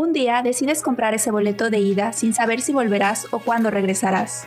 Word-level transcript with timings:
Un 0.00 0.14
día 0.14 0.40
decides 0.42 0.80
comprar 0.80 1.12
ese 1.12 1.30
boleto 1.30 1.68
de 1.68 1.78
ida 1.78 2.14
sin 2.14 2.32
saber 2.32 2.62
si 2.62 2.72
volverás 2.72 3.26
o 3.32 3.38
cuándo 3.38 3.70
regresarás. 3.70 4.46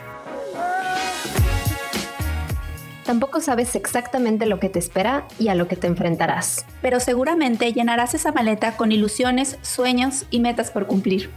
Tampoco 3.04 3.40
sabes 3.40 3.76
exactamente 3.76 4.46
lo 4.46 4.58
que 4.58 4.68
te 4.68 4.80
espera 4.80 5.28
y 5.38 5.46
a 5.46 5.54
lo 5.54 5.68
que 5.68 5.76
te 5.76 5.86
enfrentarás. 5.86 6.66
Pero 6.82 6.98
seguramente 6.98 7.72
llenarás 7.72 8.14
esa 8.14 8.32
maleta 8.32 8.76
con 8.76 8.90
ilusiones, 8.90 9.56
sueños 9.62 10.26
y 10.32 10.40
metas 10.40 10.72
por 10.72 10.88
cumplir. 10.88 11.30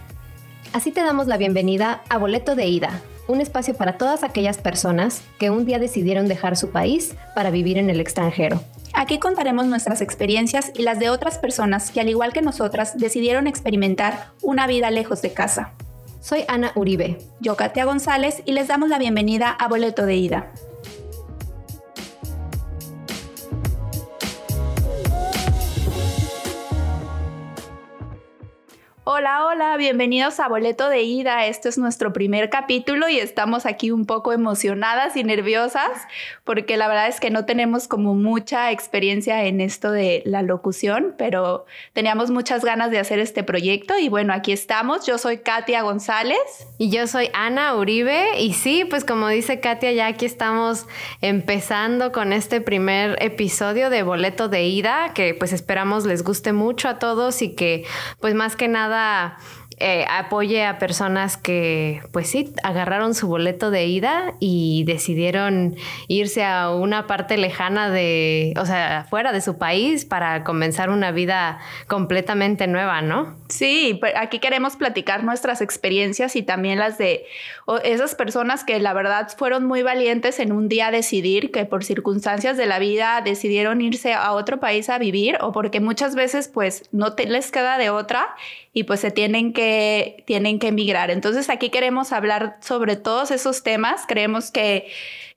Así 0.74 0.92
te 0.92 1.02
damos 1.02 1.28
la 1.28 1.38
bienvenida 1.38 2.02
a 2.10 2.18
Boleto 2.18 2.56
de 2.56 2.66
Ida, 2.66 3.02
un 3.28 3.40
espacio 3.40 3.76
para 3.76 4.00
todas 4.00 4.24
aquellas 4.24 4.58
personas 4.58 5.22
que 5.38 5.52
un 5.52 5.64
día 5.64 5.78
decidieron 5.78 6.28
dejar 6.28 6.58
su 6.58 6.72
país 6.72 7.14
para 7.36 7.52
vivir 7.52 7.78
en 7.78 7.92
el 7.92 8.00
extranjero. 8.00 8.64
Aquí 9.00 9.20
contaremos 9.20 9.68
nuestras 9.68 10.02
experiencias 10.02 10.72
y 10.74 10.82
las 10.82 10.98
de 10.98 11.12
otras 11.12 11.38
personas 11.38 11.92
que 11.92 12.02
al 12.02 12.10
igual 12.10 12.34
que 12.34 12.42
nosotras 12.42 12.98
decidieron 12.98 13.46
experimentar 13.46 14.32
una 14.42 14.66
vida 14.66 14.90
lejos 14.90 15.22
de 15.22 15.34
casa. 15.34 15.74
Soy 16.20 16.46
Ana 16.48 16.72
Uribe. 16.74 17.20
Yo, 17.40 17.56
Katia 17.56 17.86
González, 17.86 18.42
y 18.46 18.54
les 18.54 18.70
damos 18.70 18.90
la 18.90 18.98
bienvenida 18.98 19.52
a 19.52 19.68
Boleto 19.68 20.08
de 20.08 20.16
Ida. 20.16 20.48
Hola, 29.10 29.46
hola, 29.46 29.78
bienvenidos 29.78 30.42
a 30.42 30.50
Boleto 30.50 30.90
de 30.90 31.04
Ida. 31.04 31.46
Este 31.46 31.70
es 31.70 31.78
nuestro 31.78 32.12
primer 32.12 32.50
capítulo 32.50 33.08
y 33.08 33.20
estamos 33.20 33.66
aquí 33.66 33.90
un 33.90 34.06
poco 34.06 34.34
emocionadas 34.34 35.16
y 35.16 35.24
nerviosas 35.24 35.92
porque 36.44 36.76
la 36.76 36.90
verdad 36.90 37.08
es 37.08 37.22
que 37.22 37.30
no 37.30 37.46
tenemos 37.46 37.88
como 37.88 38.16
mucha 38.16 38.70
experiencia 38.70 39.46
en 39.46 39.62
esto 39.62 39.92
de 39.92 40.24
la 40.26 40.42
locución, 40.42 41.16
pero 41.18 41.66
teníamos 41.94 42.32
muchas 42.32 42.66
ganas 42.66 42.92
de 42.92 43.00
hacer 43.00 43.20
este 43.20 43.44
proyecto 43.44 43.98
y 43.98 44.10
bueno, 44.10 44.34
aquí 44.34 44.52
estamos. 44.52 45.06
Yo 45.06 45.18
soy 45.18 45.38
Katia 45.38 45.84
González. 45.84 46.68
Y 46.78 46.90
yo 46.90 47.08
soy 47.08 47.30
Ana 47.34 47.76
Uribe 47.78 48.42
y 48.42 48.56
sí, 48.56 48.84
pues 48.84 49.06
como 49.06 49.30
dice 49.30 49.62
Katia, 49.62 49.94
ya 49.94 50.08
aquí 50.08 50.26
estamos 50.26 50.86
empezando 51.22 52.12
con 52.12 52.34
este 52.34 52.60
primer 52.60 53.16
episodio 53.24 53.90
de 53.90 54.04
Boleto 54.04 54.50
de 54.50 54.66
Ida 54.66 55.14
que 55.14 55.34
pues 55.34 55.54
esperamos 55.54 56.06
les 56.06 56.26
guste 56.26 56.52
mucho 56.52 56.90
a 56.90 57.00
todos 57.00 57.42
y 57.42 57.56
que 57.56 57.86
pues 58.20 58.36
más 58.36 58.58
que 58.58 58.68
nada 58.68 58.97
ah 58.98 59.38
eh, 59.80 60.06
apoye 60.10 60.66
a 60.66 60.80
personas 60.80 61.38
que, 61.38 62.02
pues 62.12 62.28
sí, 62.30 62.52
agarraron 62.64 63.14
su 63.14 63.28
boleto 63.28 63.70
de 63.70 63.86
ida 63.86 64.34
y 64.40 64.84
decidieron 64.86 65.76
irse 66.08 66.44
a 66.44 66.72
una 66.72 67.06
parte 67.06 67.38
lejana 67.38 67.92
de, 67.92 68.54
o 68.60 68.66
sea, 68.66 69.06
fuera 69.08 69.32
de 69.32 69.42
su 69.42 69.60
país 69.60 70.04
para 70.04 70.44
comenzar 70.44 70.90
una 70.90 71.12
vida 71.12 71.60
completamente 71.88 72.66
nueva, 72.66 73.04
¿no? 73.04 73.38
Sí, 73.50 74.00
aquí 74.16 74.40
queremos 74.40 74.78
platicar 74.78 75.24
nuestras 75.24 75.62
experiencias 75.62 76.36
y 76.36 76.42
también 76.42 76.80
las 76.80 76.98
de 76.98 77.26
esas 77.84 78.16
personas 78.16 78.64
que 78.64 78.80
la 78.80 78.94
verdad 78.94 79.28
fueron 79.38 79.66
muy 79.66 79.84
valientes 79.84 80.40
en 80.40 80.54
un 80.54 80.70
día 80.70 80.90
decidir 80.90 81.52
que 81.52 81.66
por 81.66 81.84
circunstancias 81.84 82.58
de 82.58 82.66
la 82.66 82.80
vida 82.80 83.22
decidieron 83.24 83.82
irse 83.82 84.14
a 84.14 84.32
otro 84.32 84.60
país 84.60 84.90
a 84.90 84.98
vivir 84.98 85.38
o 85.42 85.52
porque 85.52 85.82
muchas 85.82 86.16
veces 86.16 86.48
pues 86.48 86.90
no 86.92 87.14
te 87.14 87.28
les 87.28 87.52
queda 87.52 87.78
de 87.78 87.90
otra 87.90 88.36
y 88.78 88.84
pues 88.84 89.00
se 89.00 89.10
tienen 89.10 89.54
que, 89.54 89.67
tienen 90.26 90.60
que 90.60 90.68
emigrar. 90.68 91.12
Entonces 91.12 91.50
aquí 91.50 91.70
queremos 91.70 92.12
hablar 92.12 92.58
sobre 92.62 92.96
todos 92.96 93.32
esos 93.32 93.64
temas. 93.64 94.06
Creemos 94.08 94.52
que 94.52 94.88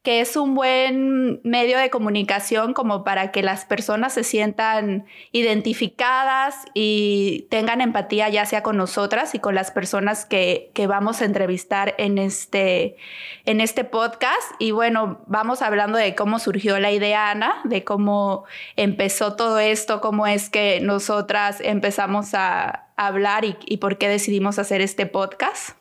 que 0.03 0.23
es 0.23 0.35
un 0.37 0.55
buen 0.55 1.41
medio 1.45 1.79
de 1.79 1.91
comunicación 1.91 2.73
como 2.73 3.05
para 3.05 3.33
que 3.33 3.43
las 3.43 3.67
personas 3.67 4.15
se 4.15 4.25
sientan 4.25 5.05
identificadas 5.31 6.55
y 6.73 7.47
tengan 7.51 7.83
empatía 7.83 8.31
ya 8.31 8.47
sea 8.47 8.63
con 8.63 8.79
nosotras 8.79 9.35
y 9.35 9.41
con 9.41 9.55
las 9.55 9.71
personas 9.71 10.25
que, 10.25 10.71
que 10.73 10.87
vamos 10.87 11.21
a 11.21 11.27
entrevistar 11.27 11.95
en 11.99 12.17
este, 12.17 12.97
en 13.45 13.61
este 13.61 13.85
podcast. 13.85 14.53
Y 14.59 14.71
bueno, 14.71 15.21
vamos 15.27 15.61
hablando 15.61 15.99
de 15.99 16.15
cómo 16.15 16.39
surgió 16.39 16.79
la 16.81 16.93
idea, 16.93 17.31
Ana, 17.31 17.61
de 17.65 17.85
cómo 17.85 18.45
empezó 18.77 19.37
todo 19.37 19.59
esto, 19.59 20.01
cómo 20.01 20.27
es 20.27 20.49
que 20.49 20.81
nosotras 20.81 21.61
empezamos 21.61 22.33
a 22.33 22.87
hablar 22.97 23.45
y, 23.45 23.57
y 23.67 23.77
por 23.79 23.99
qué 23.99 24.09
decidimos 24.09 24.59
hacer 24.59 24.81
este 24.81 25.05
podcast. 25.05 25.80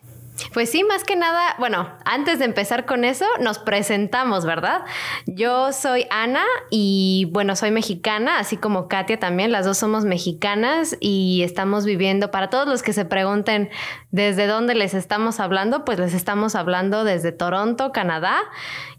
Pues 0.53 0.71
sí, 0.71 0.83
más 0.83 1.03
que 1.03 1.15
nada, 1.15 1.55
bueno, 1.59 1.89
antes 2.05 2.39
de 2.39 2.45
empezar 2.45 2.85
con 2.85 3.03
eso, 3.03 3.25
nos 3.39 3.59
presentamos, 3.59 4.45
¿verdad? 4.45 4.81
Yo 5.25 5.71
soy 5.71 6.05
Ana 6.09 6.43
y 6.69 7.27
bueno, 7.31 7.55
soy 7.55 7.71
mexicana, 7.71 8.39
así 8.39 8.57
como 8.57 8.87
Katia 8.87 9.19
también, 9.19 9.51
las 9.51 9.65
dos 9.65 9.77
somos 9.77 10.05
mexicanas 10.05 10.97
y 10.99 11.41
estamos 11.43 11.85
viviendo, 11.85 12.31
para 12.31 12.49
todos 12.49 12.67
los 12.67 12.83
que 12.83 12.93
se 12.93 13.05
pregunten 13.05 13.69
desde 14.11 14.47
dónde 14.47 14.75
les 14.75 14.93
estamos 14.93 15.39
hablando, 15.39 15.85
pues 15.85 15.99
les 15.99 16.13
estamos 16.13 16.55
hablando 16.55 17.03
desde 17.03 17.31
Toronto, 17.31 17.91
Canadá 17.91 18.37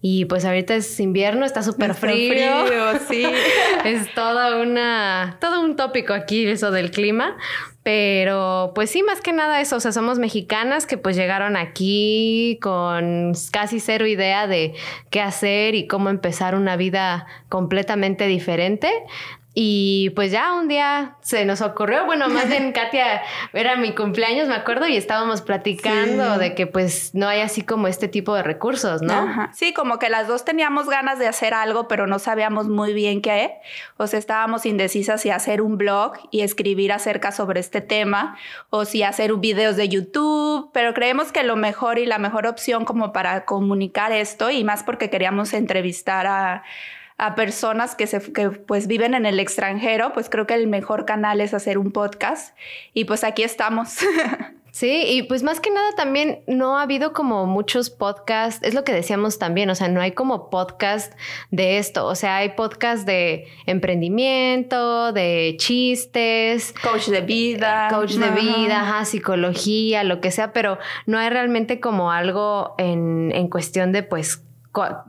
y 0.01 0.25
pues 0.27 0.45
ahorita 0.45 0.75
es 0.75 1.01
invierno, 1.01 1.45
está 1.45 1.63
súper 1.63 1.95
frío. 1.95 2.67
frío. 2.67 2.99
sí. 3.09 3.27
es 3.85 4.13
todo 4.15 4.63
una, 4.63 5.37
todo 5.41 5.61
un 5.61 5.77
tópico 5.77 6.15
aquí 6.15 6.47
eso 6.47 6.71
del 6.71 6.91
clima, 6.91 7.37
pero 7.83 8.73
pues 8.75 8.91
sí, 8.91 9.03
más 9.03 9.21
que 9.23 9.33
nada 9.33 9.61
eso, 9.61 9.77
o 9.77 9.81
sea, 9.81 9.93
somos 9.93 10.19
mexicanas 10.19 10.85
que 10.85 10.99
pues 10.99 11.17
llegaron 11.17 11.57
aquí 11.57 12.59
con 12.61 13.33
casi 13.51 13.81
cero 13.81 14.07
idea 14.07 14.47
de 14.47 14.75
qué 15.09 15.21
hacer 15.23 15.75
y 15.75 15.87
cómo 15.87 16.11
empezar 16.11 16.55
una 16.55 16.77
vida 16.77 17.27
completamente 17.49 18.27
diferente. 18.27 18.91
Y 19.53 20.11
pues 20.11 20.31
ya 20.31 20.53
un 20.55 20.69
día 20.69 21.17
se 21.23 21.45
nos 21.45 21.61
ocurrió, 21.61 22.07
bueno, 22.07 22.29
más 22.29 22.49
bien 22.49 22.71
Katia, 22.75 23.23
era 23.53 23.75
mi 23.75 23.95
cumpleaños, 23.95 24.47
me 24.47 24.55
acuerdo, 24.55 24.87
y 24.87 24.97
estábamos 24.97 25.43
platicando 25.43 26.39
de 26.39 26.55
que 26.55 26.69
pues 26.69 27.15
no 27.15 27.27
hay 27.27 27.41
así 27.41 27.63
como 27.63 27.89
este 27.89 28.07
tipo 28.07 28.35
de 28.35 28.45
recursos, 28.45 29.03
¿no? 29.03 29.49
Sí, 29.53 29.73
como 29.75 29.99
que 29.99 30.09
las 30.09 30.29
dos 30.29 30.45
teníamos 30.45 30.89
ganas 30.89 31.19
de 31.19 31.27
hacer 31.27 31.53
algo, 31.53 31.89
pero 31.89 32.07
no 32.07 32.21
sabíamos 32.21 32.69
muy 32.69 32.93
bien 32.93 33.23
qué. 33.23 33.55
O 33.97 34.07
sea, 34.07 34.21
estábamos 34.21 34.67
indecisas 34.67 35.23
si 35.23 35.31
hacer 35.31 35.63
un 35.63 35.77
blog 35.77 36.13
y 36.31 36.43
escribir 36.43 36.93
acerca 36.93 37.33
sobre 37.33 37.59
este 37.59 37.81
tema, 37.81 38.37
o 38.71 38.85
si 38.85 39.03
hacer 39.03 39.35
videos 39.35 39.77
de 39.77 39.89
YouTube, 39.89 40.71
pero 40.73 40.95
creemos 40.95 41.33
que 41.33 41.43
lo 41.43 41.57
mejor 41.57 41.99
y 41.99 42.07
la 42.07 42.19
mejor 42.19 42.47
opción 42.47 42.85
como 42.85 43.13
para 43.13 43.45
comunicar 43.47 44.13
esto, 44.13 44.49
y 44.51 44.63
más 44.63 44.85
porque 44.85 45.11
queríamos 45.11 45.53
entrevistar 45.55 46.29
a 46.29 46.63
a 47.21 47.35
personas 47.35 47.95
que, 47.95 48.07
se, 48.07 48.21
pues 48.21 48.87
viven 48.87 49.15
en 49.15 49.27
el 49.27 49.39
extranjero, 49.41 50.13
pues 50.15 50.31
creo 50.31 50.47
que 50.47 50.55
el 50.55 50.67
mejor 50.67 51.05
canal 51.05 51.41
es 51.41 51.53
hacer 51.53 51.77
un 51.77 51.93
podcast. 51.93 52.57
Y 52.95 53.05
pues 53.05 53.25
aquí 53.25 53.43
estamos. 53.43 53.99
Sí, 54.73 55.03
y 55.05 55.25
pues 55.25 55.43
más 55.43 55.59
que 55.59 55.69
nada 55.69 55.91
también 55.97 56.45
no 56.47 56.79
ha 56.79 56.83
habido 56.83 57.13
como 57.13 57.45
muchos 57.45 57.91
podcasts, 57.91 58.65
es 58.65 58.73
lo 58.73 58.85
que 58.85 58.93
decíamos 58.93 59.37
también, 59.37 59.69
o 59.69 59.75
sea, 59.75 59.89
no 59.89 60.01
hay 60.01 60.13
como 60.13 60.49
podcast 60.49 61.13
de 61.51 61.79
esto, 61.79 62.07
o 62.07 62.15
sea, 62.15 62.37
hay 62.37 62.51
podcast 62.51 63.05
de 63.05 63.49
emprendimiento, 63.67 65.13
de 65.13 65.57
chistes, 65.59 66.73
coach 66.85 67.09
de 67.09 67.21
vida, 67.21 67.89
coach 67.91 68.13
de 68.13 68.31
vida, 68.31 69.05
psicología, 69.05 70.05
lo 70.05 70.21
que 70.21 70.31
sea, 70.31 70.53
pero 70.53 70.79
no 71.05 71.19
hay 71.19 71.31
realmente 71.31 71.81
como 71.81 72.13
algo 72.13 72.77
en, 72.79 73.33
en 73.35 73.49
cuestión 73.49 73.91
de 73.91 74.05
pues 74.05 74.45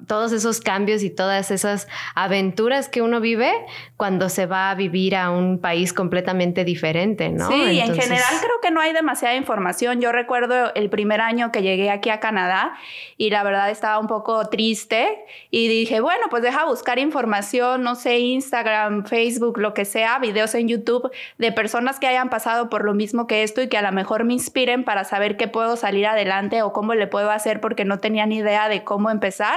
todos 0.07 0.31
esos 0.31 0.59
cambios 0.59 1.03
y 1.03 1.11
todas 1.11 1.51
esas 1.51 1.87
aventuras 2.15 2.89
que 2.89 3.03
uno 3.03 3.21
vive 3.21 3.53
cuando 3.95 4.27
se 4.29 4.47
va 4.47 4.71
a 4.71 4.75
vivir 4.75 5.15
a 5.15 5.29
un 5.29 5.59
país 5.59 5.93
completamente 5.93 6.63
diferente, 6.63 7.29
¿no? 7.29 7.47
Sí, 7.47 7.79
en 7.79 7.93
general 7.93 8.33
creo 8.39 8.59
que 8.61 8.71
no 8.71 8.81
hay 8.81 8.91
demasiada 8.91 9.35
información. 9.35 10.01
Yo 10.01 10.11
recuerdo 10.11 10.73
el 10.73 10.89
primer 10.89 11.21
año 11.21 11.51
que 11.51 11.61
llegué 11.61 11.91
aquí 11.91 12.09
a 12.09 12.19
Canadá 12.19 12.73
y 13.17 13.29
la 13.29 13.43
verdad 13.43 13.69
estaba 13.69 13.99
un 13.99 14.07
poco 14.07 14.49
triste 14.49 15.25
y 15.51 15.67
dije, 15.67 16.01
bueno, 16.01 16.25
pues 16.31 16.41
deja 16.41 16.65
buscar 16.65 16.97
información, 16.97 17.83
no 17.83 17.93
sé, 17.93 18.17
Instagram, 18.17 19.05
Facebook, 19.05 19.59
lo 19.59 19.75
que 19.75 19.85
sea, 19.85 20.17
videos 20.17 20.55
en 20.55 20.69
YouTube 20.69 21.11
de 21.37 21.51
personas 21.51 21.99
que 21.99 22.07
hayan 22.07 22.31
pasado 22.31 22.69
por 22.69 22.83
lo 22.83 22.95
mismo 22.95 23.27
que 23.27 23.43
esto 23.43 23.61
y 23.61 23.67
que 23.67 23.77
a 23.77 23.83
lo 23.83 23.91
mejor 23.91 24.23
me 24.23 24.33
inspiren 24.33 24.83
para 24.83 25.03
saber 25.03 25.37
qué 25.37 25.47
puedo 25.47 25.75
salir 25.75 26.07
adelante 26.07 26.63
o 26.63 26.73
cómo 26.73 26.95
le 26.95 27.05
puedo 27.05 27.29
hacer 27.29 27.61
porque 27.61 27.85
no 27.85 27.99
tenía 27.99 28.25
ni 28.25 28.37
idea 28.37 28.67
de 28.67 28.83
cómo 28.83 29.11
empezar 29.11 29.50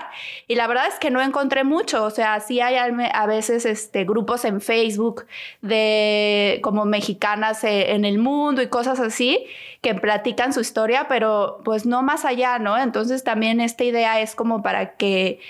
y 0.49 0.55
la 0.55 0.67
verdad 0.67 0.87
es 0.89 0.99
que 0.99 1.11
no 1.11 1.21
encontré 1.21 1.65
mucho, 1.65 2.05
o 2.05 2.11
sea, 2.11 2.41
sí 2.41 2.61
hay 2.61 2.77
a 2.77 3.27
veces 3.27 3.65
este, 3.65 4.05
grupos 4.05 4.45
en 4.45 4.61
Facebook 4.61 5.27
de 5.63 6.61
como 6.63 6.85
mexicanas 6.85 7.65
eh, 7.65 7.93
en 7.93 8.05
el 8.05 8.19
mundo 8.19 8.63
y 8.63 8.69
cosas 8.69 9.01
así 9.01 9.47
que 9.85 9.95
platican 9.95 10.55
su 10.55 10.61
historia, 10.61 11.07
pero 11.09 11.61
pues 11.63 11.85
no 11.85 12.03
más 12.03 12.25
allá, 12.25 12.59
¿no? 12.59 12.79
Entonces 12.79 13.23
también 13.23 13.61
esta 13.61 13.85
idea 13.85 14.19
es 14.19 14.35
como 14.35 14.63
para 14.63 14.97
que, 14.97 15.41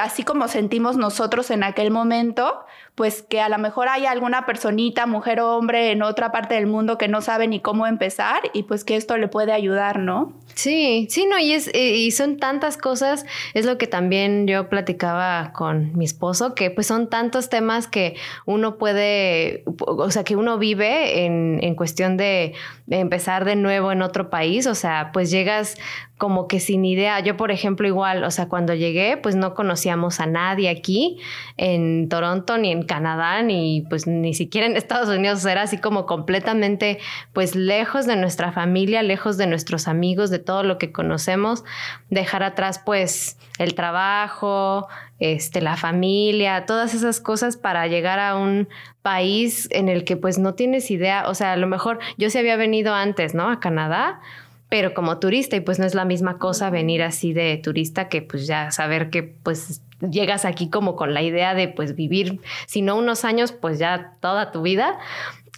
así 0.00 0.22
como 0.22 0.46
sentimos 0.46 0.96
nosotros 0.96 1.50
en 1.50 1.64
aquel 1.64 1.90
momento, 1.90 2.64
pues 2.94 3.22
que 3.22 3.40
a 3.40 3.48
lo 3.48 3.56
mejor 3.58 3.88
hay 3.88 4.04
alguna 4.04 4.44
personita, 4.44 5.06
mujer 5.06 5.40
o 5.40 5.56
hombre 5.56 5.92
en 5.92 6.02
otra 6.02 6.30
parte 6.30 6.54
del 6.54 6.66
mundo 6.66 6.98
que 6.98 7.08
no 7.08 7.22
sabe 7.22 7.48
ni 7.48 7.58
cómo 7.58 7.86
empezar 7.86 8.42
y 8.52 8.64
pues 8.64 8.84
que 8.84 8.96
esto 8.96 9.16
le 9.16 9.28
puede 9.28 9.52
ayudar, 9.52 9.98
¿no? 9.98 10.34
Sí, 10.54 11.06
sí, 11.08 11.24
no, 11.24 11.38
y, 11.38 11.52
es, 11.52 11.74
y 11.74 12.10
son 12.10 12.36
tantas 12.36 12.76
cosas, 12.76 13.24
es 13.54 13.64
lo 13.64 13.78
que 13.78 13.86
también 13.86 14.46
yo 14.46 14.68
platicaba 14.68 15.52
con 15.54 15.96
mi 15.96 16.04
esposo, 16.04 16.54
que 16.54 16.70
pues 16.70 16.86
son 16.86 17.08
tantos 17.08 17.48
temas 17.48 17.86
que 17.88 18.16
uno 18.44 18.76
puede, 18.76 19.64
o 19.86 20.10
sea, 20.10 20.24
que 20.24 20.36
uno 20.36 20.58
vive 20.58 21.24
en, 21.24 21.60
en 21.62 21.74
cuestión 21.74 22.18
de 22.18 22.52
empezar 22.90 23.46
de 23.46 23.56
nuevo 23.56 23.92
en 23.92 24.02
otro 24.02 24.28
país, 24.28 24.66
o 24.66 24.74
sea, 24.74 25.10
pues 25.14 25.30
llegas 25.30 25.78
como 26.22 26.46
que 26.46 26.60
sin 26.60 26.84
idea. 26.84 27.18
Yo, 27.18 27.36
por 27.36 27.50
ejemplo, 27.50 27.88
igual, 27.88 28.22
o 28.22 28.30
sea, 28.30 28.48
cuando 28.48 28.74
llegué, 28.74 29.16
pues 29.16 29.34
no 29.34 29.54
conocíamos 29.54 30.20
a 30.20 30.26
nadie 30.26 30.68
aquí 30.68 31.18
en 31.56 32.08
Toronto, 32.08 32.58
ni 32.58 32.70
en 32.70 32.81
Canadá, 32.86 33.42
ni 33.42 33.86
pues 33.88 34.06
ni 34.06 34.34
siquiera 34.34 34.66
en 34.66 34.76
Estados 34.76 35.08
Unidos. 35.08 35.44
Era 35.44 35.62
así 35.62 35.78
como 35.78 36.06
completamente, 36.06 36.98
pues 37.32 37.54
lejos 37.54 38.06
de 38.06 38.16
nuestra 38.16 38.52
familia, 38.52 39.02
lejos 39.02 39.36
de 39.36 39.46
nuestros 39.46 39.88
amigos, 39.88 40.30
de 40.30 40.38
todo 40.38 40.62
lo 40.62 40.78
que 40.78 40.92
conocemos. 40.92 41.64
Dejar 42.10 42.42
atrás, 42.42 42.80
pues, 42.84 43.38
el 43.58 43.74
trabajo, 43.74 44.88
este, 45.18 45.60
la 45.60 45.76
familia, 45.76 46.66
todas 46.66 46.94
esas 46.94 47.20
cosas 47.20 47.56
para 47.56 47.86
llegar 47.86 48.18
a 48.18 48.36
un 48.36 48.68
país 49.02 49.68
en 49.70 49.88
el 49.88 50.04
que 50.04 50.16
pues 50.16 50.38
no 50.38 50.54
tienes 50.54 50.90
idea, 50.90 51.28
o 51.28 51.34
sea, 51.34 51.52
a 51.52 51.56
lo 51.56 51.66
mejor 51.66 51.98
yo 52.18 52.30
sí 52.30 52.38
había 52.38 52.56
venido 52.56 52.94
antes, 52.94 53.34
¿no? 53.34 53.50
A 53.50 53.60
Canadá, 53.60 54.20
pero 54.68 54.94
como 54.94 55.18
turista 55.18 55.56
y 55.56 55.60
pues 55.60 55.78
no 55.78 55.84
es 55.84 55.94
la 55.94 56.04
misma 56.04 56.38
cosa 56.38 56.70
venir 56.70 57.02
así 57.02 57.32
de 57.32 57.56
turista 57.58 58.08
que 58.08 58.22
pues 58.22 58.46
ya 58.46 58.70
saber 58.70 59.10
que 59.10 59.22
pues 59.22 59.82
llegas 60.10 60.44
aquí 60.44 60.68
como 60.68 60.96
con 60.96 61.14
la 61.14 61.22
idea 61.22 61.54
de 61.54 61.68
pues 61.68 61.94
vivir, 61.94 62.40
si 62.66 62.82
no 62.82 62.96
unos 62.96 63.24
años, 63.24 63.52
pues 63.52 63.78
ya 63.78 64.14
toda 64.20 64.50
tu 64.52 64.62
vida. 64.62 64.98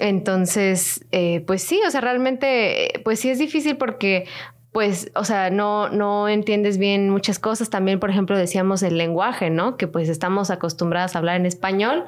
Entonces, 0.01 1.05
eh, 1.13 1.45
pues 1.47 1.63
sí, 1.63 1.81
o 1.87 1.91
sea, 1.91 2.01
realmente, 2.01 3.01
pues 3.05 3.21
sí 3.21 3.31
es 3.31 3.39
difícil 3.39 3.77
porque 3.77 4.27
pues, 4.75 5.13
o 5.15 5.25
sea, 5.25 5.51
no, 5.51 5.89
no 5.89 6.29
entiendes 6.29 6.79
bien 6.79 7.09
muchas 7.09 7.39
cosas. 7.39 7.71
También, 7.71 8.01
por 8.01 8.11
ejemplo, 8.11 8.37
decíamos 8.37 8.83
el 8.83 8.99
lenguaje, 8.99 9.49
¿no? 9.49 9.77
Que 9.77 9.87
pues 9.87 10.09
estamos 10.09 10.51
acostumbrados 10.51 11.15
a 11.15 11.19
hablar 11.19 11.37
en 11.37 11.47
español 11.47 12.05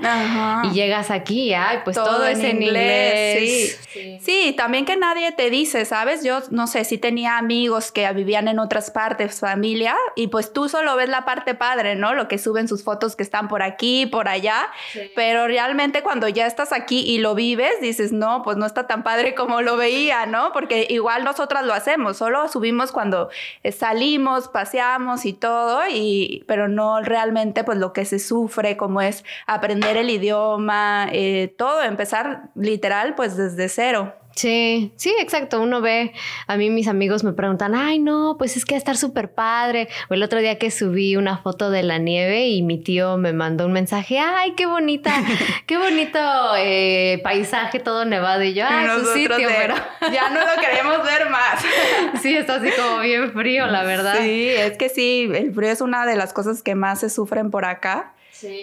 y 0.64 0.70
llegas 0.70 1.12
aquí 1.12 1.54
ay, 1.54 1.78
pues 1.84 1.94
todo, 1.94 2.26
es 2.26 2.40
en 2.40 2.60
inglés. 2.60 3.78
Sí. 3.92 4.18
sí. 4.20 4.52
también 4.56 4.84
que 4.84 4.96
nadie 4.96 5.30
te 5.30 5.48
dice, 5.48 5.84
¿sabes? 5.84 6.24
Yo, 6.24 6.40
no 6.50 6.66
sé, 6.66 6.82
si 6.82 6.98
tenía 6.98 7.38
amigos 7.38 7.92
que 7.92 8.12
vivían 8.12 8.48
en 8.48 8.58
otras 8.58 8.90
partes, 8.90 9.38
familia, 9.38 9.94
y 10.16 10.26
pues 10.26 10.52
tú 10.52 10.68
solo 10.68 10.96
ves 10.96 11.08
la 11.08 11.24
parte 11.24 11.54
padre, 11.54 11.94
¿no? 11.94 12.14
Lo 12.14 12.26
que 12.26 12.36
suben 12.36 12.66
sus 12.66 12.82
fotos 12.82 13.14
que 13.14 13.22
están 13.22 13.46
por 13.46 13.62
aquí, 13.62 14.06
por 14.06 14.26
allá, 14.26 14.66
pero 15.14 15.46
realmente 15.46 16.02
cuando 16.02 16.26
ya 16.26 16.48
estás 16.48 16.72
aquí 16.72 17.04
y 17.06 17.18
lo 17.18 17.36
vives, 17.36 17.80
dices, 17.80 18.10
no, 18.10 18.42
pues 18.42 18.56
no 18.56 18.66
está 18.66 18.88
tan 18.88 19.04
padre 19.04 19.36
como 19.36 19.62
lo 19.62 19.76
veía, 19.76 20.26
¿no? 20.26 20.50
Porque 20.52 20.88
igual 20.90 21.22
nosotras 21.22 21.64
lo 21.64 21.72
hacemos, 21.72 22.16
solo 22.16 22.48
subimos 22.56 22.90
cuando 22.90 23.28
eh, 23.62 23.70
salimos, 23.70 24.48
paseamos 24.48 25.26
y 25.26 25.34
todo, 25.34 25.80
y, 25.90 26.42
pero 26.48 26.68
no 26.68 27.02
realmente 27.02 27.64
pues 27.64 27.76
lo 27.76 27.92
que 27.92 28.06
se 28.06 28.18
sufre, 28.18 28.78
como 28.78 29.02
es 29.02 29.24
aprender 29.46 29.98
el 29.98 30.08
idioma, 30.08 31.06
eh, 31.12 31.54
todo, 31.58 31.82
empezar 31.82 32.48
literal 32.54 33.14
pues 33.14 33.36
desde 33.36 33.68
cero. 33.68 34.14
Sí, 34.36 34.92
sí, 34.96 35.14
exacto. 35.18 35.62
Uno 35.62 35.80
ve, 35.80 36.12
a 36.46 36.58
mí 36.58 36.68
mis 36.68 36.88
amigos 36.88 37.24
me 37.24 37.32
preguntan, 37.32 37.74
ay, 37.74 37.98
no, 37.98 38.36
pues 38.38 38.58
es 38.58 38.66
que 38.66 38.74
va 38.74 38.76
a 38.76 38.78
estar 38.78 38.96
súper 38.98 39.32
padre. 39.32 39.88
O 40.10 40.14
el 40.14 40.22
otro 40.22 40.40
día 40.40 40.58
que 40.58 40.70
subí 40.70 41.16
una 41.16 41.38
foto 41.38 41.70
de 41.70 41.82
la 41.82 41.96
nieve 41.96 42.48
y 42.48 42.62
mi 42.62 42.78
tío 42.78 43.16
me 43.16 43.32
mandó 43.32 43.64
un 43.64 43.72
mensaje, 43.72 44.18
ay, 44.18 44.52
qué 44.54 44.66
bonita, 44.66 45.10
qué 45.66 45.78
bonito 45.78 46.18
eh, 46.58 47.18
paisaje 47.24 47.80
todo 47.80 48.04
nevado. 48.04 48.42
Y 48.42 48.52
yo, 48.52 48.66
ay, 48.68 48.86
su 49.00 49.06
sitio, 49.06 49.36
pero 49.38 49.74
ya 50.12 50.28
no 50.28 50.40
lo 50.40 50.60
queremos 50.60 51.02
ver 51.02 51.30
más. 51.30 51.64
sí, 52.22 52.36
está 52.36 52.56
así 52.56 52.68
como 52.76 53.00
bien 53.00 53.32
frío, 53.32 53.66
la 53.66 53.84
verdad. 53.84 54.18
Sí, 54.20 54.48
es 54.50 54.76
que 54.76 54.90
sí, 54.90 55.30
el 55.34 55.54
frío 55.54 55.70
es 55.70 55.80
una 55.80 56.04
de 56.04 56.14
las 56.14 56.34
cosas 56.34 56.62
que 56.62 56.74
más 56.74 57.00
se 57.00 57.08
sufren 57.08 57.50
por 57.50 57.64
acá. 57.64 58.12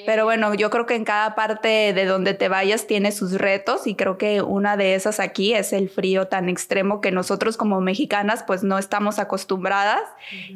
Pero 0.05 0.25
bueno, 0.25 0.53
yo 0.53 0.69
creo 0.69 0.85
que 0.85 0.95
en 0.95 1.05
cada 1.05 1.35
parte 1.35 1.93
de 1.93 2.05
donde 2.05 2.33
te 2.33 2.47
vayas 2.47 2.87
tiene 2.87 3.11
sus 3.11 3.33
retos 3.33 3.87
y 3.87 3.95
creo 3.95 4.17
que 4.17 4.41
una 4.41 4.77
de 4.77 4.95
esas 4.95 5.19
aquí 5.19 5.53
es 5.53 5.73
el 5.73 5.89
frío 5.89 6.27
tan 6.27 6.49
extremo 6.49 7.01
que 7.01 7.11
nosotros 7.11 7.57
como 7.57 7.81
mexicanas 7.81 8.43
pues 8.45 8.63
no 8.63 8.77
estamos 8.77 9.19
acostumbradas 9.19 10.01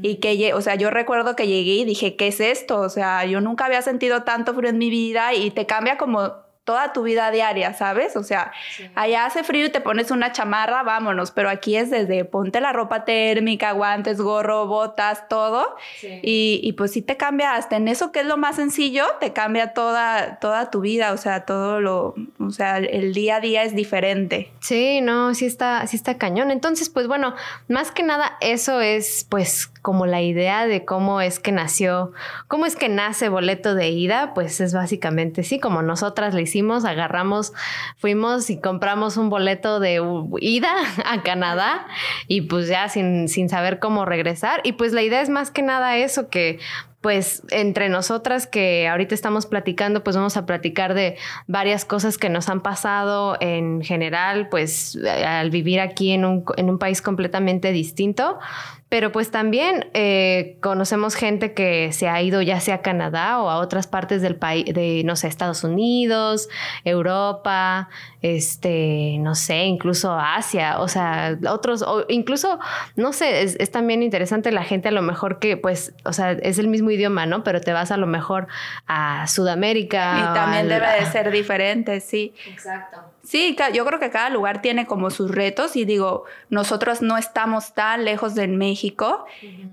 y 0.01 0.15
que, 0.15 0.53
o 0.53 0.61
sea, 0.61 0.75
yo 0.75 0.89
recuerdo 0.89 1.35
que 1.35 1.47
llegué 1.47 1.73
y 1.73 1.85
dije, 1.85 2.15
¿qué 2.15 2.27
es 2.27 2.39
esto? 2.39 2.79
O 2.79 2.89
sea, 2.89 3.25
yo 3.25 3.41
nunca 3.41 3.65
había 3.65 3.81
sentido 3.81 4.23
tanto 4.23 4.53
frío 4.53 4.69
en 4.69 4.77
mi 4.77 4.89
vida 4.89 5.33
y 5.33 5.51
te 5.51 5.65
cambia 5.65 5.97
como 5.97 6.46
toda 6.67 6.91
tu 6.91 7.03
vida 7.03 7.31
diaria, 7.31 7.73
¿sabes? 7.73 8.17
O 8.17 8.23
sea, 8.23 8.51
allá 8.93 9.25
hace 9.25 9.45
frío 9.45 9.67
y 9.67 9.69
te 9.69 9.79
pones 9.79 10.11
una 10.11 10.33
chamarra, 10.33 10.83
vámonos, 10.83 11.31
pero 11.31 11.49
aquí 11.49 11.77
es 11.77 11.89
desde 11.89 12.25
ponte 12.25 12.59
la 12.59 12.73
ropa 12.73 13.05
térmica, 13.05 13.71
guantes, 13.71 14.19
gorro, 14.19 14.67
botas, 14.67 15.29
todo. 15.29 15.77
Y, 16.03 16.59
y, 16.61 16.73
pues 16.73 16.91
sí 16.91 17.01
te 17.01 17.15
cambia 17.15 17.55
hasta 17.55 17.77
en 17.77 17.87
eso 17.87 18.11
que 18.11 18.19
es 18.19 18.25
lo 18.25 18.35
más 18.35 18.57
sencillo, 18.57 19.05
te 19.21 19.31
cambia 19.31 19.73
toda, 19.73 20.39
toda 20.39 20.69
tu 20.69 20.81
vida, 20.81 21.13
o 21.13 21.17
sea, 21.17 21.45
todo 21.45 21.79
lo, 21.79 22.15
o 22.37 22.49
sea, 22.49 22.79
el 22.79 23.13
día 23.13 23.37
a 23.37 23.39
día 23.39 23.63
es 23.63 23.73
diferente. 23.73 24.51
Sí, 24.59 24.99
no, 24.99 25.33
sí 25.35 25.45
está, 25.45 25.87
sí 25.87 25.95
está 25.95 26.17
cañón. 26.17 26.51
Entonces, 26.51 26.89
pues 26.89 27.07
bueno, 27.07 27.33
más 27.69 27.91
que 27.91 28.03
nada 28.03 28.37
eso 28.41 28.81
es 28.81 29.25
pues 29.29 29.71
como 29.81 30.05
la 30.05 30.21
idea 30.21 30.65
de 30.65 30.85
cómo 30.85 31.21
es 31.21 31.39
que 31.39 31.51
nació, 31.51 32.13
cómo 32.47 32.65
es 32.65 32.75
que 32.75 32.89
nace 32.89 33.29
boleto 33.29 33.75
de 33.75 33.89
ida, 33.89 34.33
pues 34.33 34.59
es 34.61 34.73
básicamente 34.73 35.43
sí, 35.43 35.59
como 35.59 35.81
nosotras 35.81 36.33
le 36.33 36.41
hicimos, 36.41 36.85
agarramos, 36.85 37.53
fuimos 37.97 38.49
y 38.49 38.59
compramos 38.59 39.17
un 39.17 39.29
boleto 39.29 39.79
de 39.79 40.01
ida 40.41 40.73
a 41.05 41.21
Canadá 41.23 41.87
y 42.27 42.41
pues 42.41 42.67
ya 42.67 42.89
sin, 42.89 43.27
sin 43.27 43.49
saber 43.49 43.79
cómo 43.79 44.05
regresar. 44.05 44.61
Y 44.63 44.73
pues 44.73 44.93
la 44.93 45.01
idea 45.01 45.21
es 45.21 45.29
más 45.29 45.51
que 45.51 45.61
nada 45.61 45.97
eso, 45.97 46.29
que 46.29 46.59
pues 47.01 47.43
entre 47.51 47.89
nosotras 47.89 48.47
que 48.47 48.87
ahorita 48.87 49.13
estamos 49.13 49.45
platicando, 49.45 50.03
pues 50.03 50.15
vamos 50.15 50.35
a 50.35 50.45
platicar 50.45 50.93
de 50.93 51.15
varias 51.45 51.85
cosas 51.85 52.17
que 52.17 52.27
nos 52.27 52.49
han 52.49 52.61
pasado 52.61 53.37
en 53.39 53.81
general, 53.81 54.49
pues 54.49 54.97
al 55.25 55.49
vivir 55.49 55.79
aquí 55.79 56.11
en 56.11 56.25
un, 56.25 56.43
en 56.57 56.69
un 56.69 56.79
país 56.79 57.01
completamente 57.01 57.71
distinto. 57.71 58.39
Pero 58.89 59.11
pues 59.11 59.31
también 59.31 59.89
eh, 59.93 60.57
conocemos 60.61 61.15
gente 61.15 61.53
que 61.53 61.91
se 61.91 62.07
ha 62.07 62.21
ido 62.21 62.41
ya 62.41 62.61
sea 62.61 62.75
a 62.75 62.81
Canadá 62.81 63.41
o 63.41 63.49
a 63.49 63.57
otras 63.57 63.85
partes 63.85 64.21
del 64.21 64.37
país, 64.37 64.65
de, 64.73 65.03
no 65.03 65.17
sé, 65.17 65.27
Estados 65.27 65.65
Unidos, 65.65 66.47
Europa, 66.85 67.89
este, 68.35 69.17
no 69.19 69.35
sé, 69.35 69.63
incluso 69.65 70.11
Asia, 70.11 70.79
o 70.79 70.87
sea, 70.87 71.37
otros, 71.49 71.81
o 71.81 72.05
incluso, 72.09 72.59
no 72.95 73.13
sé, 73.13 73.43
es, 73.43 73.55
es, 73.59 73.71
también 73.71 74.03
interesante 74.03 74.51
la 74.51 74.63
gente 74.63 74.89
a 74.89 74.91
lo 74.91 75.01
mejor 75.01 75.39
que, 75.39 75.57
pues, 75.57 75.93
o 76.03 76.13
sea, 76.13 76.31
es 76.31 76.59
el 76.59 76.67
mismo 76.67 76.91
idioma, 76.91 77.25
¿no? 77.25 77.43
Pero 77.43 77.61
te 77.61 77.73
vas 77.73 77.91
a 77.91 77.97
lo 77.97 78.07
mejor 78.07 78.47
a 78.87 79.27
Sudamérica. 79.27 80.17
Y 80.17 80.33
también 80.33 80.67
debe 80.67 80.87
de 80.99 81.05
ser 81.05 81.31
diferente, 81.31 81.99
sí. 81.99 82.33
Exacto. 82.49 82.97
Sí, 83.27 83.57
yo 83.73 83.85
creo 83.85 83.99
que 83.99 84.09
cada 84.09 84.29
lugar 84.29 84.61
tiene 84.61 84.87
como 84.87 85.09
sus 85.09 85.29
retos 85.29 85.75
y 85.75 85.83
digo, 85.83 86.23
nosotros 86.49 87.01
no 87.01 87.17
estamos 87.17 87.73
tan 87.73 88.05
lejos 88.05 88.35
de 88.35 88.47
México, 88.47 89.25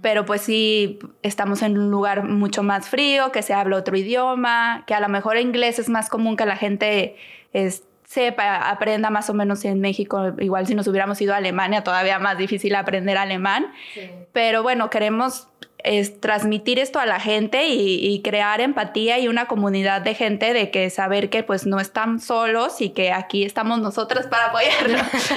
pero 0.02 0.24
pues 0.24 0.40
sí 0.40 0.98
estamos 1.22 1.62
en 1.62 1.78
un 1.78 1.88
lugar 1.88 2.24
mucho 2.24 2.64
más 2.64 2.88
frío, 2.88 3.30
que 3.30 3.42
se 3.42 3.54
habla 3.54 3.76
otro 3.76 3.96
idioma, 3.96 4.82
que 4.88 4.94
a 4.94 4.98
lo 4.98 5.08
mejor 5.08 5.36
inglés 5.36 5.78
es 5.78 5.88
más 5.88 6.08
común 6.10 6.36
que 6.36 6.46
la 6.46 6.56
gente 6.56 7.14
sepa, 8.14 8.70
aprenda 8.70 9.10
más 9.10 9.28
o 9.28 9.34
menos 9.34 9.64
en 9.64 9.80
México. 9.80 10.32
Igual 10.38 10.66
si 10.66 10.74
nos 10.74 10.86
hubiéramos 10.86 11.20
ido 11.20 11.34
a 11.34 11.38
Alemania, 11.38 11.82
todavía 11.82 12.18
más 12.18 12.38
difícil 12.38 12.74
aprender 12.76 13.18
alemán. 13.18 13.72
Pero 14.32 14.62
bueno, 14.62 14.88
queremos 14.88 15.48
es 15.78 16.18
transmitir 16.18 16.78
esto 16.78 16.98
a 16.98 17.04
la 17.04 17.20
gente 17.20 17.66
y, 17.66 18.22
crear 18.22 18.62
empatía 18.62 19.18
y 19.18 19.28
una 19.28 19.46
comunidad 19.46 20.00
de 20.00 20.14
gente 20.14 20.54
de 20.54 20.70
que 20.70 20.88
saber 20.88 21.28
que 21.28 21.42
pues 21.42 21.66
no 21.66 21.78
están 21.78 22.20
solos 22.20 22.80
y 22.80 22.90
que 22.90 23.12
aquí 23.12 23.44
estamos 23.44 23.80
nosotras 23.80 24.26
para 24.26 24.46
apoyarlos. 24.46 25.02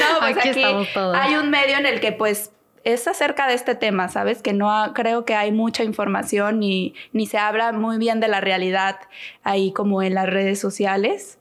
no, 0.00 0.20
pues 0.20 0.38
aquí, 0.38 0.48
estamos 0.48 0.88
todos. 0.94 1.16
hay 1.20 1.34
un 1.34 1.50
medio 1.50 1.76
en 1.76 1.84
el 1.84 2.00
que 2.00 2.12
pues 2.12 2.52
es 2.82 3.06
acerca 3.06 3.46
de 3.46 3.52
este 3.52 3.74
tema, 3.74 4.08
¿sabes? 4.08 4.40
Que 4.40 4.54
no 4.54 4.70
creo 4.94 5.26
que 5.26 5.34
hay 5.34 5.52
mucha 5.52 5.84
información 5.84 6.60
ni, 6.60 6.94
ni 7.12 7.26
se 7.26 7.36
habla 7.36 7.72
muy 7.72 7.98
bien 7.98 8.20
de 8.20 8.28
la 8.28 8.40
realidad 8.40 8.96
ahí 9.42 9.70
como 9.72 10.02
en 10.02 10.14
las 10.14 10.26
redes 10.26 10.58
sociales. 10.58 11.38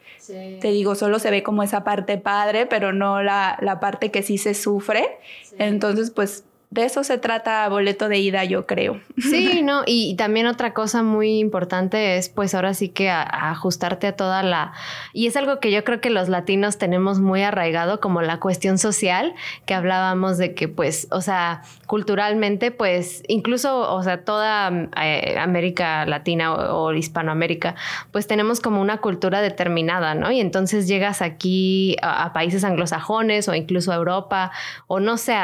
Te 0.59 0.69
digo, 0.69 0.95
solo 0.95 1.19
se 1.19 1.31
ve 1.31 1.43
como 1.43 1.63
esa 1.63 1.83
parte 1.83 2.17
padre, 2.17 2.65
pero 2.65 2.93
no 2.93 3.23
la, 3.23 3.57
la 3.61 3.79
parte 3.79 4.11
que 4.11 4.23
sí 4.23 4.37
se 4.37 4.53
sufre. 4.53 5.19
Entonces, 5.57 6.11
pues 6.11 6.43
de 6.71 6.85
eso 6.85 7.03
se 7.03 7.17
trata 7.17 7.67
boleto 7.67 8.09
de 8.09 8.19
ida, 8.19 8.43
yo 8.43 8.67
creo. 8.67 9.01
Sí, 9.17 9.61
no, 9.63 9.81
y, 9.87 10.15
también 10.15 10.45
otra 10.45 10.73
cosa 10.73 11.01
muy 11.01 11.39
importante 11.39 12.17
es 12.17 12.29
pues 12.29 12.53
ahora 12.53 12.75
sí 12.75 12.89
que 12.89 13.09
ajustarte 13.09 14.05
a 14.05 14.15
toda 14.15 14.43
la... 14.43 14.73
Y 15.11 15.25
es 15.25 15.35
algo 15.35 15.59
que 15.59 15.71
yo 15.71 15.83
creo 15.83 15.99
que 15.99 16.11
los 16.11 16.29
latinos 16.29 16.77
tenemos 16.77 17.19
muy 17.19 17.41
arraigado 17.41 17.99
como 17.99 18.21
la 18.21 18.39
cuestión 18.39 18.77
social, 18.77 19.33
que 19.65 19.73
hablábamos 19.73 20.37
de 20.37 20.53
que 20.53 20.67
pues, 20.67 21.07
o 21.09 21.21
sea, 21.21 21.63
culturalmente 21.87 22.69
pues 22.69 23.23
incluso, 23.27 23.91
o 23.91 24.03
sea, 24.03 24.23
toda 24.23 24.71
eh, 25.01 25.37
América 25.39 26.05
Latina 26.05 26.53
o, 26.53 26.93
Hispanoamérica, 26.93 27.75
pues 28.11 28.27
tenemos 28.27 28.59
como 28.59 28.79
una 28.79 28.97
cultura 28.97 29.41
determinada, 29.41 30.13
¿no? 30.13 30.31
Y 30.31 30.39
entonces 30.39 30.87
llegas 30.87 31.23
aquí 31.23 31.95
a, 32.03 32.31
países 32.33 32.63
anglosajones 32.63 33.47
o 33.47 33.55
incluso 33.55 33.91
a 33.91 33.95
Europa 33.95 34.51
o 34.85 34.99
no 34.99 35.17
sé, 35.17 35.35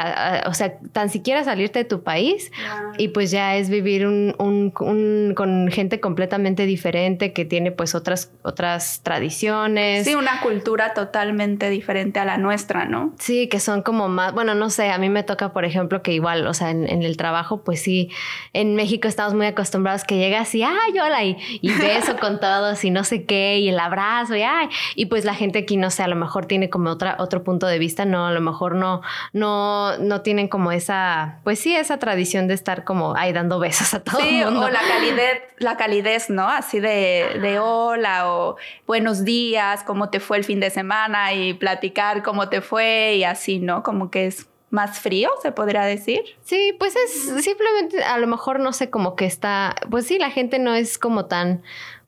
o 0.46 0.54
sea, 0.54 0.78
tan 0.92 1.10
siquiera 1.16 1.44
salirte 1.44 1.78
de 1.78 1.84
tu 1.86 2.02
país 2.02 2.52
y 2.98 3.08
pues 3.08 3.30
ya 3.30 3.56
es 3.56 3.70
vivir 3.70 4.06
un, 4.06 4.34
con 4.74 5.68
gente 5.70 5.98
completamente 5.98 6.66
diferente 6.66 7.32
que 7.32 7.46
tiene 7.46 7.72
pues 7.72 7.94
otras, 7.94 8.30
otras 8.42 9.00
tradiciones. 9.02 10.04
Sí, 10.04 10.14
una 10.14 10.40
cultura 10.40 10.92
totalmente 10.92 11.70
diferente 11.70 12.20
a 12.20 12.26
la 12.26 12.36
nuestra, 12.36 12.84
¿no? 12.84 13.14
Sí, 13.18 13.48
que 13.48 13.60
son 13.60 13.80
como 13.80 14.08
más, 14.08 14.34
bueno, 14.34 14.54
no 14.54 14.68
sé, 14.68 14.90
a 14.90 14.98
mí 14.98 15.08
me 15.08 15.22
toca, 15.22 15.54
por 15.54 15.64
ejemplo, 15.64 16.02
que 16.02 16.12
igual, 16.12 16.46
o 16.46 16.52
sea, 16.52 16.70
en, 16.70 16.86
el 16.86 17.16
trabajo, 17.16 17.62
pues 17.64 17.80
sí, 17.80 18.10
en 18.52 18.74
México 18.74 19.08
estamos 19.08 19.32
muy 19.32 19.46
acostumbrados 19.46 20.04
que 20.04 20.18
llegas 20.18 20.54
y, 20.54 20.62
ay, 20.62 20.98
hola, 21.02 21.24
y, 21.24 21.38
y 21.62 21.72
beso 21.72 22.16
con 22.20 22.40
todos 22.40 22.84
y 22.84 22.90
no 22.90 23.04
sé 23.04 23.24
qué, 23.24 23.58
y 23.58 23.70
el 23.70 23.78
abrazo, 23.78 24.36
y 24.36 24.42
ay, 24.42 24.68
y 24.94 25.06
pues 25.06 25.24
la 25.24 25.34
gente 25.34 25.60
aquí, 25.60 25.78
no 25.78 25.90
sé, 25.90 26.02
a 26.02 26.08
lo 26.08 26.16
mejor 26.16 26.44
tiene 26.44 26.68
como 26.68 26.90
otra, 26.90 27.16
otro 27.18 27.42
punto 27.42 27.66
de 27.66 27.78
vista, 27.78 28.04
no, 28.04 28.26
a 28.26 28.32
lo 28.32 28.42
mejor 28.42 28.74
no, 28.74 29.00
no, 29.32 29.96
no 29.98 30.20
tienen 30.20 30.48
como 30.48 30.72
esa, 30.72 31.05
pues 31.44 31.58
sí, 31.58 31.74
esa 31.76 31.98
tradición 31.98 32.48
de 32.48 32.54
estar 32.54 32.84
como 32.84 33.16
ahí 33.16 33.32
dando 33.32 33.58
besos 33.58 33.94
a 33.94 34.02
todo 34.02 34.20
el 34.20 34.44
mundo. 34.44 34.66
O 34.66 34.68
la 34.68 34.80
calidez, 34.80 35.42
la 35.58 35.76
calidez, 35.76 36.30
¿no? 36.30 36.48
Así 36.48 36.80
de, 36.80 37.38
de 37.40 37.58
hola 37.58 38.32
o 38.32 38.56
buenos 38.86 39.24
días, 39.24 39.82
cómo 39.84 40.10
te 40.10 40.20
fue 40.20 40.38
el 40.38 40.44
fin 40.44 40.60
de 40.60 40.70
semana 40.70 41.32
y 41.32 41.54
platicar 41.54 42.22
cómo 42.22 42.48
te 42.48 42.60
fue 42.60 43.14
y 43.16 43.24
así, 43.24 43.58
¿no? 43.58 43.82
Como 43.82 44.10
que 44.10 44.26
es 44.26 44.48
más 44.70 44.98
frío, 44.98 45.30
se 45.42 45.52
podría 45.52 45.82
decir. 45.82 46.22
Sí, 46.42 46.74
pues 46.78 46.94
es 46.96 47.44
simplemente, 47.44 48.02
a 48.02 48.18
lo 48.18 48.26
mejor 48.26 48.60
no 48.60 48.72
sé, 48.72 48.90
como 48.90 49.16
que 49.16 49.24
está, 49.24 49.74
pues 49.90 50.06
sí, 50.06 50.18
la 50.18 50.30
gente 50.30 50.58
no 50.58 50.74
es 50.74 50.98
como 50.98 51.26
tan 51.26 51.62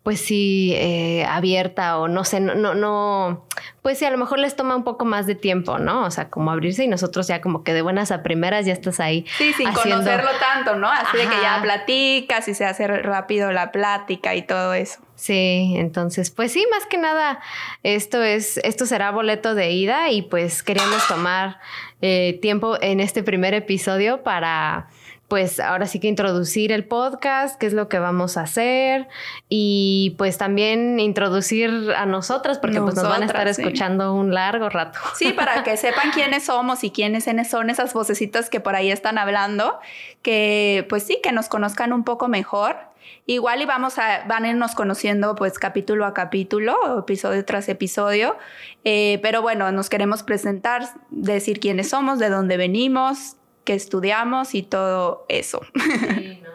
pues 0.08 0.22
sí, 0.22 0.72
eh, 0.74 1.26
abierta 1.28 1.98
o 1.98 2.08
no 2.08 2.24
sé, 2.24 2.40
no, 2.40 2.54
no, 2.54 2.74
no, 2.74 3.44
pues 3.82 3.98
sí, 3.98 4.06
a 4.06 4.10
lo 4.10 4.16
mejor 4.16 4.38
les 4.38 4.56
toma 4.56 4.74
un 4.74 4.82
poco 4.82 5.04
más 5.04 5.26
de 5.26 5.34
tiempo, 5.34 5.78
¿no? 5.78 6.06
O 6.06 6.10
sea, 6.10 6.30
como 6.30 6.50
abrirse 6.50 6.82
y 6.82 6.88
nosotros 6.88 7.28
ya 7.28 7.42
como 7.42 7.62
que 7.62 7.74
de 7.74 7.82
buenas 7.82 8.10
a 8.10 8.22
primeras 8.22 8.64
ya 8.64 8.72
estás 8.72 9.00
ahí. 9.00 9.26
Sí, 9.36 9.52
sin 9.52 9.70
conocerlo 9.70 10.30
tanto, 10.40 10.76
¿no? 10.76 10.88
Así 10.88 11.18
de 11.18 11.24
que 11.24 11.42
ya 11.42 11.60
platicas 11.60 12.48
y 12.48 12.54
se 12.54 12.64
hace 12.64 12.86
rápido 12.86 13.52
la 13.52 13.70
plática 13.70 14.34
y 14.34 14.40
todo 14.40 14.72
eso. 14.72 14.98
Sí, 15.14 15.74
entonces, 15.76 16.30
pues 16.30 16.52
sí, 16.52 16.66
más 16.70 16.86
que 16.86 16.96
nada, 16.96 17.40
esto 17.82 18.22
es, 18.22 18.56
esto 18.64 18.86
será 18.86 19.10
boleto 19.10 19.54
de 19.54 19.72
ida 19.72 20.08
y 20.08 20.22
pues 20.22 20.62
queríamos 20.62 21.06
tomar 21.06 21.58
eh, 22.00 22.38
tiempo 22.40 22.78
en 22.80 23.00
este 23.00 23.22
primer 23.22 23.52
episodio 23.52 24.22
para 24.22 24.88
pues 25.28 25.60
ahora 25.60 25.86
sí 25.86 26.00
que 26.00 26.08
introducir 26.08 26.72
el 26.72 26.86
podcast, 26.86 27.60
qué 27.60 27.66
es 27.66 27.74
lo 27.74 27.90
que 27.90 27.98
vamos 27.98 28.38
a 28.38 28.42
hacer 28.42 29.08
y 29.50 30.14
pues 30.16 30.38
también 30.38 30.98
introducir 30.98 31.92
a 31.94 32.06
nosotras 32.06 32.58
porque 32.58 32.80
pues 32.80 32.94
nos 32.94 33.06
van 33.06 33.22
a 33.22 33.26
estar 33.26 33.46
escuchando 33.46 34.14
un 34.14 34.32
largo 34.32 34.70
rato. 34.70 34.98
Sí, 35.16 35.34
para 35.34 35.62
que 35.64 35.76
sepan 35.76 36.12
quiénes 36.12 36.44
somos 36.44 36.82
y 36.82 36.90
quiénes 36.90 37.26
son 37.48 37.68
esas 37.68 37.92
vocecitas 37.92 38.48
que 38.48 38.60
por 38.60 38.74
ahí 38.74 38.90
están 38.90 39.18
hablando, 39.18 39.78
que 40.22 40.86
pues 40.88 41.02
sí, 41.02 41.20
que 41.22 41.30
nos 41.30 41.48
conozcan 41.48 41.92
un 41.92 42.04
poco 42.04 42.28
mejor. 42.28 42.76
Igual 43.26 43.60
y 43.60 43.66
vamos 43.66 43.98
a, 43.98 44.24
van 44.26 44.44
a 44.44 44.48
irnos 44.48 44.74
conociendo 44.74 45.34
pues 45.34 45.58
capítulo 45.58 46.06
a 46.06 46.14
capítulo, 46.14 47.00
episodio 47.00 47.44
tras 47.44 47.68
episodio, 47.68 48.38
eh, 48.84 49.18
pero 49.22 49.42
bueno, 49.42 49.70
nos 49.72 49.90
queremos 49.90 50.22
presentar, 50.22 50.84
decir 51.10 51.60
quiénes 51.60 51.90
somos, 51.90 52.18
de 52.18 52.30
dónde 52.30 52.56
venimos, 52.56 53.36
que 53.68 53.74
estudiamos 53.74 54.54
y 54.54 54.62
todo 54.62 55.26
eso. 55.28 55.60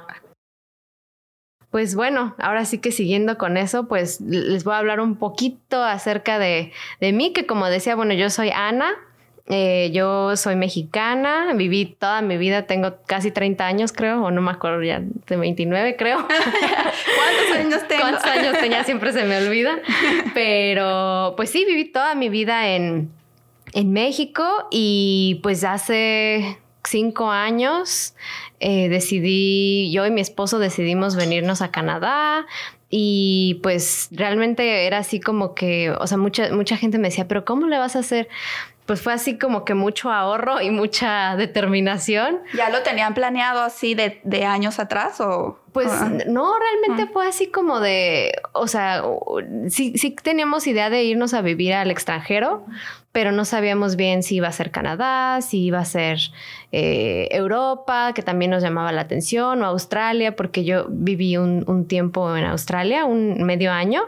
Pues 1.69 1.95
bueno, 1.95 2.35
ahora 2.37 2.65
sí 2.65 2.77
que 2.77 2.91
siguiendo 2.91 3.39
con 3.39 3.57
eso, 3.57 3.87
pues 3.87 4.21
les 4.21 4.63
voy 4.63 4.75
a 4.75 4.77
hablar 4.77 4.99
un 4.99 5.15
poquito 5.15 5.83
acerca 5.83 6.37
de, 6.37 6.71
de 7.01 7.13
mí, 7.13 7.33
que 7.33 7.47
como 7.47 7.67
decía, 7.67 7.95
bueno, 7.95 8.13
yo 8.13 8.29
soy 8.29 8.51
Ana, 8.51 8.93
eh, 9.47 9.89
yo 9.91 10.37
soy 10.37 10.55
mexicana, 10.55 11.51
viví 11.55 11.97
toda 11.97 12.21
mi 12.21 12.37
vida, 12.37 12.67
tengo 12.67 12.97
casi 13.07 13.31
30 13.31 13.65
años 13.65 13.91
creo, 13.91 14.23
o 14.23 14.29
no 14.29 14.39
me 14.43 14.51
acuerdo 14.51 14.83
ya, 14.83 15.01
de 15.01 15.35
29 15.35 15.95
creo. 15.95 16.19
¿Cuántos 16.27 17.57
años 17.57 17.87
tengo? 17.87 18.01
¿Cuántos 18.03 18.25
años 18.25 18.55
tenía? 18.59 18.83
Siempre 18.83 19.11
se 19.11 19.23
me 19.23 19.37
olvida. 19.37 19.79
Pero 20.35 21.33
pues 21.35 21.49
sí, 21.49 21.65
viví 21.65 21.85
toda 21.85 22.13
mi 22.13 22.29
vida 22.29 22.69
en, 22.69 23.09
en 23.73 23.91
México 23.93 24.67
y 24.69 25.39
pues 25.41 25.63
hace 25.63 26.59
cinco 26.83 27.29
años 27.29 28.15
eh, 28.59 28.89
decidí, 28.89 29.91
yo 29.91 30.05
y 30.05 30.11
mi 30.11 30.21
esposo 30.21 30.59
decidimos 30.59 31.15
venirnos 31.15 31.61
a 31.61 31.71
Canadá 31.71 32.45
y 32.89 33.59
pues 33.63 34.09
realmente 34.11 34.85
era 34.85 34.99
así 34.99 35.19
como 35.19 35.55
que, 35.55 35.91
o 35.91 36.05
sea, 36.05 36.17
mucha, 36.17 36.53
mucha 36.53 36.77
gente 36.77 36.99
me 36.99 37.07
decía, 37.07 37.27
pero 37.27 37.43
¿cómo 37.43 37.67
le 37.67 37.77
vas 37.79 37.95
a 37.95 37.99
hacer? 37.99 38.29
Pues 38.85 39.01
fue 39.01 39.13
así 39.13 39.37
como 39.37 39.63
que 39.63 39.73
mucho 39.73 40.11
ahorro 40.11 40.61
y 40.61 40.69
mucha 40.69 41.35
determinación. 41.37 42.39
¿Ya 42.53 42.69
lo 42.69 42.81
tenían 42.83 43.13
planeado 43.13 43.61
así 43.61 43.95
de, 43.95 44.19
de 44.23 44.45
años 44.45 44.79
atrás 44.79 45.21
o...? 45.21 45.59
Pues 45.73 45.91
no, 46.27 46.53
realmente 46.59 47.11
fue 47.11 47.27
así 47.27 47.47
como 47.47 47.79
de, 47.79 48.31
o 48.51 48.67
sea, 48.67 49.03
sí, 49.69 49.93
sí 49.97 50.11
teníamos 50.11 50.67
idea 50.67 50.91
de 50.91 51.03
irnos 51.03 51.33
a 51.33 51.41
vivir 51.41 51.73
al 51.73 51.89
extranjero, 51.89 52.63
pero 53.11 53.31
no 53.31 53.43
sabíamos 53.43 53.95
bien 53.95 54.21
si 54.21 54.35
iba 54.35 54.47
a 54.47 54.51
ser 54.51 54.69
Canadá, 54.69 55.41
si 55.41 55.63
iba 55.63 55.79
a 55.79 55.85
ser 55.85 56.19
eh, 56.71 57.27
Europa, 57.31 58.11
que 58.13 58.21
también 58.21 58.51
nos 58.51 58.61
llamaba 58.61 58.91
la 58.91 59.01
atención, 59.01 59.63
o 59.63 59.65
Australia, 59.65 60.35
porque 60.35 60.63
yo 60.63 60.87
viví 60.89 61.37
un, 61.37 61.87
tiempo 61.87 62.35
en 62.35 62.45
Australia, 62.45 63.05
un 63.05 63.43
medio 63.43 63.71
año. 63.71 64.03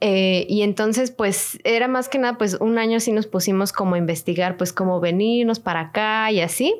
Eh, 0.00 0.46
y 0.48 0.62
entonces, 0.62 1.10
pues, 1.10 1.58
era 1.64 1.88
más 1.88 2.08
que 2.08 2.18
nada, 2.18 2.38
pues, 2.38 2.54
un 2.60 2.78
año 2.78 3.00
sí 3.00 3.12
nos 3.12 3.26
pusimos 3.26 3.72
como 3.72 3.96
a 3.96 3.98
investigar, 3.98 4.56
pues, 4.56 4.72
cómo 4.72 5.00
venirnos 5.00 5.58
para 5.58 5.80
acá 5.80 6.30
y 6.30 6.40
así. 6.40 6.74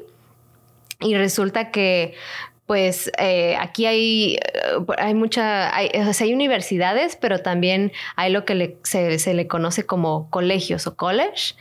Y 1.01 1.15
resulta 1.15 1.71
que 1.71 2.15
pues 2.69 3.11
eh, 3.19 3.57
aquí 3.59 3.87
hay, 3.87 4.35
eh, 4.35 4.41
hay 4.99 5.15
mucha, 5.15 5.75
hay, 5.75 5.89
o 6.07 6.13
sea, 6.13 6.27
hay 6.27 6.35
universidades, 6.35 7.17
pero 7.17 7.39
también 7.39 7.93
hay 8.15 8.31
lo 8.31 8.45
que 8.45 8.77
se, 8.83 9.19
se, 9.19 9.33
le 9.33 9.47
conoce 9.47 9.87
como 9.87 10.29
colegios 10.29 10.87
o 10.87 10.95
college, 10.95 11.55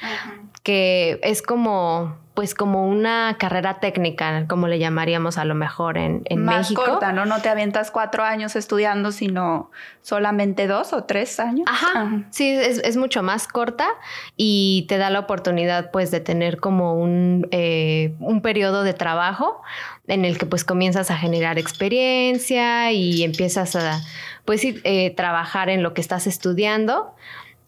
que 0.64 1.18
es 1.24 1.42
como 1.42 2.18
pues 2.38 2.53
como 2.53 2.88
una 2.88 3.36
carrera 3.39 3.79
técnica, 3.79 4.46
como 4.48 4.67
le 4.67 4.77
llamaríamos 4.77 5.39
a 5.39 5.44
lo 5.44 5.56
mejor 5.56 5.98
en, 5.98 6.22
en 6.25 6.46
Más 6.46 6.70
México. 6.70 6.84
corta, 6.86 7.12
¿no? 7.12 7.25
No 7.25 7.41
te 7.41 7.50
avientas 7.50 7.89
cuatro 7.89 8.24
años 8.24 8.56
estudiando, 8.56 9.12
sino 9.12 9.72
solamente 10.03 10.67
dos 10.67 10.94
o 10.94 11.06
tres 11.06 11.39
años. 11.39 11.65
Ajá, 11.67 12.25
sí, 12.29 12.48
es, 12.48 12.77
es, 12.77 12.96
mucho 12.96 13.24
más 13.24 13.48
corta 13.48 13.88
y 14.36 14.86
te 14.88 15.00
da 15.00 15.10
la 15.10 15.17
oportunidad 15.17 15.89
pues 15.89 16.12
de 16.12 16.20
tener 16.20 16.60
como 16.60 16.94
un, 16.94 17.48
eh, 17.50 18.13
un 18.20 18.44
periodo 18.44 18.84
de 18.84 18.94
trabajo 18.94 19.63
en 20.06 20.24
el 20.24 20.38
que 20.38 20.46
pues 20.46 20.63
comienzas 20.63 21.10
a 21.10 21.17
generar 21.17 21.58
experiencia 21.58 22.91
y 22.91 23.24
empiezas 23.24 23.75
a 23.75 24.00
pues 24.46 24.62
eh, 24.63 25.12
trabajar 25.17 25.70
en 25.70 25.82
lo 25.82 25.96
que 25.96 26.01
estás 26.01 26.27
estudiando. 26.27 27.15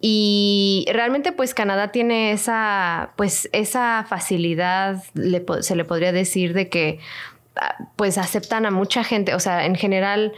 Y 0.01 0.85
realmente 0.91 1.31
pues 1.31 1.53
Canadá 1.53 1.91
tiene 1.91 2.31
esa, 2.31 3.11
pues 3.17 3.49
esa 3.51 4.05
facilidad, 4.07 5.03
se 5.61 5.75
le 5.75 5.85
podría 5.85 6.11
decir, 6.11 6.53
de 6.53 6.69
que 6.69 6.99
ah, 7.57 7.75
pues 7.95 8.17
aceptan 8.17 8.65
a 8.65 8.71
mucha 8.71 9.03
gente, 9.03 9.35
o 9.35 9.39
sea, 9.39 9.65
en 9.65 9.75
general 9.75 10.33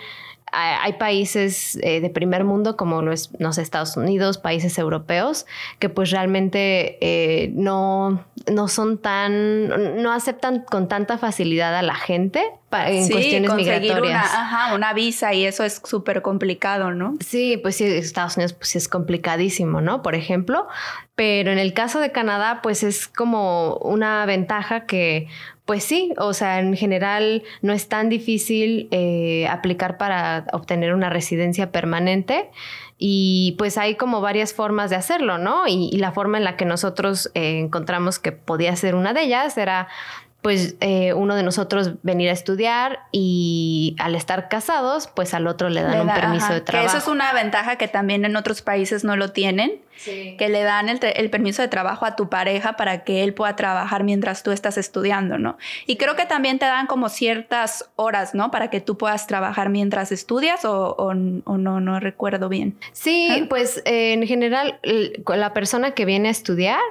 hay 0.52 0.94
países 0.94 1.78
eh, 1.82 2.02
de 2.02 2.10
primer 2.10 2.44
mundo 2.44 2.76
como 2.76 3.02
los, 3.02 3.30
Estados 3.58 3.96
Unidos, 3.96 4.38
países 4.38 4.78
europeos, 4.78 5.46
que 5.80 5.90
pues 5.90 6.12
realmente 6.12 6.98
eh, 7.02 7.52
no, 7.54 8.26
no 8.52 8.68
son 8.68 8.98
tan, 8.98 10.02
no 10.02 10.12
aceptan 10.12 10.64
con 10.64 10.88
tanta 10.88 11.18
facilidad 11.18 11.76
a 11.76 11.82
la 11.82 11.96
gente 11.96 12.44
en 12.72 13.10
cuestiones 13.10 13.54
migratorias. 13.54 14.30
Una, 14.32 14.42
ajá, 14.42 14.76
una 14.76 14.94
visa 14.94 15.34
y 15.34 15.46
eso 15.46 15.64
es 15.64 15.82
súper 15.84 16.22
complicado, 16.22 16.92
¿no? 16.92 17.16
Sí, 17.20 17.58
pues 17.58 17.76
sí, 17.76 17.86
Estados 17.86 18.38
Unidos 18.38 18.54
pues 18.54 18.76
es 18.76 18.88
complicadísimo, 18.88 19.82
¿no? 19.82 20.02
Por 20.02 20.16
ejemplo, 20.16 20.68
pero 21.22 21.52
en 21.52 21.60
el 21.60 21.76
caso 21.76 22.00
de 22.00 22.12
Canadá 22.12 22.62
pues 22.64 22.82
es 22.82 23.08
como 23.08 23.76
una 23.76 24.26
ventaja 24.26 24.88
que 24.88 25.28
pues 25.66 25.84
sí, 25.84 26.16
o 26.18 26.34
sea, 26.34 26.60
en 26.60 26.76
general 26.76 27.44
no 27.62 27.74
es 27.74 27.88
tan 27.88 28.10
difícil 28.10 28.88
eh, 28.90 29.48
aplicar 29.48 30.00
para 30.00 30.48
obtener 30.52 30.96
una 30.96 31.12
residencia 31.12 31.72
permanente 31.72 32.50
y 32.98 33.54
pues 33.60 33.78
hay 33.78 33.98
como 33.98 34.20
varias 34.20 34.56
formas 34.56 34.90
de 34.90 34.96
hacerlo, 34.96 35.38
¿no? 35.38 35.68
Y, 35.68 35.96
la 35.98 36.12
forma 36.12 36.40
en 36.40 36.44
la 36.44 36.58
que 36.58 36.66
nosotros 36.66 37.30
eh, 37.36 37.60
encontramos 37.60 38.18
que 38.18 38.32
podía 38.32 38.76
ser 38.76 38.96
una 38.96 39.14
de 39.14 39.22
ellas 39.22 39.56
era 39.60 39.90
pues 40.42 40.76
eh, 40.80 41.14
uno 41.14 41.36
de 41.36 41.44
nosotros 41.44 41.92
venir 42.02 42.30
a 42.30 42.34
estudiar 42.34 43.02
y 43.12 43.96
al 44.00 44.16
estar 44.16 44.50
casados, 44.50 45.08
pues 45.08 45.36
al 45.36 45.46
otro 45.46 45.70
le 45.70 45.84
dan 45.84 46.02
un 46.02 46.14
permiso 46.14 46.52
de 46.52 46.62
trabajo. 46.62 46.92
Que 46.92 46.98
eso 46.98 46.98
es 46.98 47.08
una 47.08 47.32
ventaja 47.32 47.76
que 47.76 47.88
también 47.88 48.26
en 48.26 48.36
otros 48.36 48.64
países 48.64 49.04
no 49.04 49.16
lo 49.16 49.32
tienen, 49.32 49.82
que 50.04 50.50
le 50.50 50.64
dan 50.64 50.90
el, 50.90 51.30
permiso 51.30 51.62
de 51.62 51.68
trabajo 51.68 52.06
a 52.06 52.16
tu 52.16 52.28
pareja 52.28 52.76
para 52.76 53.04
que 53.04 53.24
él 53.24 53.36
pueda 53.36 53.56
trabajar 53.56 54.04
mientras 54.04 54.42
tú 54.42 54.50
estás 54.50 54.80
estudiando, 54.80 55.38
¿no? 55.38 55.60
Y 55.86 55.98
creo 55.98 56.16
que 56.16 56.26
también 56.26 56.58
te 56.58 56.66
dan 56.66 56.88
como 56.88 57.10
ciertas 57.10 57.92
horas, 57.98 58.34
¿no? 58.34 58.50
Para 58.50 58.72
que 58.72 58.82
tú 58.82 58.98
puedas 58.98 59.28
trabajar 59.28 59.70
mientras 59.70 60.12
estudias 60.12 60.66
o, 60.66 61.14
no, 61.14 61.80
no 61.80 62.00
recuerdo 62.00 62.50
bien. 62.50 62.80
Sí, 62.94 63.46
pues 63.48 63.84
en 63.86 64.26
general 64.26 64.80
la 65.28 65.54
persona 65.54 65.92
que 65.92 66.06
viene 66.06 66.30
a 66.30 66.32
estudiar, 66.32 66.82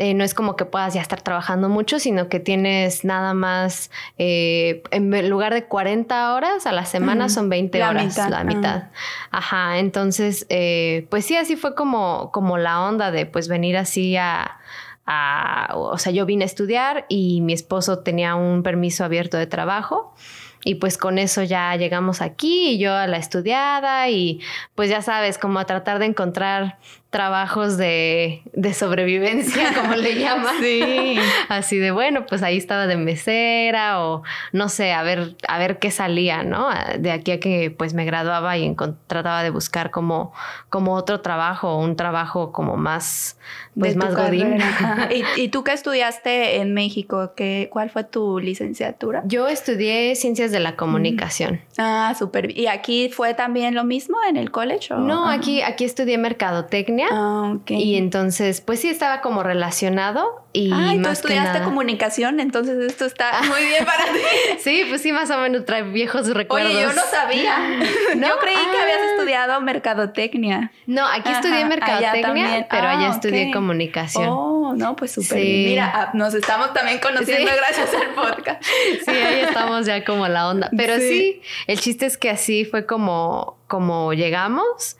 eh, 0.00 0.14
no 0.14 0.24
es 0.24 0.32
como 0.32 0.56
que 0.56 0.64
puedas 0.64 0.94
ya 0.94 1.02
estar 1.02 1.20
trabajando 1.20 1.68
mucho, 1.68 1.98
sino 1.98 2.30
que 2.30 2.40
tienes 2.40 3.04
nada 3.04 3.34
más, 3.34 3.90
eh, 4.16 4.82
en 4.92 5.28
lugar 5.28 5.52
de 5.52 5.64
40 5.64 6.32
horas 6.32 6.64
a 6.64 6.72
la 6.72 6.86
semana, 6.86 7.28
son 7.28 7.50
20 7.50 7.84
horas, 7.84 8.16
la 8.30 8.42
mitad. 8.42 8.84
Ajá, 9.30 9.78
entonces, 9.78 10.46
eh, 10.48 11.06
pues 11.10 11.26
sí, 11.26 11.36
así 11.36 11.54
fue 11.54 11.74
como, 11.74 12.30
como 12.32 12.56
la 12.56 12.80
onda 12.80 13.10
de 13.10 13.26
pues 13.26 13.46
venir 13.48 13.76
así 13.76 14.16
a, 14.16 14.56
a, 15.04 15.74
o 15.76 15.98
sea, 15.98 16.12
yo 16.12 16.24
vine 16.24 16.44
a 16.44 16.46
estudiar 16.46 17.04
y 17.10 17.42
mi 17.42 17.52
esposo 17.52 17.98
tenía 17.98 18.36
un 18.36 18.62
permiso 18.62 19.04
abierto 19.04 19.36
de 19.36 19.46
trabajo. 19.46 20.14
Y 20.62 20.76
pues 20.76 20.98
con 20.98 21.18
eso 21.18 21.42
ya 21.42 21.74
llegamos 21.76 22.20
aquí 22.20 22.70
y 22.70 22.78
yo 22.78 22.94
a 22.94 23.06
la 23.06 23.16
estudiada 23.16 24.08
y 24.10 24.40
pues 24.74 24.90
ya 24.90 25.00
sabes, 25.00 25.38
como 25.38 25.58
a 25.58 25.64
tratar 25.64 25.98
de 25.98 26.06
encontrar 26.06 26.78
trabajos 27.10 27.76
de, 27.76 28.42
de 28.52 28.72
sobrevivencia, 28.72 29.74
como 29.74 29.96
le 29.96 30.14
llaman. 30.20 30.54
Sí. 30.60 31.18
Así 31.48 31.76
de, 31.76 31.90
bueno, 31.90 32.24
pues 32.26 32.42
ahí 32.44 32.56
estaba 32.56 32.86
de 32.86 32.96
mesera 32.96 34.00
o 34.00 34.22
no 34.52 34.68
sé, 34.68 34.92
a 34.92 35.02
ver, 35.02 35.34
a 35.48 35.58
ver 35.58 35.80
qué 35.80 35.90
salía, 35.90 36.44
¿no? 36.44 36.68
De 36.98 37.10
aquí 37.10 37.32
a 37.32 37.40
que 37.40 37.74
pues 37.76 37.94
me 37.94 38.04
graduaba 38.04 38.56
y 38.56 38.76
trataba 39.08 39.42
de 39.42 39.50
buscar 39.50 39.90
como, 39.90 40.32
como 40.68 40.94
otro 40.94 41.20
trabajo, 41.20 41.76
un 41.78 41.96
trabajo 41.96 42.52
como 42.52 42.76
más, 42.76 43.36
pues 43.76 43.96
más 43.96 44.14
godín. 44.14 44.58
¿Y, 45.10 45.42
¿Y, 45.42 45.48
tú 45.48 45.64
qué 45.64 45.72
estudiaste 45.72 46.58
en 46.58 46.74
México? 46.74 47.32
¿Qué, 47.34 47.68
¿Cuál 47.72 47.90
fue 47.90 48.04
tu 48.04 48.38
licenciatura? 48.38 49.22
Yo 49.26 49.48
estudié 49.48 50.14
Ciencias 50.14 50.52
de 50.52 50.60
la 50.60 50.76
Comunicación. 50.76 51.60
Ah, 51.76 52.14
súper. 52.16 52.56
¿Y 52.56 52.68
aquí 52.68 53.08
fue 53.08 53.34
también 53.34 53.74
lo 53.74 53.82
mismo 53.82 54.16
en 54.28 54.36
el 54.36 54.52
college? 54.52 54.94
No, 54.94 55.28
aquí, 55.28 55.62
aquí 55.62 55.84
estudié 55.84 56.16
Mercadotecnia 56.16 56.99
Ah, 57.10 57.56
y 57.68 57.96
entonces, 57.96 58.60
pues 58.60 58.80
sí 58.80 58.88
estaba 58.88 59.20
como 59.20 59.42
relacionado 59.42 60.44
y 60.52 60.72
Ay, 60.72 61.00
tú 61.00 61.08
estudiaste 61.08 61.62
comunicación, 61.62 62.40
entonces 62.40 62.78
esto 62.78 63.04
está 63.04 63.40
muy 63.48 63.64
bien 63.64 63.84
para 63.84 64.04
ti. 64.06 64.20
sí, 64.58 64.84
pues 64.88 65.02
sí, 65.02 65.12
más 65.12 65.30
o 65.30 65.38
menos 65.38 65.64
trae 65.64 65.82
viejos 65.82 66.28
recuerdos. 66.34 66.72
Oye, 66.72 66.82
yo 66.82 66.92
no 66.92 67.02
sabía. 67.02 67.58
¿No? 68.16 68.28
Yo 68.28 68.38
creí 68.40 68.56
que 68.56 68.78
habías 68.78 68.98
ah. 69.00 69.10
estudiado 69.12 69.60
mercadotecnia. 69.60 70.72
No, 70.86 71.06
aquí 71.06 71.30
estudié 71.30 71.64
mercadotecnia, 71.64 72.66
pero 72.68 72.88
allá 72.88 73.08
ah, 73.08 73.14
estudié 73.14 73.52
comunicación. 73.52 74.28
Oh, 74.28 74.72
no, 74.74 74.96
pues 74.96 75.12
súper 75.12 75.38
Mira, 75.38 76.10
nos 76.14 76.34
estamos 76.34 76.72
también 76.72 76.98
conociendo 76.98 77.50
gracias 77.56 77.90
al 77.94 78.14
podcast. 78.14 78.62
sí, 79.04 79.10
ahí 79.10 79.40
estamos 79.40 79.86
ya 79.86 80.04
como 80.04 80.26
la 80.28 80.48
onda. 80.48 80.70
Pero 80.76 80.96
sí, 80.96 81.42
el 81.66 81.80
chiste 81.80 82.06
es 82.06 82.18
que 82.18 82.30
así 82.30 82.64
fue 82.64 82.86
como, 82.86 83.58
como 83.68 84.12
llegamos. 84.12 84.96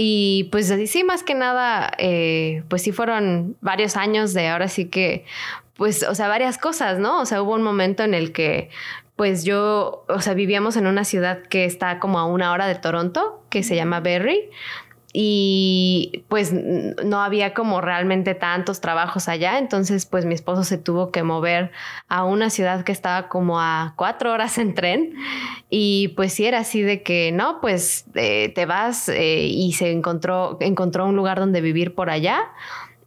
Y 0.00 0.44
pues 0.52 0.72
sí, 0.86 1.02
más 1.02 1.24
que 1.24 1.34
nada, 1.34 1.90
eh, 1.98 2.62
pues 2.68 2.82
sí 2.82 2.92
fueron 2.92 3.56
varios 3.60 3.96
años 3.96 4.32
de 4.32 4.46
ahora 4.46 4.68
sí 4.68 4.84
que, 4.84 5.24
pues, 5.74 6.04
o 6.04 6.14
sea, 6.14 6.28
varias 6.28 6.56
cosas, 6.56 7.00
¿no? 7.00 7.20
O 7.20 7.26
sea, 7.26 7.42
hubo 7.42 7.54
un 7.54 7.62
momento 7.62 8.04
en 8.04 8.14
el 8.14 8.30
que, 8.30 8.70
pues 9.16 9.42
yo, 9.42 10.04
o 10.08 10.20
sea, 10.20 10.34
vivíamos 10.34 10.76
en 10.76 10.86
una 10.86 11.02
ciudad 11.02 11.42
que 11.42 11.64
está 11.64 11.98
como 11.98 12.20
a 12.20 12.26
una 12.26 12.52
hora 12.52 12.68
de 12.68 12.76
Toronto, 12.76 13.42
que 13.50 13.64
se 13.64 13.74
llama 13.74 13.98
Berry 13.98 14.50
y 15.12 16.24
pues 16.28 16.52
no 16.52 17.22
había 17.22 17.54
como 17.54 17.80
realmente 17.80 18.34
tantos 18.34 18.80
trabajos 18.80 19.28
allá, 19.28 19.58
entonces 19.58 20.04
pues 20.04 20.26
mi 20.26 20.34
esposo 20.34 20.64
se 20.64 20.76
tuvo 20.76 21.10
que 21.10 21.22
mover 21.22 21.70
a 22.08 22.24
una 22.24 22.50
ciudad 22.50 22.84
que 22.84 22.92
estaba 22.92 23.28
como 23.28 23.58
a 23.58 23.94
cuatro 23.96 24.32
horas 24.32 24.58
en 24.58 24.74
tren 24.74 25.14
y 25.70 26.08
pues 26.08 26.34
sí 26.34 26.44
era 26.44 26.58
así 26.58 26.82
de 26.82 27.02
que 27.02 27.32
no, 27.32 27.60
pues 27.60 28.04
eh, 28.14 28.52
te 28.54 28.66
vas 28.66 29.08
eh, 29.08 29.46
y 29.46 29.72
se 29.72 29.92
encontró, 29.92 30.58
encontró 30.60 31.06
un 31.06 31.16
lugar 31.16 31.38
donde 31.38 31.60
vivir 31.62 31.94
por 31.94 32.10
allá 32.10 32.40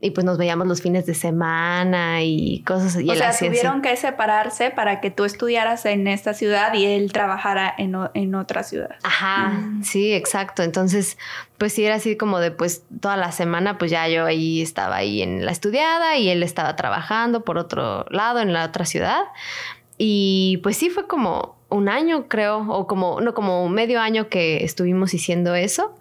y 0.04 0.12
pues 0.12 0.26
nos 0.26 0.40
veíamos 0.40 0.68
los 0.68 0.82
fines 0.82 1.06
de 1.06 1.14
semana 1.14 2.24
y 2.24 2.64
cosas 2.64 2.96
así. 2.96 3.08
O 3.08 3.14
sea, 3.14 3.38
tuvieron 3.38 3.84
que 3.84 3.96
separarse 3.96 4.72
para 4.72 5.00
que 5.00 5.12
tú 5.12 5.26
estudiaras 5.26 5.86
en 5.86 6.08
esta 6.08 6.34
ciudad 6.34 6.74
y 6.74 6.86
él 6.86 7.14
trabajara 7.14 7.72
en, 7.78 7.96
en 8.16 8.36
otra 8.36 8.64
ciudad. 8.64 8.96
Ajá, 9.04 9.50
mm. 9.50 9.84
sí, 9.84 10.12
exacto. 10.12 10.64
Entonces, 10.64 11.20
pues 11.60 11.74
sí 11.74 11.86
era 11.86 11.96
así 11.96 12.18
como 12.18 12.40
de 12.40 12.50
pues 12.50 12.84
toda 13.00 13.16
la 13.16 13.32
semana 13.32 13.78
pues 13.78 13.92
ya 13.92 14.08
yo 14.08 14.26
ahí 14.26 14.64
estaba 14.64 14.96
ahí 14.96 15.22
en 15.22 15.46
la 15.46 15.52
estudiada 15.52 16.18
y 16.18 16.30
él 16.30 16.42
estaba 16.42 16.76
trabajando 16.76 17.46
por 17.46 17.60
otro 17.60 18.06
lado 18.10 18.40
en 18.40 18.54
la 18.54 18.66
otra 18.66 18.86
ciudad. 18.86 19.22
Y 20.00 20.60
pues 20.64 20.78
sí 20.78 20.90
fue 20.90 21.06
como 21.06 21.58
un 21.70 21.90
año 21.90 22.28
creo, 22.28 22.66
o 22.70 22.88
como, 22.88 23.22
no, 23.22 23.36
como 23.36 23.70
medio 23.70 24.02
año 24.02 24.30
que 24.30 24.64
estuvimos 24.64 25.12
haciendo 25.12 25.54
eso. 25.54 25.96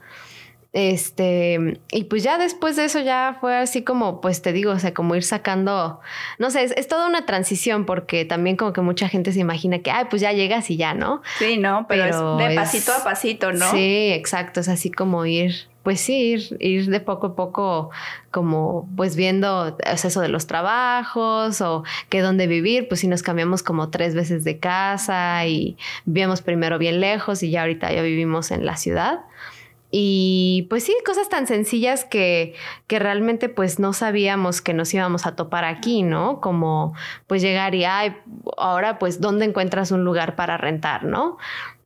Este, 0.73 1.81
y 1.91 2.05
pues 2.05 2.23
ya 2.23 2.39
después 2.39 2.77
de 2.77 2.85
eso 2.85 3.01
ya 3.01 3.39
fue 3.41 3.57
así 3.57 3.83
como, 3.83 4.21
pues 4.21 4.41
te 4.41 4.53
digo, 4.53 4.71
o 4.71 4.79
sea, 4.79 4.95
como 4.95 5.17
ir 5.17 5.25
sacando, 5.25 6.01
no 6.39 6.51
sé, 6.51 6.63
es, 6.63 6.87
toda 6.87 7.09
una 7.09 7.27
transición 7.27 7.85
porque 7.87 8.25
también 8.25 8.57
como 8.57 8.73
que 8.73 8.81
mucha 8.81 9.09
gente 9.09 9.33
se 9.33 9.41
imagina 9.41 9.81
que, 9.81 9.91
ay, 9.91 10.05
pues 10.09 10.23
ya 10.23 10.33
llegas 10.33 10.71
y 10.71 10.77
ya, 10.77 10.95
¿no? 10.95 11.23
Sí, 11.41 11.57
no, 11.57 11.87
pero, 11.89 12.05
es 12.05 12.49
de 12.49 12.55
pasito 12.55 12.93
a 12.93 13.03
pasito, 13.03 13.53
¿no? 13.53 13.69
Sí, 13.73 14.13
exacto, 14.13 14.61
es 14.61 14.69
así 14.69 14.93
como 14.93 15.27
ir, 15.27 15.67
pues 15.83 16.01
sí, 16.01 16.35
ir, 16.35 16.57
ir 16.61 16.87
de 16.89 17.01
poco 17.01 17.29
a 17.29 17.35
poco 17.35 17.91
como 18.31 18.89
pues 18.97 19.17
viendo 19.17 19.77
eso 19.85 20.21
de 20.21 20.29
los 20.29 20.47
trabajos 20.47 21.61
o 21.63 21.83
que 22.09 22.21
dónde 22.21 22.47
vivir, 22.47 22.87
pues 22.87 23.01
si 23.01 23.09
nos 23.09 23.25
cambiamos 23.25 23.65
como 23.65 23.91
tres 23.91 24.15
veces 24.15 24.45
de 24.45 24.61
casa 24.61 25.45
y 25.47 25.77
vivíamos 26.05 26.43
primero 26.43 26.79
bien 26.79 27.01
lejos 27.01 27.43
y 27.43 27.51
ya 27.51 27.63
ahorita 27.63 27.93
ya 27.93 28.03
vivimos 28.03 28.53
en 28.53 28.65
la 28.65 28.77
ciudad. 28.77 29.23
Y 29.91 30.67
pues 30.71 30.85
sí, 30.85 30.95
cosas 31.05 31.29
tan 31.29 31.47
sencillas 31.47 32.05
que, 32.05 32.55
que 32.87 32.99
realmente 32.99 33.49
pues 33.49 33.79
no 33.79 33.93
sabíamos 33.93 34.61
que 34.63 34.73
nos 34.73 34.95
íbamos 34.95 35.27
a 35.27 35.35
topar 35.35 35.65
aquí, 35.65 36.03
¿no? 36.03 36.41
Como 36.41 36.95
pues 37.27 37.43
llegar 37.43 37.75
y, 37.75 37.85
ay, 37.85 38.17
ahora 38.57 38.99
pues, 38.99 39.21
¿dónde 39.21 39.47
encuentras 39.47 39.91
un 39.91 40.05
lugar 40.05 40.37
para 40.37 40.57
rentar, 40.57 41.05
¿no? 41.05 41.39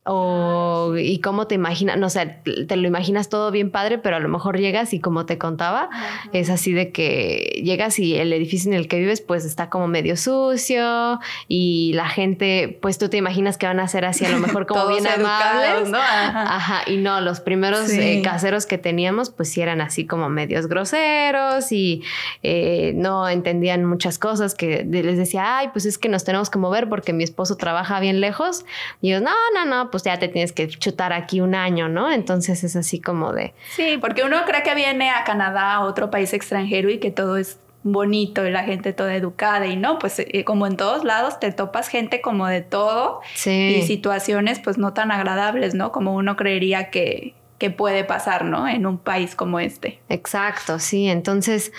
O, 0.07 0.93
y 0.97 1.19
cómo 1.19 1.47
te 1.47 1.55
imaginas, 1.55 1.97
no 1.97 2.11
sé, 2.11 2.37
te 2.67 2.75
lo 2.75 2.87
imaginas 2.87 3.27
todo 3.27 3.49
bien 3.49 3.71
padre, 3.71 3.97
pero 3.97 4.17
a 4.17 4.19
lo 4.19 4.29
mejor 4.29 4.59
llegas 4.59 4.93
y 4.93 4.99
como 4.99 5.25
te 5.25 5.39
contaba, 5.39 5.89
es 6.31 6.51
así 6.51 6.73
de 6.73 6.91
que 6.91 7.61
llegas 7.63 7.97
y 7.97 8.15
el 8.15 8.31
edificio 8.31 8.71
en 8.71 8.77
el 8.77 8.87
que 8.87 8.99
vives 8.99 9.21
pues 9.21 9.45
está 9.45 9.69
como 9.71 9.87
medio 9.87 10.15
sucio 10.15 11.19
y 11.47 11.93
la 11.93 12.07
gente, 12.07 12.77
pues 12.81 12.99
tú 12.99 13.09
te 13.09 13.17
imaginas 13.17 13.57
que 13.57 13.65
van 13.65 13.79
a 13.79 13.87
ser 13.87 14.05
así 14.05 14.25
a 14.25 14.29
lo 14.29 14.37
mejor 14.37 14.65
como 14.67 14.87
bien 14.87 15.07
amables. 15.07 15.89
¿no? 15.89 15.97
Ajá. 15.97 16.83
y 16.85 16.97
no, 16.97 17.19
los 17.21 17.39
primeros 17.39 17.89
eh, 17.89 18.21
caseros 18.23 18.67
que 18.67 18.77
teníamos 18.77 19.31
pues 19.31 19.49
sí 19.49 19.61
eran 19.61 19.81
así 19.81 20.05
como 20.05 20.29
medios 20.29 20.67
groseros 20.67 21.71
y 21.71 22.03
eh, 22.43 22.93
no 22.95 23.27
entendían 23.27 23.85
muchas 23.85 24.19
cosas 24.19 24.55
que 24.55 24.83
les 24.83 25.17
decía, 25.17 25.57
ay, 25.57 25.69
pues 25.73 25.85
es 25.85 25.97
que 25.97 26.09
nos 26.09 26.23
tenemos 26.23 26.49
que 26.49 26.59
mover 26.59 26.89
porque 26.89 27.13
mi 27.13 27.23
esposo 27.23 27.57
trabaja 27.57 27.99
bien 27.99 28.21
lejos. 28.21 28.65
Y 29.01 29.09
yo, 29.09 29.19
no, 29.19 29.31
no, 29.53 29.65
no, 29.65 29.91
pues 29.95 30.03
ya 30.03 30.19
te 30.19 30.27
tienes 30.27 30.51
que 30.51 30.67
chutar 30.67 31.13
aquí 31.13 31.39
un 31.39 31.55
año, 31.55 31.87
¿no? 31.87 32.11
Entonces 32.11 32.65
es 32.65 32.75
así 32.75 32.99
como 32.99 33.31
de... 33.31 33.53
Sí, 33.77 33.97
porque 34.01 34.25
uno 34.25 34.43
cree 34.45 34.61
que 34.61 34.75
viene 34.75 35.09
a 35.09 35.23
Canadá, 35.23 35.75
a 35.75 35.85
otro 35.85 36.11
país 36.11 36.33
extranjero 36.33 36.89
y 36.89 36.97
que 36.97 37.11
todo 37.11 37.37
es 37.37 37.59
bonito 37.83 38.45
y 38.45 38.51
la 38.51 38.65
gente 38.65 38.91
toda 38.91 39.15
educada 39.15 39.67
y 39.67 39.77
no, 39.77 39.97
pues 39.97 40.19
eh, 40.19 40.43
como 40.43 40.67
en 40.67 40.75
todos 40.75 41.05
lados 41.05 41.39
te 41.39 41.53
topas 41.53 41.87
gente 41.87 42.19
como 42.19 42.45
de 42.45 42.59
todo 42.59 43.21
y 43.45 43.83
situaciones 43.83 44.59
pues 44.59 44.77
no 44.77 44.91
tan 44.91 45.13
agradables, 45.13 45.75
¿no? 45.75 45.93
Como 45.93 46.13
uno 46.13 46.35
creería 46.35 46.89
que, 46.89 47.35
que 47.57 47.69
puede 47.69 48.03
pasar, 48.03 48.43
¿no? 48.43 48.67
En 48.67 48.85
un 48.85 48.97
país 48.97 49.33
como 49.33 49.61
este. 49.61 50.01
Exacto, 50.09 50.77
sí. 50.77 51.07
Entonces, 51.07 51.71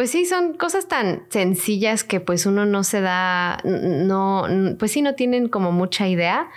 pues 0.00 0.12
sí, 0.12 0.24
son 0.24 0.54
cosas 0.54 0.88
tan 0.88 1.24
sencillas 1.28 2.04
que 2.04 2.20
pues 2.20 2.46
uno 2.46 2.64
no 2.64 2.84
se 2.84 3.02
da, 3.02 3.58
no, 3.64 4.46
pues 4.78 4.92
sí, 4.92 5.02
no 5.02 5.14
tienen 5.14 5.48
como 5.48 5.72
mucha 5.72 6.08
idea, 6.08 6.48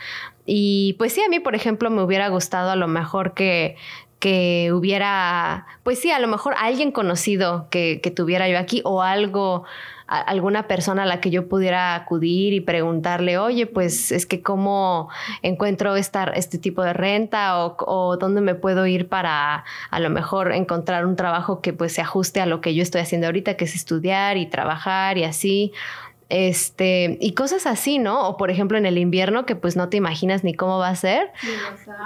y 0.46 0.96
pues 0.98 1.14
sí, 1.14 1.22
a 1.22 1.30
mí, 1.30 1.40
por 1.40 1.56
ejemplo, 1.56 1.90
me 1.90 2.04
hubiera 2.04 2.28
gustado 2.30 2.72
a 2.72 2.76
lo 2.76 2.88
mejor 2.88 3.34
que, 3.34 3.76
que 4.20 4.72
hubiera, 4.74 5.66
pues 5.84 6.00
sí, 6.00 6.12
a 6.12 6.20
lo 6.20 6.28
mejor 6.28 6.56
alguien 6.58 6.92
conocido 6.92 7.68
que, 7.70 8.00
que 8.02 8.12
tuviera 8.12 8.48
yo 8.48 8.58
aquí 8.58 8.82
o 8.86 9.02
algo, 9.02 9.66
alguna 10.08 10.68
persona 10.68 11.04
a 11.04 11.06
la 11.06 11.20
que 11.20 11.30
yo 11.30 11.48
pudiera 11.48 11.96
acudir 11.96 12.54
y 12.54 12.62
preguntarle, 12.62 13.38
oye, 13.38 13.66
pues 13.68 14.12
es 14.12 14.26
que 14.26 14.42
cómo 14.42 15.10
encuentro 15.42 15.96
este 15.96 16.58
tipo 16.58 16.84
de 16.84 16.94
renta 16.94 17.66
o, 17.66 17.76
o, 17.80 18.18
dónde 18.18 18.42
me 18.42 18.56
puedo 18.56 18.86
ir 18.86 19.08
para 19.08 19.64
a 19.90 20.00
lo 20.00 20.10
mejor 20.10 20.52
encontrar 20.52 21.06
un 21.06 21.16
trabajo 21.16 21.62
que 21.62 21.74
pues 21.74 21.94
se 21.94 22.02
ajuste 22.02 22.42
a 22.42 22.46
lo 22.46 22.62
que 22.62 22.76
yo 22.76 22.84
estoy 22.84 23.02
haciendo 23.02 23.28
ahorita, 23.28 23.56
que 23.56 23.66
es 23.66 23.76
estudiar 23.76 24.38
y 24.38 24.46
trabajar 24.46 25.18
y 25.18 25.24
así. 25.24 25.74
Este, 26.30 27.18
y 27.22 27.34
cosas 27.34 27.68
así, 27.68 28.00
¿no? 28.00 28.28
O 28.28 28.38
por 28.38 28.50
ejemplo 28.50 28.78
en 28.78 28.86
el 28.86 28.98
invierno 28.98 29.46
que 29.46 29.56
pues 29.56 29.76
no 29.76 29.90
te 29.90 29.98
imaginas 29.98 30.44
ni 30.44 30.54
cómo 30.54 30.80
va 30.80 30.90
a 30.90 30.96
ser. 30.96 31.32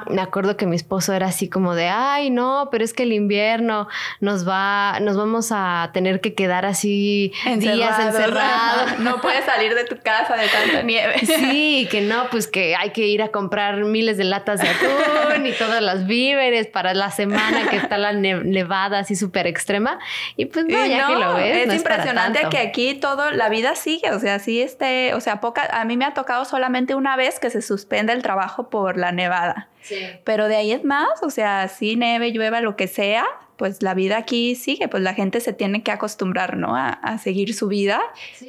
Me 0.10 0.22
acuerdo 0.22 0.58
que 0.58 0.66
mi 0.66 0.76
esposo 0.76 1.14
era 1.14 1.28
así 1.28 1.50
como 1.50 1.76
de, 1.76 1.88
ay, 1.88 2.30
no, 2.30 2.70
pero 2.72 2.84
es 2.84 2.94
que 2.94 3.04
el 3.04 3.14
invierno 3.14 3.88
nos 4.20 4.48
va, 4.48 5.00
nos 5.02 5.16
vamos 5.16 5.50
a 5.52 5.92
tener 5.94 6.20
que 6.22 6.34
quedar 6.34 6.66
así 6.66 7.32
días 7.58 8.00
encerrados. 8.00 9.00
No 9.08 9.22
puedes 9.22 9.46
salir 9.46 9.74
de 9.76 9.86
tu 9.86 9.98
casa 9.98 10.36
de 10.36 10.48
tanta 10.48 10.82
nieve. 10.82 11.20
Sí, 11.26 11.88
que 11.90 12.02
no, 12.02 12.30
pues 12.30 12.48
que 12.48 12.76
hay 12.76 12.90
que 12.90 13.06
ir 13.08 13.22
a 13.22 13.30
comprar 13.30 13.78
miles 13.86 14.18
de 14.18 14.24
latas 14.24 14.60
de 14.60 14.68
atún 14.68 15.46
y 15.46 15.54
todas 15.54 15.82
las 15.82 16.08
víveres 16.08 16.68
para 16.68 16.94
la 16.94 17.12
semana 17.12 17.70
que 17.70 17.78
está 17.78 17.98
la 17.98 18.14
nevada 18.14 19.00
así 19.00 19.16
súper 19.16 19.48
extrema. 19.48 20.00
Y 20.36 20.46
pues 20.46 20.66
no, 20.66 20.86
ya 20.86 21.08
que 21.08 21.16
lo 21.16 21.34
ves. 21.36 21.68
Es 21.68 21.76
impresionante 21.76 22.48
que 22.50 22.58
aquí 22.58 22.96
todo, 22.96 23.32
la 23.32 23.50
vida 23.50 23.76
sigue 23.76 24.12
o 24.18 24.20
sea, 24.20 24.40
sí 24.40 24.62
este, 24.62 25.14
o 25.14 25.22
sea, 25.22 25.40
poca, 25.40 25.68
a 25.72 25.86
mí 25.86 25.96
me 25.96 26.06
ha 26.06 26.14
tocado 26.14 26.46
solamente 26.46 26.96
una 26.96 27.16
vez 27.16 27.40
que 27.40 27.50
se 27.50 27.62
suspenda 27.62 28.14
el 28.14 28.22
trabajo 28.22 28.70
por 28.70 28.98
la 28.98 29.12
nevada. 29.12 29.70
Sí. 29.82 30.00
Pero 30.24 30.48
de 30.48 30.58
ahí 30.58 30.72
es 30.72 30.84
más, 30.84 31.24
o 31.24 31.30
sea, 31.30 31.68
si 31.68 31.96
nieve, 31.96 32.32
llueva, 32.32 32.62
lo 32.62 32.76
que 32.76 32.88
sea, 32.88 33.26
pues 33.58 33.82
la 33.82 33.96
vida 33.96 34.18
aquí 34.18 34.56
sigue, 34.56 34.88
pues 34.88 35.02
la 35.02 35.16
gente 35.16 35.40
se 35.40 35.52
tiene 35.52 35.82
que 35.82 35.92
acostumbrar, 35.92 36.58
¿no? 36.58 36.76
A, 36.76 37.18
seguir 37.18 37.56
su 37.56 37.68
vida, 37.68 38.00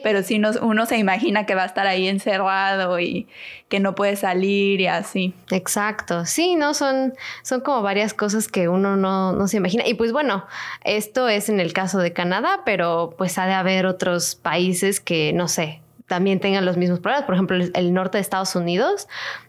pero 0.03 0.23
si 0.23 0.41
uno 0.61 0.87
se 0.87 0.99
imagina 0.99 1.47
que 1.47 1.55
va 1.55 1.63
a 1.63 1.67
estar 1.67 1.87
ahí 1.87 2.07
encerrado 2.07 3.01
y 3.01 3.27
que 3.69 3.81
no 3.81 3.95
puede 3.95 4.17
salir 4.17 4.81
y 4.81 4.87
así. 4.87 5.35
Exacto, 5.51 6.27
sí, 6.27 6.55
¿no? 6.55 6.75
Son, 6.75 7.15
son 7.43 7.63
como 7.63 7.81
varias 7.81 8.13
cosas 8.13 8.49
que 8.49 8.69
uno 8.69 8.97
no, 8.97 9.33
no 9.33 9.49
se 9.49 9.57
imagina. 9.57 9.87
Y 9.87 9.95
pues 9.95 10.13
bueno, 10.13 10.45
esto 10.85 11.29
es 11.29 11.49
en 11.49 11.61
el 11.61 11.73
caso 11.73 11.99
de 11.99 12.13
Canadá, 12.13 12.61
pero 12.67 13.15
pues 13.17 13.39
ha 13.39 13.47
de 13.47 13.55
haber 13.55 13.87
otros 13.87 14.35
países 14.35 15.01
que, 15.01 15.33
no 15.33 15.49
sé, 15.49 15.81
también 16.07 16.41
tengan 16.41 16.67
los 16.67 16.77
mismos 16.77 17.01
problemas. 17.01 17.25
Por 17.25 17.35
ejemplo, 17.35 17.57
el 17.57 17.95
norte 17.95 18.19
de 18.19 18.23
Estados 18.23 18.55
Unidos, 18.55 19.09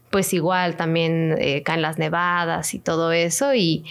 pues 0.09 0.33
igual 0.33 0.77
también 0.77 1.35
eh, 1.39 1.61
caen 1.63 1.81
las 1.81 1.97
nevadas 1.97 2.73
y 2.73 2.79
todo 2.79 3.11
eso. 3.11 3.53
Y, 3.53 3.85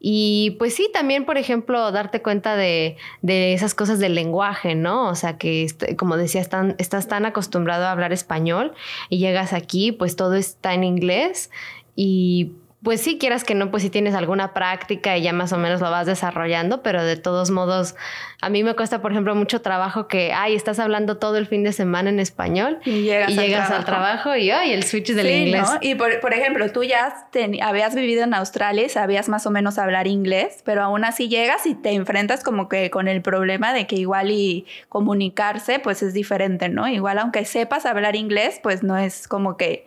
y 0.00 0.56
pues 0.58 0.74
sí, 0.74 0.88
también, 0.92 1.24
por 1.24 1.38
ejemplo, 1.38 1.90
darte 1.90 2.22
cuenta 2.22 2.56
de, 2.56 2.96
de 3.22 3.52
esas 3.52 3.74
cosas 3.74 3.98
del 3.98 4.14
lenguaje, 4.14 4.74
¿no? 4.74 5.08
O 5.08 5.14
sea, 5.14 5.38
que 5.38 5.66
como 5.96 6.16
decía, 6.16 6.40
estás 6.40 7.08
tan 7.08 7.26
acostumbrado 7.26 7.84
a 7.86 7.92
hablar 7.92 8.12
español 8.12 8.74
y 9.08 9.18
llegas 9.18 9.52
aquí, 9.52 9.90
pues 9.90 10.14
todo 10.14 10.34
está 10.34 10.74
en 10.74 10.84
inglés 10.84 11.50
y 11.96 12.52
pues 12.82 13.00
sí, 13.00 13.18
quieras 13.18 13.42
que 13.42 13.56
no, 13.56 13.72
pues 13.72 13.82
si 13.82 13.90
tienes 13.90 14.14
alguna 14.14 14.54
práctica 14.54 15.16
y 15.16 15.22
ya 15.22 15.32
más 15.32 15.52
o 15.52 15.58
menos 15.58 15.80
lo 15.80 15.90
vas 15.90 16.06
desarrollando, 16.06 16.80
pero 16.80 17.02
de 17.02 17.16
todos 17.16 17.50
modos, 17.50 17.96
a 18.40 18.50
mí 18.50 18.62
me 18.62 18.74
cuesta, 18.74 19.02
por 19.02 19.10
ejemplo, 19.10 19.34
mucho 19.34 19.60
trabajo 19.62 20.06
que, 20.06 20.32
ay, 20.32 20.54
estás 20.54 20.78
hablando 20.78 21.18
todo 21.18 21.38
el 21.38 21.46
fin 21.46 21.64
de 21.64 21.72
semana 21.72 22.08
en 22.08 22.20
español 22.20 22.78
y 22.84 23.02
llegas, 23.02 23.70
al, 23.72 23.84
trabajo. 23.84 24.36
y, 24.36 24.52
ay, 24.52 24.72
el 24.72 24.84
switch 24.84 25.12
del 25.12 25.28
inglés. 25.28 25.68
Y 25.80 25.96
por, 25.96 26.32
ejemplo, 26.32 26.70
tú 26.70 26.84
ya 26.84 27.26
habías 27.62 27.96
vivido 27.96 28.22
en 28.22 28.32
Australia 28.32 28.86
y 28.86 28.88
sabías 28.88 29.28
más 29.28 29.44
o 29.46 29.50
menos 29.50 29.76
hablar 29.78 30.06
inglés, 30.06 30.62
pero 30.64 30.84
aún 30.84 31.04
así 31.04 31.28
llegas 31.28 31.66
y 31.66 31.74
te 31.74 31.90
enfrentas 31.90 32.44
como 32.44 32.68
que 32.68 32.90
con 32.90 33.08
el 33.08 33.22
problema 33.22 33.72
de 33.72 33.88
que 33.88 33.96
igual 33.96 34.30
y 34.30 34.66
comunicarse, 34.88 35.80
pues 35.80 36.04
es 36.04 36.14
diferente, 36.14 36.68
¿no? 36.68 36.86
Igual 36.86 37.18
aunque 37.18 37.44
sepas 37.44 37.86
hablar 37.86 38.14
inglés, 38.14 38.60
pues 38.62 38.84
no 38.84 38.96
es 38.96 39.26
como 39.26 39.56
que 39.56 39.84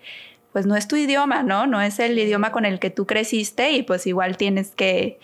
pues 0.51 0.65
no 0.65 0.75
es 0.75 0.87
tu 0.87 0.95
idioma, 0.95 1.43
¿no? 1.43 1.67
No 1.67 1.81
es 1.81 1.99
el 1.99 2.17
idioma 2.17 2.51
con 2.51 2.65
el 2.65 2.79
que 2.79 2.89
tú 2.89 3.05
creciste 3.05 3.71
y 3.71 3.83
pues 3.83 4.05
igual 4.07 4.37
tienes 4.37 4.71
que 4.71 5.19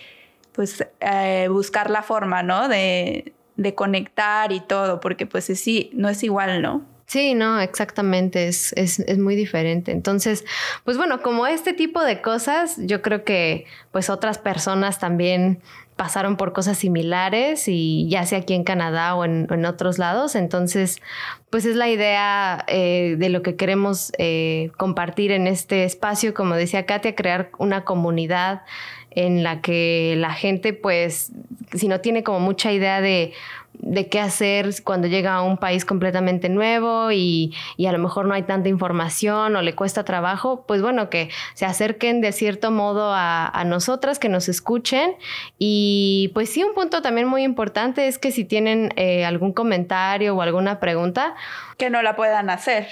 pues 0.54 0.86
eh, 1.02 1.48
buscar 1.52 1.90
la 1.90 2.02
forma, 2.02 2.44
¿no? 2.44 2.68
De, 2.68 3.34
de 3.58 3.76
conectar 3.76 4.52
y 4.52 4.60
todo, 4.62 5.00
porque 5.00 5.26
pues 5.26 5.46
sí, 5.46 5.90
no 5.94 6.10
es 6.10 6.24
igual, 6.24 6.62
¿no? 6.62 6.84
Sí, 7.08 7.36
no, 7.36 7.62
exactamente, 7.62 8.50
es, 8.50 8.74
es, 8.74 9.00
es, 9.00 9.18
muy 9.18 9.36
diferente. 9.36 9.94
Entonces, 9.94 10.44
pues 10.84 10.98
bueno, 10.98 11.22
como 11.22 11.48
este 11.48 11.72
tipo 11.72 12.04
de 12.04 12.22
cosas, 12.22 12.76
yo 12.80 13.02
creo 13.02 13.24
que 13.24 13.66
pues 13.92 14.10
otras 14.10 14.38
personas 14.40 15.00
también 15.00 15.62
pasaron 15.98 16.38
por 16.38 16.54
cosas 16.54 16.78
similares 16.78 17.68
y 17.68 18.08
ya 18.08 18.26
sea 18.26 18.40
aquí 18.40 18.54
en 18.54 18.64
Canadá 18.64 19.16
o 19.16 19.26
en, 19.26 19.66
otros 19.66 19.98
lados. 19.98 20.36
Entonces, 20.36 21.02
pues 21.50 21.66
es 21.66 21.76
la 21.76 21.90
idea 21.90 22.64
eh, 22.68 23.16
de 23.18 23.30
lo 23.30 23.42
que 23.42 23.56
queremos 23.56 24.14
eh, 24.20 24.72
compartir 24.78 25.32
en 25.32 25.48
este 25.48 25.84
espacio, 25.84 26.34
como 26.34 26.56
decía 26.56 26.86
Katia, 26.86 27.16
crear 27.16 27.50
una 27.58 27.84
comunidad 27.84 28.62
en 29.12 29.44
la 29.44 29.62
que 29.62 30.14
la 30.18 30.32
gente, 30.32 30.74
pues, 30.74 31.32
si 31.74 31.88
no 31.88 32.02
tiene 32.02 32.24
como 32.24 32.40
mucha 32.40 32.72
idea 32.72 33.02
de 33.02 33.34
de 33.80 34.10
qué 34.10 34.20
hacer 34.20 34.70
cuando 34.84 35.08
llega 35.08 35.36
a 35.36 35.42
un 35.42 35.58
país 35.58 35.86
completamente 35.86 36.50
nuevo 36.50 37.12
y, 37.12 37.54
a 37.88 37.92
lo 37.92 38.00
mejor 38.00 38.26
no 38.26 38.34
hay 38.34 38.44
tanta 38.44 38.70
información 38.70 39.56
o 39.56 39.62
le 39.62 39.76
cuesta 39.76 40.04
trabajo, 40.04 40.66
pues 40.68 40.82
bueno, 40.82 41.10
que 41.10 41.30
se 41.54 41.66
acerquen 41.66 42.22
de 42.22 42.32
cierto 42.32 42.72
modo 42.72 43.12
a, 43.14 43.64
nosotras, 43.66 44.20
que 44.20 44.30
nos 44.30 44.50
escuchen. 44.50 45.16
Y 45.58 46.32
pues 46.34 46.50
sí, 46.50 46.64
un 46.64 46.74
punto 46.74 47.02
también 47.02 47.28
muy 47.28 47.44
importante 47.44 48.08
es 48.08 48.18
que 48.18 48.32
si 48.32 48.46
tienen 48.46 48.92
eh, 48.96 49.26
algún 49.26 49.54
comentario 49.54 50.36
o 50.36 50.42
alguna 50.42 50.80
pregunta, 50.80 51.36
que 51.78 51.90
no 51.90 52.02
la 52.02 52.16
puedan 52.16 52.50
hacer. 52.50 52.88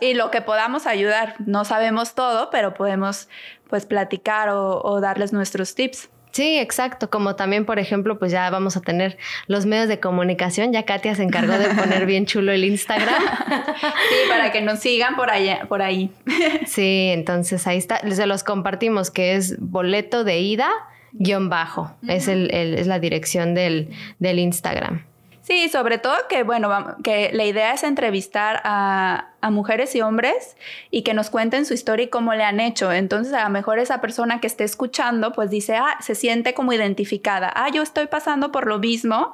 Y 0.00 0.14
lo 0.14 0.30
que 0.30 0.40
podamos 0.42 0.86
ayudar, 0.86 1.34
no 1.38 1.64
sabemos 1.64 2.14
todo, 2.14 2.50
pero 2.50 2.74
podemos 2.74 3.28
pues 3.68 3.84
platicar 3.84 4.48
o 4.50 5.00
darles 5.00 5.32
nuestros 5.32 5.74
tips. 5.74 6.08
Sí, 6.30 6.58
exacto. 6.58 7.10
Como 7.10 7.36
también, 7.36 7.64
por 7.64 7.78
ejemplo, 7.78 8.18
pues 8.18 8.32
ya 8.32 8.48
vamos 8.50 8.76
a 8.76 8.80
tener 8.80 9.18
los 9.46 9.66
medios 9.66 9.88
de 9.88 10.00
comunicación. 10.00 10.72
Ya 10.72 10.84
Katia 10.84 11.14
se 11.14 11.22
encargó 11.22 11.52
de 11.58 11.68
poner 11.74 12.06
bien 12.06 12.26
chulo 12.26 12.52
el 12.52 12.64
Instagram. 12.64 13.14
sí, 13.18 14.28
para 14.28 14.52
que 14.52 14.60
nos 14.60 14.80
sigan 14.80 15.16
por 15.16 15.30
allá, 15.30 15.66
por 15.68 15.82
ahí. 15.82 16.10
sí, 16.66 17.10
entonces 17.12 17.66
ahí 17.66 17.78
está. 17.78 18.00
Se 18.10 18.26
los 18.26 18.44
compartimos, 18.44 19.10
que 19.10 19.34
es 19.34 19.58
boleto 19.58 20.24
de 20.24 20.40
ida 20.40 20.70
guion 21.12 21.48
bajo. 21.48 21.90
es, 22.06 22.28
el, 22.28 22.50
es 22.52 22.86
la 22.86 22.98
dirección 22.98 23.54
del, 23.54 23.90
del 24.18 24.38
Instagram. 24.38 25.04
Sí, 25.48 25.70
sobre 25.70 25.96
todo 25.96 26.14
que, 26.28 26.42
bueno, 26.42 26.96
que 27.02 27.30
la 27.32 27.46
idea 27.46 27.72
es 27.72 27.82
entrevistar 27.82 28.60
a, 28.64 29.30
mujeres 29.50 29.94
y 29.94 30.02
hombres 30.02 30.58
y 30.90 31.04
que 31.04 31.14
nos 31.14 31.30
cuenten 31.30 31.64
su 31.64 31.72
historia 31.72 32.04
y 32.04 32.08
cómo 32.10 32.34
le 32.34 32.44
han 32.44 32.60
hecho. 32.60 32.92
Entonces, 32.92 33.32
a 33.32 33.44
lo 33.44 33.48
mejor 33.48 33.78
esa 33.78 34.02
persona 34.02 34.40
que 34.40 34.46
esté 34.46 34.64
escuchando, 34.64 35.32
pues 35.32 35.48
dice, 35.48 35.76
ah, 35.76 35.96
se 36.02 36.14
siente 36.14 36.52
como 36.52 36.74
identificada. 36.74 37.50
Ah, 37.54 37.70
yo 37.70 37.82
estoy 37.82 38.08
pasando 38.08 38.52
por 38.52 38.66
lo 38.66 38.78
mismo 38.78 39.32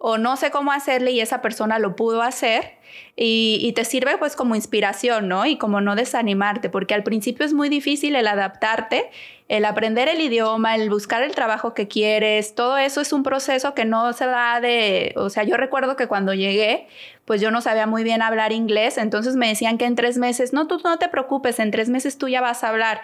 o 0.00 0.18
no 0.18 0.36
sé 0.36 0.50
cómo 0.50 0.72
hacerle 0.72 1.10
y 1.12 1.20
esa 1.20 1.42
persona 1.42 1.78
lo 1.78 1.96
pudo 1.96 2.22
hacer 2.22 2.78
y, 3.16 3.72
te 3.74 3.84
sirve 3.84 4.16
pues 4.18 4.36
como 4.36 4.54
inspiración, 4.54 5.28
¿no? 5.28 5.44
Y 5.44 5.56
como 5.56 5.80
no 5.80 5.94
desanimarte, 5.94 6.70
porque 6.70 6.94
al 6.94 7.02
principio 7.02 7.44
es 7.44 7.52
muy 7.52 7.68
difícil 7.68 8.16
el 8.16 8.26
adaptarte 8.26 9.10
el 9.48 9.64
aprender 9.64 10.08
el 10.08 10.20
idioma, 10.20 10.74
el 10.74 10.90
buscar 10.90 11.22
el 11.22 11.34
trabajo 11.34 11.72
que 11.72 11.88
quieres, 11.88 12.54
todo 12.54 12.76
eso 12.76 13.00
es 13.00 13.14
un 13.14 13.22
proceso 13.22 13.74
que 13.74 13.86
no 13.86 14.12
se 14.12 14.26
da 14.26 14.60
de, 14.60 15.14
o 15.16 15.30
sea, 15.30 15.42
yo 15.42 15.56
recuerdo 15.56 15.96
que 15.96 16.06
cuando 16.06 16.34
llegué, 16.34 16.86
pues 17.24 17.40
yo 17.40 17.50
no 17.50 17.62
sabía 17.62 17.86
muy 17.86 18.04
bien 18.04 18.20
hablar 18.20 18.52
inglés, 18.52 18.98
entonces 18.98 19.36
me 19.36 19.48
decían 19.48 19.78
que 19.78 19.86
en 19.86 19.94
tres 19.94 20.18
meses, 20.18 20.52
no, 20.52 20.66
tú 20.66 20.78
no 20.84 20.98
te 20.98 21.08
preocupes, 21.08 21.58
en 21.60 21.70
tres 21.70 21.88
meses 21.88 22.18
tú 22.18 22.28
ya 22.28 22.42
vas 22.42 22.62
a 22.62 22.68
hablar. 22.68 23.00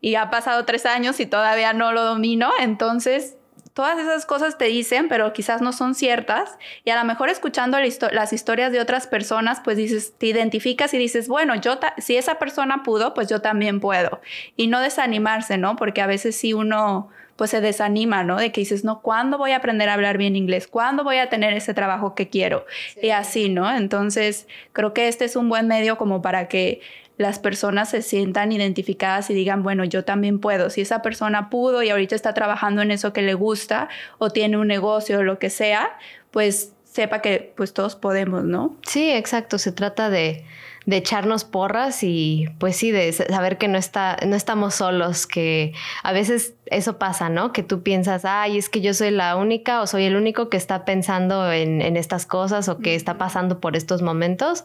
Y 0.00 0.14
ha 0.14 0.30
pasado 0.30 0.64
tres 0.64 0.86
años 0.86 1.18
y 1.18 1.26
todavía 1.26 1.72
no 1.72 1.92
lo 1.92 2.04
domino, 2.04 2.50
entonces 2.60 3.36
todas 3.78 4.00
esas 4.00 4.26
cosas 4.26 4.58
te 4.58 4.64
dicen, 4.64 5.06
pero 5.08 5.32
quizás 5.32 5.62
no 5.62 5.72
son 5.72 5.94
ciertas. 5.94 6.58
Y 6.84 6.90
a 6.90 6.98
lo 6.98 7.04
mejor 7.04 7.28
escuchando 7.28 7.78
las 7.78 8.32
historias 8.32 8.72
de 8.72 8.80
otras 8.80 9.06
personas, 9.06 9.60
pues 9.62 9.76
dices, 9.76 10.14
te 10.18 10.26
identificas 10.26 10.92
y 10.94 10.98
dices, 10.98 11.28
bueno, 11.28 11.54
yo 11.54 11.78
si 11.96 12.16
esa 12.16 12.40
persona 12.40 12.82
pudo, 12.82 13.14
pues 13.14 13.28
yo 13.28 13.40
también 13.40 13.78
puedo. 13.78 14.20
Y 14.56 14.66
no 14.66 14.80
desanimarse, 14.80 15.58
¿no? 15.58 15.76
Porque 15.76 16.00
a 16.00 16.08
veces 16.08 16.34
sí 16.34 16.54
uno 16.54 17.10
pues 17.36 17.52
se 17.52 17.60
desanima, 17.60 18.24
¿no? 18.24 18.38
De 18.38 18.50
que 18.50 18.62
dices, 18.62 18.82
no, 18.82 19.00
¿cuándo 19.00 19.38
voy 19.38 19.52
a 19.52 19.58
aprender 19.58 19.88
a 19.88 19.94
hablar 19.94 20.18
bien 20.18 20.34
inglés? 20.34 20.66
¿Cuándo 20.66 21.04
voy 21.04 21.18
a 21.18 21.28
tener 21.28 21.52
ese 21.52 21.72
trabajo 21.72 22.16
que 22.16 22.28
quiero? 22.28 22.66
Y 23.00 23.10
así, 23.10 23.48
¿no? 23.48 23.72
Entonces, 23.72 24.48
creo 24.72 24.92
que 24.92 25.06
este 25.06 25.24
es 25.24 25.36
un 25.36 25.48
buen 25.48 25.68
medio 25.68 25.98
como 25.98 26.20
para 26.20 26.48
que 26.48 26.80
las 27.18 27.40
personas 27.40 27.90
se 27.90 28.00
sientan 28.00 28.52
identificadas 28.52 29.28
y 29.28 29.34
digan, 29.34 29.62
bueno, 29.62 29.84
yo 29.84 30.04
también 30.04 30.38
puedo. 30.38 30.70
Si 30.70 30.80
esa 30.80 31.02
persona 31.02 31.50
pudo 31.50 31.82
y 31.82 31.90
ahorita 31.90 32.14
está 32.14 32.32
trabajando 32.32 32.80
en 32.80 32.92
eso 32.92 33.12
que 33.12 33.22
le 33.22 33.34
gusta 33.34 33.88
o 34.18 34.30
tiene 34.30 34.56
un 34.56 34.68
negocio 34.68 35.18
o 35.18 35.22
lo 35.24 35.38
que 35.38 35.50
sea, 35.50 35.98
pues 36.30 36.72
sepa 36.84 37.20
que 37.20 37.52
pues 37.56 37.74
todos 37.74 37.96
podemos, 37.96 38.44
¿no? 38.44 38.76
Sí, 38.86 39.10
exacto. 39.10 39.58
Se 39.58 39.72
trata 39.72 40.10
de, 40.10 40.44
de 40.86 40.96
echarnos 40.96 41.44
porras 41.44 42.02
y 42.02 42.48
pues 42.58 42.76
sí, 42.76 42.92
de 42.92 43.12
saber 43.12 43.58
que 43.58 43.68
no, 43.68 43.78
está, 43.78 44.16
no 44.26 44.36
estamos 44.36 44.76
solos, 44.76 45.26
que 45.26 45.72
a 46.02 46.12
veces 46.12 46.54
eso 46.70 46.98
pasa, 46.98 47.28
¿no? 47.28 47.52
Que 47.52 47.62
tú 47.62 47.82
piensas, 47.82 48.24
ay, 48.24 48.58
es 48.58 48.68
que 48.68 48.80
yo 48.80 48.94
soy 48.94 49.10
la 49.10 49.36
única 49.36 49.80
o 49.82 49.86
soy 49.86 50.04
el 50.04 50.16
único 50.16 50.48
que 50.48 50.56
está 50.56 50.84
pensando 50.84 51.52
en, 51.52 51.78
estas 51.96 52.26
cosas 52.26 52.68
o 52.68 52.78
que 52.78 52.94
está 52.94 53.18
pasando 53.18 53.60
por 53.60 53.76
estos 53.76 54.02
momentos. 54.02 54.64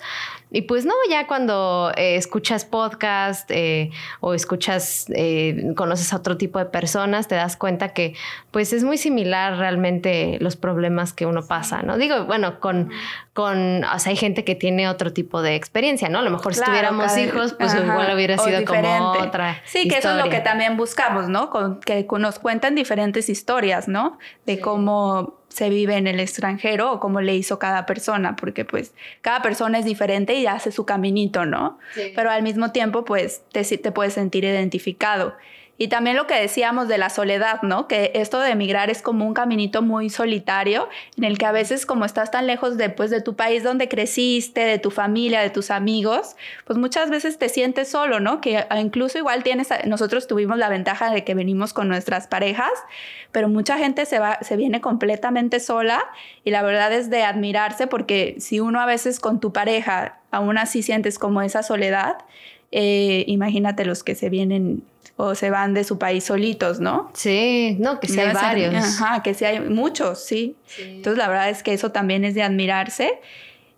Y 0.51 0.63
pues 0.63 0.85
no, 0.85 0.93
ya 1.09 1.25
cuando 1.27 1.91
eh, 1.95 2.15
escuchas 2.15 2.65
podcast 2.65 3.49
eh, 3.51 3.91
o 4.19 4.33
escuchas, 4.33 5.05
eh, 5.15 5.73
conoces 5.75 6.13
a 6.13 6.17
otro 6.17 6.37
tipo 6.37 6.59
de 6.59 6.65
personas, 6.65 7.27
te 7.27 7.35
das 7.35 7.57
cuenta 7.57 7.89
que 7.89 8.15
pues 8.51 8.73
es 8.73 8.83
muy 8.83 8.97
similar 8.97 9.57
realmente 9.57 10.37
los 10.41 10.55
problemas 10.55 11.13
que 11.13 11.25
uno 11.25 11.45
pasa, 11.45 11.81
¿no? 11.81 11.97
Digo, 11.97 12.25
bueno, 12.25 12.59
con, 12.59 12.91
con, 13.33 13.83
o 13.83 13.99
sea, 13.99 14.11
hay 14.11 14.15
gente 14.15 14.43
que 14.43 14.55
tiene 14.55 14.87
otro 14.89 15.11
tipo 15.11 15.41
de 15.41 15.55
experiencia, 15.55 16.09
¿no? 16.09 16.19
A 16.19 16.21
lo 16.21 16.29
mejor 16.29 16.53
si 16.53 16.63
tuviéramos 16.63 17.17
hijos, 17.17 17.53
pues 17.53 17.73
igual 17.73 18.13
hubiera 18.13 18.37
sido 18.37 18.63
como 18.65 19.11
otra. 19.13 19.61
Sí, 19.65 19.87
que 19.87 19.97
eso 19.97 20.11
es 20.11 20.23
lo 20.23 20.29
que 20.29 20.39
también 20.39 20.77
buscamos, 20.77 21.29
¿no? 21.29 21.49
Con, 21.49 21.79
que 21.79 21.92
nos 22.19 22.39
cuentan 22.39 22.75
diferentes 22.75 23.29
historias, 23.29 23.87
¿no? 23.87 24.17
De 24.45 24.59
cómo 24.59 25.39
se 25.49 25.69
vive 25.69 25.97
en 25.97 26.07
el 26.07 26.19
extranjero 26.19 26.91
o 26.93 26.99
cómo 26.99 27.21
le 27.21 27.35
hizo 27.35 27.59
cada 27.59 27.85
persona, 27.85 28.35
porque 28.35 28.65
pues 28.65 28.93
cada 29.21 29.41
persona 29.41 29.79
es 29.79 29.85
diferente 29.85 30.33
y 30.33 30.47
hace 30.47 30.71
su 30.71 30.85
caminito, 30.85 31.45
¿no? 31.45 31.77
Pero 32.15 32.31
al 32.31 32.41
mismo 32.43 32.71
tiempo 32.71 33.05
pues 33.05 33.43
te, 33.51 33.63
te 33.63 33.91
puedes 33.91 34.13
sentir 34.13 34.43
identificado. 34.43 35.35
Y 35.75 35.87
también 35.87 36.15
lo 36.15 36.27
que 36.27 36.35
decíamos 36.35 36.87
de 36.87 36.99
la 36.99 37.09
soledad, 37.09 37.63
¿no? 37.63 37.87
Que 37.87 38.11
esto 38.13 38.39
de 38.39 38.51
emigrar 38.51 38.91
es 38.91 39.01
como 39.01 39.25
un 39.25 39.33
caminito 39.33 39.81
muy 39.81 40.11
solitario 40.11 40.87
en 41.17 41.23
el 41.23 41.39
que 41.39 41.47
a 41.47 41.51
veces 41.51 41.87
como 41.87 42.05
estás 42.05 42.29
tan 42.29 42.45
lejos 42.45 42.77
de, 42.77 42.89
pues, 42.89 43.09
de 43.09 43.21
tu 43.21 43.35
país 43.35 43.63
donde 43.63 43.89
creciste, 43.89 44.61
de 44.61 44.77
tu 44.77 44.91
familia, 44.91 45.41
de 45.41 45.49
tus 45.49 45.71
amigos, 45.71 46.35
pues 46.65 46.77
muchas 46.77 47.09
veces 47.09 47.39
te 47.39 47.49
sientes 47.49 47.89
solo, 47.89 48.19
¿no? 48.19 48.39
Que 48.39 48.65
incluso 48.79 49.17
igual 49.17 49.41
tienes, 49.41 49.69
nosotros 49.85 50.27
tuvimos 50.27 50.59
la 50.59 50.69
ventaja 50.69 51.11
de 51.11 51.23
que 51.23 51.33
venimos 51.33 51.73
con 51.73 51.87
nuestras 51.87 52.27
parejas, 52.27 52.71
pero 53.31 53.49
mucha 53.49 53.79
gente 53.79 54.05
se 54.05 54.19
va, 54.19 54.37
se 54.41 54.55
viene 54.55 54.79
completamente 54.79 55.59
sola 55.59 56.05
y 56.43 56.51
la 56.51 56.61
verdad 56.61 56.93
es 56.93 57.09
de 57.09 57.23
admirarse 57.23 57.87
porque 57.87 58.35
si 58.37 58.59
uno 58.59 58.79
a 58.79 58.85
veces 58.85 59.19
con 59.19 59.39
tu 59.39 59.51
pareja 59.51 60.19
aún 60.29 60.59
así 60.59 60.83
sientes 60.83 61.17
como 61.17 61.41
esa 61.41 61.63
soledad, 61.63 62.17
eh, 62.71 63.23
imagínate 63.27 63.85
los 63.85 64.03
que 64.03 64.13
se 64.13 64.29
vienen 64.29 64.83
o 65.15 65.35
se 65.35 65.49
van 65.49 65.73
de 65.73 65.83
su 65.83 65.97
país 65.97 66.23
solitos, 66.23 66.79
¿no? 66.79 67.11
Sí, 67.13 67.77
no, 67.79 67.99
que 67.99 68.07
sí 68.07 68.19
hay 68.19 68.33
varios. 68.33 68.73
ajá, 68.75 69.21
que 69.23 69.33
sí 69.33 69.45
hay 69.45 69.59
muchos, 69.59 70.23
sí. 70.23 70.55
Entonces 70.79 71.17
la 71.17 71.27
verdad 71.27 71.49
es 71.49 71.63
que 71.63 71.73
eso 71.73 71.91
también 71.91 72.25
es 72.25 72.33
de 72.35 72.43
admirarse 72.43 73.19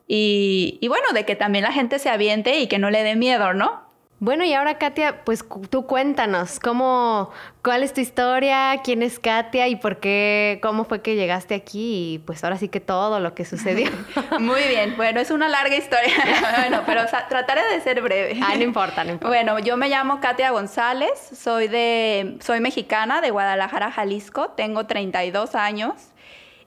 y, 0.08 0.78
y 0.82 0.88
bueno, 0.88 1.08
de 1.14 1.26
que 1.26 1.36
también 1.36 1.64
la 1.64 1.72
gente 1.72 2.00
se 2.00 2.10
aviente 2.10 2.60
y 2.60 2.68
que 2.68 2.80
no 2.80 2.90
le 2.90 3.04
dé 3.04 3.16
miedo, 3.16 3.54
¿no? 3.54 3.85
Bueno, 4.20 4.46
y 4.46 4.54
ahora 4.54 4.78
Katia, 4.78 5.26
pues 5.26 5.44
tú 5.70 5.86
cuéntanos, 5.86 6.62
¿cómo, 6.62 7.32
¿cuál 7.62 7.84
es 7.84 7.94
tu 7.94 8.00
historia? 8.00 8.80
¿Quién 8.82 9.04
es 9.04 9.20
Katia? 9.20 9.68
¿Y 9.68 9.76
por 9.76 10.00
qué? 10.00 10.60
¿Cómo 10.62 10.86
fue 10.86 11.02
que 11.02 11.16
llegaste 11.16 11.54
aquí? 11.54 12.14
Y 12.14 12.20
pues 12.20 12.42
ahora 12.46 12.58
sí 12.58 12.70
que 12.70 12.80
todo 12.80 13.20
lo 13.20 13.36
que 13.36 13.44
sucedió. 13.44 13.90
Muy 14.40 14.62
bien, 14.70 14.96
bueno, 14.96 15.20
es 15.20 15.32
una 15.32 15.50
larga 15.50 15.76
historia, 15.76 16.14
bueno, 16.60 16.84
pero 16.86 17.02
trataré 17.28 17.62
de 17.74 17.82
ser 17.82 18.02
breve. 18.02 18.40
Ah, 18.42 18.56
no 18.56 18.64
importa, 18.64 19.04
no 19.04 19.12
importa. 19.12 19.28
Bueno, 19.28 19.60
yo 19.60 19.76
me 19.76 19.90
llamo 19.90 20.22
Katia 20.22 20.52
González, 20.52 21.12
soy, 21.38 21.68
de, 21.68 22.38
soy 22.40 22.62
mexicana 22.62 23.20
de 23.20 23.32
Guadalajara, 23.32 23.92
Jalisco, 23.92 24.52
tengo 24.52 24.86
32 24.86 25.56
años. 25.56 25.94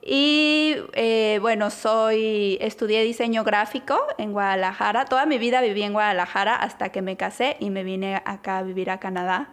Y 0.01 0.75
eh, 0.93 1.39
bueno, 1.41 1.69
soy, 1.69 2.57
estudié 2.61 3.03
diseño 3.03 3.43
gráfico 3.43 3.99
en 4.17 4.31
Guadalajara. 4.31 5.05
Toda 5.05 5.25
mi 5.25 5.37
vida 5.37 5.61
viví 5.61 5.83
en 5.83 5.93
Guadalajara 5.93 6.55
hasta 6.55 6.89
que 6.89 7.01
me 7.01 7.17
casé 7.17 7.57
y 7.59 7.69
me 7.69 7.83
vine 7.83 8.21
acá 8.25 8.59
a 8.59 8.63
vivir 8.63 8.89
a 8.89 8.99
Canadá. 8.99 9.49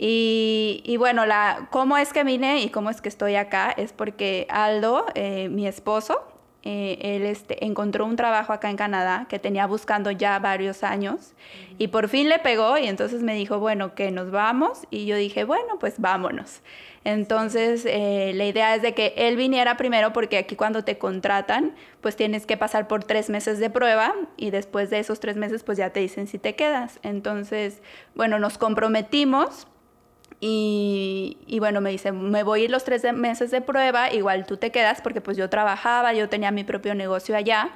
Y, 0.00 0.94
bueno, 0.98 1.26
la, 1.26 1.66
cómo 1.70 1.96
es 1.98 2.12
que 2.12 2.22
vine 2.22 2.60
y 2.60 2.70
cómo 2.70 2.88
es 2.88 3.00
que 3.00 3.08
estoy 3.08 3.34
acá 3.34 3.72
es 3.76 3.92
porque 3.92 4.46
Aldo, 4.48 5.06
eh, 5.14 5.48
mi 5.48 5.66
esposo, 5.66 6.22
eh, 6.64 6.98
él 7.00 7.22
este, 7.22 7.64
encontró 7.64 8.04
un 8.04 8.16
trabajo 8.16 8.52
acá 8.52 8.68
en 8.68 8.76
Canadá 8.76 9.26
que 9.28 9.38
tenía 9.38 9.66
buscando 9.66 10.10
ya 10.10 10.38
varios 10.40 10.82
años 10.82 11.34
y 11.78 11.88
por 11.88 12.08
fin 12.08 12.28
le 12.28 12.40
pegó 12.40 12.76
y 12.78 12.88
entonces 12.88 13.22
me 13.22 13.34
dijo, 13.34 13.60
bueno, 13.60 13.94
que 13.94 14.10
nos 14.10 14.32
vamos 14.32 14.80
y 14.90 15.06
yo 15.06 15.16
dije, 15.16 15.44
bueno, 15.44 15.78
pues 15.78 15.94
vámonos. 15.98 16.60
Entonces, 17.04 17.86
eh, 17.86 18.32
la 18.34 18.44
idea 18.44 18.74
es 18.74 18.82
de 18.82 18.92
que 18.92 19.14
él 19.16 19.36
viniera 19.36 19.76
primero 19.76 20.12
porque 20.12 20.36
aquí 20.36 20.56
cuando 20.56 20.82
te 20.82 20.98
contratan, 20.98 21.74
pues 22.00 22.16
tienes 22.16 22.44
que 22.44 22.56
pasar 22.56 22.88
por 22.88 23.04
tres 23.04 23.30
meses 23.30 23.60
de 23.60 23.70
prueba 23.70 24.14
y 24.36 24.50
después 24.50 24.90
de 24.90 24.98
esos 24.98 25.20
tres 25.20 25.36
meses, 25.36 25.62
pues 25.62 25.78
ya 25.78 25.90
te 25.90 26.00
dicen 26.00 26.26
si 26.26 26.38
te 26.38 26.56
quedas. 26.56 26.98
Entonces, 27.02 27.82
bueno, 28.14 28.38
nos 28.38 28.58
comprometimos. 28.58 29.68
Y, 30.40 31.38
y, 31.46 31.58
bueno, 31.58 31.80
me 31.80 31.90
dice, 31.90 32.12
me 32.12 32.44
voy 32.44 32.60
a 32.60 32.64
ir 32.64 32.70
los 32.70 32.84
tres 32.84 33.04
meses 33.12 33.50
de 33.50 33.60
prueba, 33.60 34.12
igual 34.12 34.46
tú 34.46 34.56
te 34.56 34.70
quedas 34.70 35.00
porque 35.00 35.20
pues 35.20 35.36
yo 35.36 35.50
trabajaba, 35.50 36.12
yo 36.12 36.28
tenía 36.28 36.50
mi 36.50 36.64
propio 36.64 36.94
negocio 36.94 37.36
allá. 37.36 37.70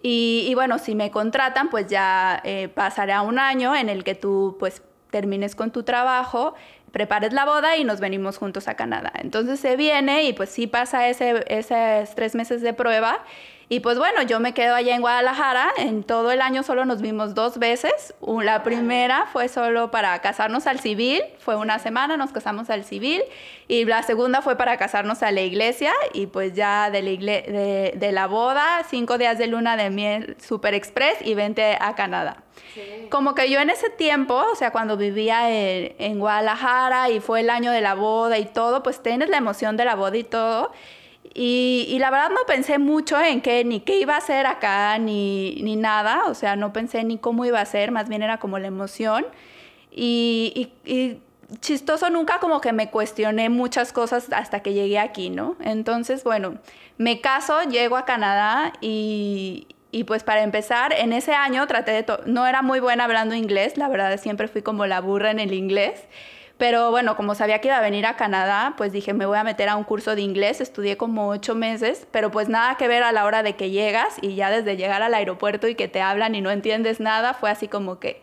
Y, 0.00 0.46
y 0.48 0.54
bueno, 0.54 0.78
si 0.78 0.94
me 0.94 1.10
contratan, 1.10 1.70
pues 1.70 1.88
ya 1.88 2.40
eh, 2.44 2.68
pasará 2.68 3.22
un 3.22 3.38
año 3.38 3.74
en 3.74 3.88
el 3.88 4.04
que 4.04 4.14
tú 4.14 4.56
pues 4.58 4.82
termines 5.10 5.54
con 5.54 5.70
tu 5.70 5.82
trabajo 5.82 6.54
prepares 6.90 7.32
la 7.32 7.44
boda 7.44 7.76
y 7.76 7.84
nos 7.84 8.00
venimos 8.00 8.38
juntos 8.38 8.68
a 8.68 8.74
Canadá. 8.74 9.12
Entonces 9.16 9.60
se 9.60 9.76
viene 9.76 10.24
y 10.24 10.32
pues 10.32 10.50
sí 10.50 10.66
pasa 10.66 11.08
ese, 11.08 11.44
esos 11.48 12.14
tres 12.14 12.34
meses 12.34 12.62
de 12.62 12.72
prueba 12.72 13.24
y 13.70 13.80
pues 13.80 13.98
bueno, 13.98 14.22
yo 14.22 14.40
me 14.40 14.54
quedo 14.54 14.74
allá 14.74 14.94
en 14.94 15.02
Guadalajara. 15.02 15.68
En 15.76 16.02
todo 16.02 16.30
el 16.30 16.40
año 16.40 16.62
solo 16.62 16.86
nos 16.86 17.02
vimos 17.02 17.34
dos 17.34 17.58
veces. 17.58 18.14
La 18.42 18.62
primera 18.62 19.26
fue 19.30 19.48
solo 19.48 19.90
para 19.90 20.18
casarnos 20.20 20.66
al 20.66 20.80
civil, 20.80 21.22
fue 21.38 21.54
una 21.56 21.78
semana, 21.78 22.16
nos 22.16 22.32
casamos 22.32 22.70
al 22.70 22.84
civil. 22.84 23.22
Y 23.66 23.84
la 23.84 24.02
segunda 24.02 24.40
fue 24.40 24.56
para 24.56 24.78
casarnos 24.78 25.22
a 25.22 25.32
la 25.32 25.42
iglesia. 25.42 25.92
Y 26.14 26.28
pues 26.28 26.54
ya 26.54 26.90
de 26.90 27.02
la, 27.02 27.42
de, 27.92 28.12
la 28.12 28.26
boda, 28.26 28.84
cinco 28.88 29.18
días 29.18 29.36
de 29.36 29.48
luna 29.48 29.76
de 29.76 29.90
miel 29.90 30.36
super 30.42 30.72
express 30.72 31.18
y 31.20 31.34
vente 31.34 31.76
a 31.78 31.94
Canadá. 31.94 32.42
Como 33.10 33.34
que 33.34 33.50
yo 33.50 33.60
en 33.60 33.68
ese 33.68 33.90
tiempo, 33.90 34.46
o 34.50 34.54
sea, 34.54 34.70
cuando 34.70 34.96
vivía 34.96 35.50
en, 35.50 35.94
en 35.98 36.18
Guadalajara 36.18 37.10
y 37.10 37.20
fue 37.20 37.40
el 37.40 37.50
año 37.50 37.70
de 37.70 37.82
la 37.82 37.94
boda 37.94 38.38
y 38.38 38.46
todo, 38.46 38.82
pues 38.82 39.02
tienes 39.02 39.28
la 39.28 39.36
emoción 39.36 39.76
de 39.76 39.84
la 39.84 39.94
boda 39.94 40.16
y 40.16 40.24
todo. 40.24 40.72
Y, 41.40 41.96
la 42.00 42.10
verdad 42.10 42.30
no 42.30 42.40
pensé 42.48 42.78
mucho 42.78 43.20
en 43.20 43.40
qué, 43.40 43.64
ni 43.64 43.78
qué 43.78 44.00
iba 44.00 44.14
a 44.14 44.18
hacer 44.18 44.44
acá, 44.44 44.98
ni, 44.98 45.60
ni, 45.62 45.76
nada. 45.76 46.24
O 46.26 46.34
sea, 46.34 46.56
no 46.56 46.72
pensé 46.72 47.04
ni 47.04 47.16
cómo 47.16 47.44
iba 47.44 47.60
a 47.60 47.64
ser, 47.64 47.92
más 47.92 48.08
bien 48.08 48.24
era 48.24 48.38
como 48.38 48.58
la 48.58 48.66
emoción. 48.66 49.24
Y, 49.92 50.72
y, 50.84 51.20
chistoso, 51.60 52.10
nunca 52.10 52.40
como 52.40 52.60
que 52.60 52.72
me 52.72 52.90
cuestioné 52.90 53.50
muchas 53.50 53.92
cosas 53.92 54.26
hasta 54.32 54.60
que 54.60 54.72
llegué 54.74 54.98
aquí, 54.98 55.30
¿no? 55.30 55.54
Entonces, 55.60 56.24
bueno, 56.24 56.58
me 56.96 57.20
caso, 57.20 57.62
llego 57.62 57.96
a 57.96 58.04
Canadá 58.04 58.72
y, 58.80 59.68
y 59.92 60.04
pues 60.04 60.24
para 60.24 60.42
empezar, 60.42 60.92
en 60.92 61.12
ese 61.12 61.34
año 61.34 61.64
traté 61.68 61.92
de... 61.92 62.06
No 62.26 62.48
era 62.48 62.62
muy 62.62 62.80
buena 62.80 63.04
hablando 63.04 63.36
inglés, 63.36 63.76
la 63.76 63.88
verdad 63.88 64.18
siempre 64.18 64.48
fui 64.48 64.62
como 64.62 64.86
la 64.86 65.00
burra 65.00 65.30
en 65.30 65.38
el 65.38 65.54
inglés. 65.54 66.00
Pero 66.58 66.90
bueno, 66.90 67.16
como 67.16 67.36
sabía 67.36 67.60
que 67.60 67.68
iba 67.68 67.78
a 67.78 67.80
venir 67.80 68.04
a 68.04 68.16
Canadá, 68.16 68.74
pues 68.76 68.92
dije, 68.92 69.14
me 69.14 69.26
voy 69.26 69.38
a 69.38 69.44
meter 69.44 69.68
a 69.68 69.76
un 69.76 69.84
curso 69.84 70.16
de 70.16 70.22
inglés. 70.22 70.60
Estudié 70.60 70.96
como 70.96 71.28
ocho 71.28 71.54
meses, 71.54 72.06
pero 72.10 72.32
pues 72.32 72.48
nada 72.48 72.74
que 72.74 72.88
ver 72.88 73.04
a 73.04 73.12
la 73.12 73.24
hora 73.24 73.44
de 73.44 73.54
que 73.54 73.70
llegas 73.70 74.16
y 74.20 74.34
ya 74.34 74.50
desde 74.50 74.76
llegar 74.76 75.02
al 75.02 75.14
aeropuerto 75.14 75.68
y 75.68 75.76
que 75.76 75.86
te 75.86 76.00
hablan 76.00 76.34
y 76.34 76.40
no 76.40 76.50
entiendes 76.50 76.98
nada, 76.98 77.32
fue 77.32 77.50
así 77.50 77.68
como 77.68 78.00
que 78.00 78.20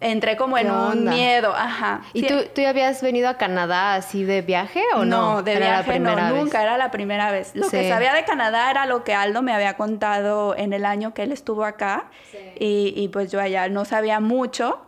entré 0.00 0.36
como 0.36 0.58
en 0.58 0.70
un 0.70 1.04
miedo, 1.04 1.54
ajá. 1.54 2.02
¿Y 2.12 2.22
tú, 2.22 2.34
tú 2.54 2.60
ya 2.60 2.70
habías 2.70 3.02
venido 3.02 3.28
a 3.28 3.36
Canadá 3.36 3.94
así 3.94 4.24
de 4.24 4.42
viaje 4.42 4.82
o 4.94 5.04
no? 5.04 5.34
No, 5.34 5.42
de 5.42 5.56
viaje 5.56 5.98
no, 5.98 6.16
nunca, 6.30 6.62
era 6.62 6.76
la 6.76 6.90
primera 6.90 7.30
vez. 7.32 7.52
Lo 7.54 7.68
que 7.68 7.88
sabía 7.88 8.12
de 8.14 8.24
Canadá 8.24 8.70
era 8.70 8.86
lo 8.86 9.04
que 9.04 9.14
Aldo 9.14 9.42
me 9.42 9.52
había 9.52 9.76
contado 9.76 10.56
en 10.56 10.72
el 10.72 10.84
año 10.84 11.14
que 11.14 11.22
él 11.22 11.32
estuvo 11.32 11.64
acá 11.64 12.06
y, 12.58 12.94
y, 12.96 13.08
pues 13.08 13.32
yo 13.32 13.40
allá 13.40 13.68
no 13.68 13.84
sabía 13.84 14.20
mucho. 14.20 14.82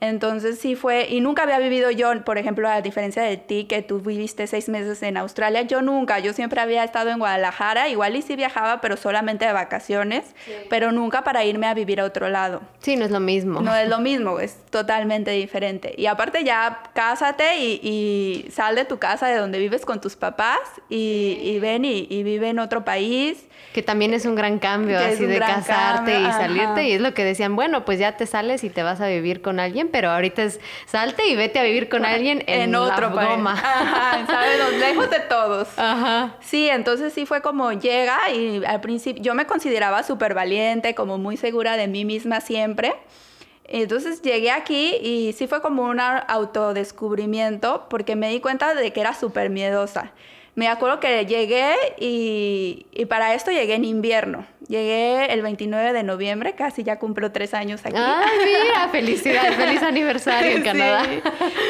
Entonces 0.00 0.58
sí 0.58 0.76
fue, 0.76 1.08
y 1.08 1.20
nunca 1.20 1.44
había 1.44 1.58
vivido 1.58 1.90
yo, 1.90 2.22
por 2.22 2.36
ejemplo, 2.36 2.68
a 2.68 2.82
diferencia 2.82 3.22
de 3.22 3.38
ti, 3.38 3.64
que 3.64 3.80
tú 3.80 4.00
viviste 4.00 4.46
seis 4.46 4.68
meses 4.68 5.02
en 5.02 5.16
Australia, 5.16 5.62
yo 5.62 5.80
nunca, 5.80 6.18
yo 6.18 6.34
siempre 6.34 6.60
había 6.60 6.84
estado 6.84 7.08
en 7.10 7.18
Guadalajara, 7.18 7.88
igual 7.88 8.14
y 8.14 8.20
sí 8.20 8.36
viajaba, 8.36 8.82
pero 8.82 8.98
solamente 8.98 9.46
de 9.46 9.52
vacaciones, 9.52 10.34
pero 10.68 10.92
nunca 10.92 11.24
para 11.24 11.44
irme 11.44 11.66
a 11.66 11.72
vivir 11.72 12.00
a 12.00 12.04
otro 12.04 12.28
lado. 12.28 12.60
Sí, 12.80 12.96
no 12.96 13.06
es 13.06 13.10
lo 13.10 13.20
mismo. 13.20 13.62
No 13.62 13.74
es 13.74 13.88
lo 13.88 13.98
mismo, 13.98 14.38
es 14.38 14.58
totalmente 14.68 15.30
diferente. 15.30 15.94
Y 15.96 16.06
aparte 16.06 16.44
ya 16.44 16.82
cásate 16.92 17.56
y, 17.58 18.48
sal 18.52 18.74
de 18.74 18.84
tu 18.84 18.98
casa 18.98 19.28
de 19.28 19.36
donde 19.36 19.58
vives 19.58 19.86
con 19.86 20.00
tus 20.02 20.14
papás 20.14 20.58
y, 20.90 21.58
ven 21.60 21.86
y, 21.86 22.06
y 22.10 22.22
vive 22.22 22.50
en 22.50 22.58
otro 22.58 22.84
país 22.84 23.46
que 23.76 23.82
también 23.82 24.14
es 24.14 24.24
un 24.24 24.34
gran 24.34 24.58
cambio, 24.58 24.98
así 24.98 25.26
de 25.26 25.38
casarte 25.38 26.18
y 26.18 26.24
salirte. 26.24 26.88
Y 26.88 26.92
es 26.92 27.00
lo 27.02 27.12
que 27.12 27.26
decían, 27.26 27.56
bueno, 27.56 27.84
pues 27.84 27.98
ya 27.98 28.16
te 28.16 28.24
sales 28.24 28.64
y 28.64 28.70
te 28.70 28.82
vas 28.82 29.02
a 29.02 29.06
vivir 29.06 29.42
con 29.42 29.60
alguien, 29.60 29.85
pero 29.90 30.10
ahorita 30.10 30.42
es 30.42 30.60
salte 30.86 31.26
y 31.26 31.36
vete 31.36 31.58
a 31.58 31.62
vivir 31.62 31.88
con 31.88 32.04
alguien 32.04 32.42
en, 32.46 32.74
otro 32.74 33.14
país. 33.14 33.40
Ajá, 33.44 34.26
¿sabes? 34.26 34.60
lejos 34.78 35.10
de 35.10 35.20
todos. 35.20 35.68
Ajá. 35.76 36.36
Sí, 36.40 36.68
entonces 36.68 37.12
sí 37.12 37.26
fue 37.26 37.42
como 37.42 37.72
llega 37.72 38.30
y 38.30 38.64
al 38.64 38.80
principio 38.80 39.22
yo 39.22 39.34
me 39.34 39.46
consideraba 39.46 40.02
súper 40.02 40.34
valiente, 40.34 40.94
como 40.94 41.18
muy 41.18 41.36
segura 41.36 41.76
de 41.76 41.88
mí 41.88 42.04
misma 42.04 42.40
siempre. 42.40 42.94
Entonces 43.68 44.22
llegué 44.22 44.50
aquí 44.50 44.96
y 45.02 45.32
sí 45.32 45.46
fue 45.46 45.60
como 45.60 45.84
un 45.84 45.98
autodescubrimiento 46.00 47.86
porque 47.90 48.14
me 48.14 48.28
di 48.28 48.40
cuenta 48.40 48.74
de 48.74 48.92
que 48.92 49.00
era 49.00 49.12
súper 49.14 49.50
miedosa. 49.50 50.12
Me 50.54 50.68
acuerdo 50.68 51.00
que 51.00 51.26
llegué 51.26 51.74
y, 51.98 52.86
para 53.10 53.34
esto 53.34 53.50
llegué 53.50 53.74
en 53.74 53.84
invierno. 53.84 54.46
Llegué 54.68 55.32
el 55.32 55.42
29 55.42 55.92
de 55.92 56.02
noviembre, 56.02 56.54
casi 56.54 56.82
ya 56.82 56.98
cumplo 56.98 57.32
tres 57.32 57.54
años 57.54 57.84
aquí. 57.84 57.96
¡Ah, 57.96 58.24
mira! 58.44 58.88
¡Felicidades! 58.92 59.54
¡Feliz 59.54 59.82
aniversario 59.82 60.56
en 60.56 60.62
Canadá! 60.62 61.04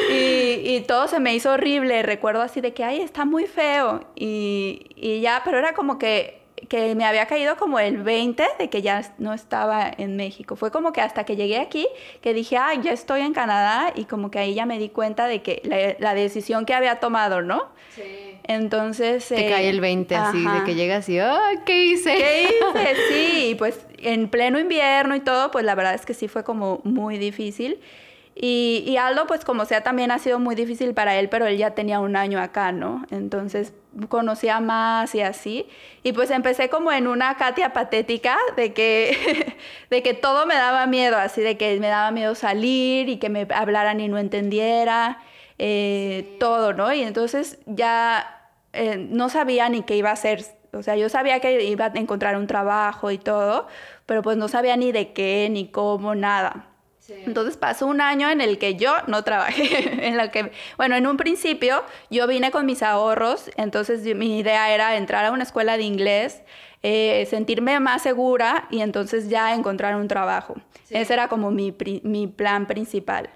Y, 0.09 0.75
y, 0.75 0.83
todo 0.87 1.07
se 1.07 1.19
me 1.19 1.35
hizo 1.35 1.51
horrible. 1.51 2.01
Recuerdo 2.03 2.41
así 2.41 2.61
de 2.61 2.73
que, 2.73 2.83
¡ay, 2.83 3.01
está 3.01 3.25
muy 3.25 3.45
feo! 3.45 4.01
Y, 4.15 4.87
y 4.95 5.21
ya, 5.21 5.41
pero 5.43 5.57
era 5.57 5.73
como 5.73 5.99
que 5.99 6.37
que 6.69 6.95
me 6.95 7.05
había 7.05 7.27
caído 7.27 7.55
como 7.55 7.79
el 7.79 7.97
20 8.03 8.43
de 8.57 8.69
que 8.69 8.81
ya 8.81 9.13
no 9.19 9.33
estaba 9.33 9.89
en 9.95 10.15
México. 10.15 10.55
Fue 10.55 10.71
como 10.71 10.91
que 10.91 11.01
hasta 11.01 11.23
que 11.23 11.35
llegué 11.35 11.59
aquí 11.59 11.87
que 12.21 12.33
dije, 12.33 12.57
ah, 12.57 12.73
ya 12.81 12.91
estoy 12.91 13.21
en 13.21 13.33
Canadá 13.33 13.93
y 13.95 14.05
como 14.05 14.31
que 14.31 14.39
ahí 14.39 14.53
ya 14.53 14.65
me 14.65 14.79
di 14.79 14.89
cuenta 14.89 15.27
de 15.27 15.41
que 15.41 15.61
la, 15.99 16.13
decisión 16.13 16.65
que 16.65 16.73
había 16.73 16.99
tomado, 16.99 17.41
¿no? 17.41 17.67
Sí. 17.95 18.26
Entonces... 18.47 19.27
Te 19.27 19.49
cae 19.49 19.69
el 19.69 19.81
20 19.81 20.15
así, 20.15 20.43
de 20.43 20.63
que 20.63 20.75
llegas 20.75 21.07
y, 21.09 21.19
oh, 21.19 21.37
¿qué 21.65 21.85
hice? 21.85 22.15
¿Qué 22.15 22.43
hice? 22.43 22.95
Sí, 23.09 23.49
y 23.49 23.55
pues 23.55 23.85
en 23.99 24.29
pleno 24.29 24.59
invierno 24.59 25.15
y 25.15 25.19
todo, 25.19 25.51
pues 25.51 25.65
la 25.65 25.75
verdad 25.75 25.93
es 25.93 26.05
que 26.05 26.13
sí 26.13 26.27
fue 26.27 26.43
como 26.43 26.81
muy 26.83 27.17
difícil. 27.17 27.79
Y, 28.39 28.83
y, 28.85 28.97
Aldo, 28.97 29.25
pues 29.25 29.43
como 29.43 29.65
sea, 29.65 29.81
también 29.81 30.11
ha 30.11 30.19
sido 30.19 30.37
muy 30.37 30.53
difícil 30.53 30.93
para 30.93 31.17
él, 31.17 31.27
pero 31.27 31.47
él 31.47 31.57
ya 31.57 31.71
tenía 31.71 31.99
un 31.99 32.15
año 32.15 32.39
acá, 32.39 32.71
¿no? 32.71 33.03
Entonces 33.09 33.73
conocía 34.09 34.59
más 34.59 35.15
y 35.15 35.21
así. 35.21 35.67
Y 36.03 36.13
pues 36.13 36.29
empecé 36.29 36.69
como 36.69 36.91
en 36.91 37.07
una 37.07 37.35
Katia 37.35 37.73
patética 37.73 38.37
de 38.55 38.73
que, 38.73 39.57
de 39.89 40.03
que 40.03 40.13
todo 40.13 40.45
me 40.45 40.53
daba 40.53 40.85
miedo, 40.85 41.17
así 41.17 41.41
de 41.41 41.57
que 41.57 41.79
me 41.79 41.87
daba 41.87 42.11
miedo 42.11 42.35
salir 42.35 43.09
y 43.09 43.17
que 43.17 43.29
me 43.29 43.47
hablaran 43.53 43.99
y 43.99 44.07
no 44.07 44.19
entendiera, 44.19 45.19
eh, 45.57 46.37
todo, 46.39 46.73
¿no? 46.73 46.93
Y 46.93 47.01
entonces 47.01 47.57
ya 47.65 48.36
eh, 48.77 48.97
no 48.97 49.29
sabía 49.29 49.69
ni 49.69 49.83
qué 49.83 49.95
iba 49.95 50.09
a 50.09 50.13
hacer. 50.13 50.45
O 50.73 50.83
sea, 50.83 50.95
yo 50.95 51.09
sabía 51.09 51.39
que 51.39 51.63
iba 51.63 51.85
a 51.85 51.91
encontrar 51.95 52.37
un 52.37 52.47
trabajo 52.47 53.11
y 53.11 53.17
todo, 53.17 53.67
pero 54.05 54.21
pues 54.21 54.37
no 54.37 54.47
sabía 54.47 54.77
ni 54.77 54.91
de 54.91 55.13
qué, 55.13 55.47
ni 55.51 55.69
cómo, 55.69 56.15
nada. 56.15 56.67
Entonces 57.09 57.55
pasó 57.55 57.87
un 57.87 58.01
año 58.01 58.29
en 58.29 58.41
el 58.41 58.57
que 58.57 58.75
yo 58.75 58.93
no 59.07 59.23
trabajé, 59.23 60.05
en 60.07 60.17
la 60.17 60.29
que, 60.29 60.51
bueno, 60.75 60.95
en 60.95 61.07
un 61.07 61.17
principio 61.17 61.83
yo 62.09 62.27
vine 62.27 62.51
con 62.51 62.65
mis 62.65 62.83
ahorros, 62.83 63.49
entonces 63.55 64.03
mi 64.15 64.39
idea 64.39 64.73
era 64.73 64.95
entrar 64.97 65.25
a 65.25 65.31
una 65.31 65.43
escuela 65.43 65.77
de 65.77 65.83
inglés, 65.83 66.41
eh, 66.83 67.25
sentirme 67.29 67.79
más 67.79 68.01
segura 68.01 68.67
y 68.69 68.81
entonces 68.81 69.29
ya 69.29 69.53
encontrar 69.55 69.95
un 69.95 70.07
trabajo. 70.07 70.55
Ese 70.89 71.13
era 71.13 71.27
como 71.27 71.49
mi, 71.49 71.75
mi 72.03 72.27
plan 72.27 72.65
principal. 72.67 73.29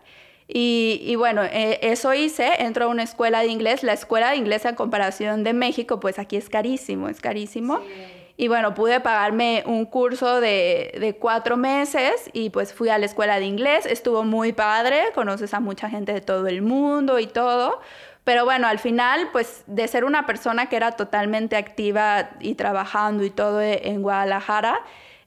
Y, 0.54 1.02
y 1.06 1.16
bueno, 1.16 1.44
eh, 1.44 1.80
eso 1.82 2.14
hice, 2.14 2.62
entro 2.62 2.86
a 2.86 2.88
una 2.90 3.04
escuela 3.04 3.40
de 3.40 3.48
inglés, 3.48 3.84
la 3.84 3.94
escuela 3.94 4.32
de 4.32 4.36
inglés 4.36 4.66
en 4.66 4.76
comparación 4.76 5.46
de 5.46 5.54
México, 5.54 6.02
pues 6.02 6.20
aquí 6.20 6.36
es 6.36 6.50
carísimo, 6.50 7.08
es 7.08 7.22
carísimo. 7.22 7.80
Sí. 7.80 8.22
Y 8.36 8.48
bueno, 8.48 8.74
pude 8.74 9.00
pagarme 9.00 9.64
un 9.66 9.86
curso 9.86 10.42
de, 10.42 10.98
de, 11.00 11.16
cuatro 11.16 11.58
meses 11.58 12.30
y 12.34 12.50
pues 12.50 12.74
fui 12.74 12.90
a 12.90 12.98
la 12.98 13.06
escuela 13.06 13.40
de 13.40 13.46
inglés. 13.46 13.86
Estuvo 13.86 14.24
muy 14.24 14.52
padre, 14.52 15.12
conoces 15.14 15.54
a 15.54 15.60
mucha 15.60 15.90
gente 15.90 16.12
de 16.12 16.22
todo 16.22 16.48
el 16.48 16.62
mundo 16.62 17.20
y 17.20 17.28
todo. 17.28 17.80
Pero 18.24 18.44
bueno, 18.44 18.68
al 18.68 18.80
final, 18.80 19.30
pues 19.32 19.64
de 19.68 19.88
ser 19.88 20.04
una 20.04 20.26
persona 20.26 20.68
que 20.70 20.76
era 20.76 20.94
totalmente 20.94 21.56
activa 21.56 22.32
y 22.40 22.56
trabajando 22.56 23.24
y 23.24 23.30
todo 23.30 23.62
en 23.62 24.02
Guadalajara, 24.02 24.82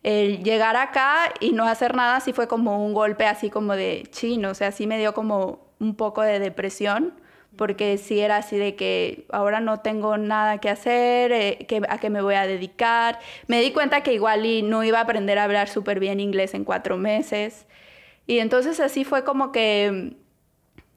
el 0.05 0.45
llegar 0.45 0.77
acá 0.77 1.33
y 1.40 1.53
no 1.53 1.64
hacer 1.64 1.97
nada 1.97 2.21
sí 2.21 2.33
fue 2.33 2.47
como 2.47 2.85
un 2.85 2.95
golpe 2.95 3.27
así 3.27 3.51
como 3.51 3.75
de 3.75 4.07
chino, 4.11 4.51
o 4.51 4.55
sea, 4.55 4.71
sí 4.71 4.87
me 4.87 4.99
dio 4.99 5.14
como 5.14 5.67
un 5.81 5.97
poco 5.97 6.23
de 6.23 6.38
depresión 6.38 7.14
porque 7.57 7.99
si 7.99 8.21
era 8.21 8.38
así 8.38 8.57
de 8.57 8.77
que 8.77 9.27
ahora 9.31 9.61
no 9.61 9.81
tengo 9.81 10.17
nada 10.19 10.59
que 10.59 10.69
hacer, 10.69 11.33
eh, 11.33 11.67
que, 11.69 11.83
a 11.88 11.99
qué 11.99 12.11
me 12.11 12.21
voy 12.23 12.35
a 12.35 12.47
dedicar. 12.47 13.19
Me 13.47 13.61
di 13.61 13.73
cuenta 13.73 14.03
que 14.03 14.12
igual 14.12 14.45
y 14.47 14.62
no 14.62 14.85
iba 14.85 14.99
a 14.99 15.03
aprender 15.03 15.38
a 15.38 15.45
hablar 15.45 15.69
súper 15.69 16.01
bien 16.01 16.21
inglés 16.21 16.55
en 16.55 16.64
cuatro 16.64 16.97
meses. 16.97 17.67
Y 18.27 18.38
entonces 18.38 18.81
así 18.81 19.05
fue 19.05 19.25
como 19.25 19.53
que, 19.53 20.17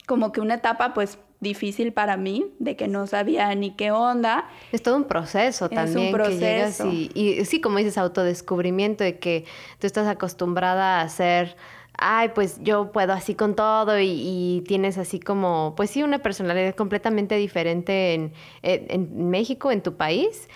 como 0.07 0.31
que 0.31 0.41
una 0.41 0.55
etapa 0.55 0.93
pues 0.93 1.19
difícil 1.39 1.93
para 1.93 2.17
mí, 2.17 2.45
de 2.59 2.75
que 2.75 2.87
no 2.87 3.07
sabía 3.07 3.53
ni 3.55 3.71
qué 3.71 3.91
onda. 3.91 4.49
Es 4.71 4.81
todo 4.81 4.95
un 4.95 5.05
proceso 5.05 5.69
también. 5.69 5.99
Es 5.99 6.05
un 6.05 6.11
proceso. 6.11 6.89
y, 6.91 7.11
y 7.13 7.45
sí, 7.45 7.61
como 7.61 7.77
dices, 7.77 7.97
autodescubrimiento 7.97 9.03
de 9.03 9.19
que 9.19 9.45
tú 9.79 9.87
estás 9.87 10.07
acostumbrada 10.07 10.99
a 10.99 11.01
hacer 11.01 11.55
ay, 11.97 12.29
pues 12.33 12.59
yo 12.61 12.91
puedo 12.91 13.11
así 13.13 13.35
con 13.35 13.55
todo 13.55 13.99
y, 13.99 14.63
tienes 14.67 14.97
así 14.97 15.19
como, 15.19 15.73
pues 15.75 15.89
sí, 15.89 16.03
una 16.03 16.19
personalidad 16.19 16.75
completamente 16.75 17.35
diferente 17.35 18.13
en, 18.13 18.33
en, 18.61 19.29
México, 19.29 19.71
en 19.71 19.81
tu 19.81 19.95
país 19.95 20.47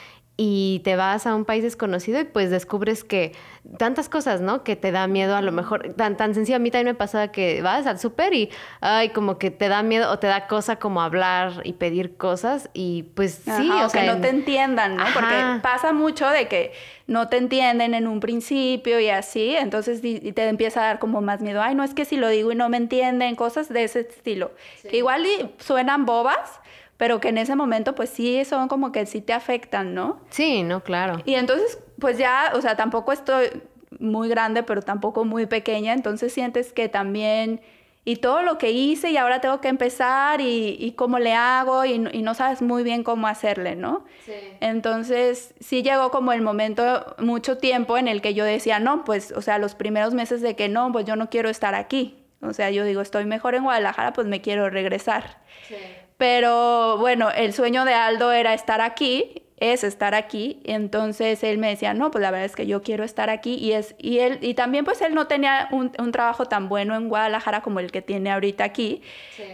y 0.43 0.79
te 0.79 0.95
vas 0.95 1.27
a 1.27 1.35
un 1.35 1.45
país 1.45 1.61
desconocido 1.61 2.19
y 2.19 2.23
pues 2.23 2.49
descubres 2.49 3.03
que 3.03 3.33
tantas 3.77 4.09
cosas, 4.09 4.41
¿no? 4.41 4.63
Que 4.63 4.75
te 4.75 4.91
da 4.91 5.05
miedo 5.05 5.35
a 5.35 5.41
lo 5.43 5.51
mejor, 5.51 5.93
tan, 5.93 6.17
tan 6.17 6.33
sencillo, 6.33 6.55
a 6.55 6.59
mí 6.59 6.71
también 6.71 6.95
me 6.95 6.95
pasa 6.95 7.27
que 7.27 7.61
vas 7.61 7.85
al 7.85 7.99
súper 7.99 8.33
y, 8.33 8.49
ay, 8.79 9.09
como 9.09 9.37
que 9.37 9.51
te 9.51 9.69
da 9.69 9.83
miedo 9.83 10.11
o 10.11 10.17
te 10.17 10.25
da 10.25 10.47
cosa 10.47 10.77
como 10.77 11.03
hablar 11.03 11.61
y 11.63 11.73
pedir 11.73 12.17
cosas 12.17 12.71
y 12.73 13.03
pues 13.13 13.43
sí, 13.45 13.69
o, 13.69 13.87
sea, 13.87 14.01
que 14.01 14.07
no 14.07 14.19
te 14.19 14.29
entiendan, 14.29 14.95
¿no? 14.95 15.03
Porque 15.13 15.35
pasa 15.61 15.93
mucho 15.93 16.27
de 16.27 16.47
que 16.47 16.71
no 17.05 17.27
te 17.27 17.37
entienden 17.37 17.93
en 17.93 18.07
un 18.07 18.19
principio 18.19 18.99
y 18.99 19.09
así, 19.09 19.55
entonces 19.55 20.01
te 20.01 20.47
empieza 20.47 20.81
a 20.81 20.85
dar 20.85 20.97
como 20.97 21.21
más 21.21 21.41
miedo, 21.41 21.61
ay, 21.61 21.75
no 21.75 21.83
es 21.83 21.93
que 21.93 22.03
si 22.03 22.17
lo 22.17 22.29
digo 22.29 22.51
y 22.51 22.55
no 22.55 22.67
me 22.67 22.77
entienden, 22.77 23.35
cosas 23.35 23.69
de 23.69 23.83
ese 23.83 23.99
estilo, 23.99 24.53
que 24.89 24.97
igual 24.97 25.23
suenan 25.59 26.07
bobas, 26.07 26.60
pero 27.01 27.19
que 27.19 27.29
en 27.29 27.39
ese 27.39 27.55
momento 27.55 27.95
pues 27.95 28.11
sí 28.11 28.45
son 28.45 28.67
como 28.67 28.91
que 28.91 29.07
sí 29.07 29.21
te 29.21 29.33
afectan, 29.33 29.95
¿no? 29.95 30.19
Sí, 30.29 30.61
no, 30.61 30.83
claro. 30.83 31.19
Y 31.25 31.33
entonces 31.33 31.79
pues 31.97 32.19
ya, 32.19 32.51
o 32.53 32.61
sea, 32.61 32.75
tampoco 32.75 33.11
estoy 33.11 33.63
muy 33.97 34.29
grande, 34.29 34.61
pero 34.61 34.83
tampoco 34.83 35.25
muy 35.25 35.47
pequeña, 35.47 35.93
entonces 35.93 36.31
sientes 36.31 36.73
que 36.73 36.89
también, 36.89 37.59
y 38.05 38.17
todo 38.17 38.43
lo 38.43 38.59
que 38.59 38.69
hice 38.69 39.09
y 39.09 39.17
ahora 39.17 39.41
tengo 39.41 39.61
que 39.61 39.69
empezar 39.69 40.41
y, 40.41 40.77
y 40.79 40.91
cómo 40.91 41.17
le 41.17 41.33
hago 41.33 41.85
y, 41.85 41.93
y, 41.93 42.21
no 42.21 42.35
sabes 42.35 42.61
muy 42.61 42.83
bien 42.83 43.01
cómo 43.01 43.25
hacerle, 43.25 43.75
¿no? 43.75 44.05
Sí. 44.27 44.33
Entonces 44.59 45.55
sí 45.59 45.81
llegó 45.81 46.11
como 46.11 46.33
el 46.33 46.43
momento, 46.43 47.15
mucho 47.17 47.57
tiempo 47.57 47.97
en 47.97 48.09
el 48.09 48.21
que 48.21 48.35
yo 48.35 48.45
decía, 48.45 48.77
no, 48.77 49.05
pues, 49.05 49.31
o 49.31 49.41
sea, 49.41 49.57
los 49.57 49.73
primeros 49.73 50.13
meses 50.13 50.41
de 50.41 50.55
que 50.55 50.69
no, 50.69 50.91
pues 50.91 51.05
yo 51.05 51.15
no 51.15 51.31
quiero 51.31 51.49
estar 51.49 51.73
aquí. 51.73 52.19
O 52.43 52.53
sea, 52.53 52.69
yo 52.69 52.85
digo, 52.85 53.01
estoy 53.01 53.25
mejor 53.25 53.55
en 53.55 53.63
Guadalajara, 53.63 54.13
pues 54.13 54.27
me 54.27 54.41
quiero 54.41 54.69
regresar. 54.69 55.37
Sí. 55.67 55.75
Pero 56.21 56.99
bueno, 56.99 57.31
el 57.35 57.51
sueño 57.51 57.83
de 57.83 57.95
Aldo 57.95 58.31
era 58.31 58.53
estar 58.53 58.79
aquí, 58.79 59.41
es 59.57 59.83
estar 59.83 60.13
aquí. 60.13 60.59
Entonces 60.65 61.43
él 61.43 61.57
me 61.57 61.69
decía, 61.69 61.95
no, 61.95 62.11
pues 62.11 62.21
la 62.21 62.29
verdad 62.29 62.45
es 62.45 62.55
que 62.55 62.67
yo 62.67 62.83
quiero 62.83 63.03
estar 63.03 63.31
aquí. 63.31 63.55
Y, 63.55 63.71
es, 63.71 63.95
y, 63.97 64.19
él, 64.19 64.37
y 64.39 64.53
también 64.53 64.85
pues 64.85 65.01
él 65.01 65.15
no 65.15 65.25
tenía 65.25 65.67
un, 65.71 65.91
un 65.97 66.11
trabajo 66.11 66.45
tan 66.45 66.69
bueno 66.69 66.95
en 66.95 67.09
Guadalajara 67.09 67.61
como 67.63 67.79
el 67.79 67.91
que 67.91 68.03
tiene 68.03 68.29
ahorita 68.29 68.63
aquí. 68.63 69.01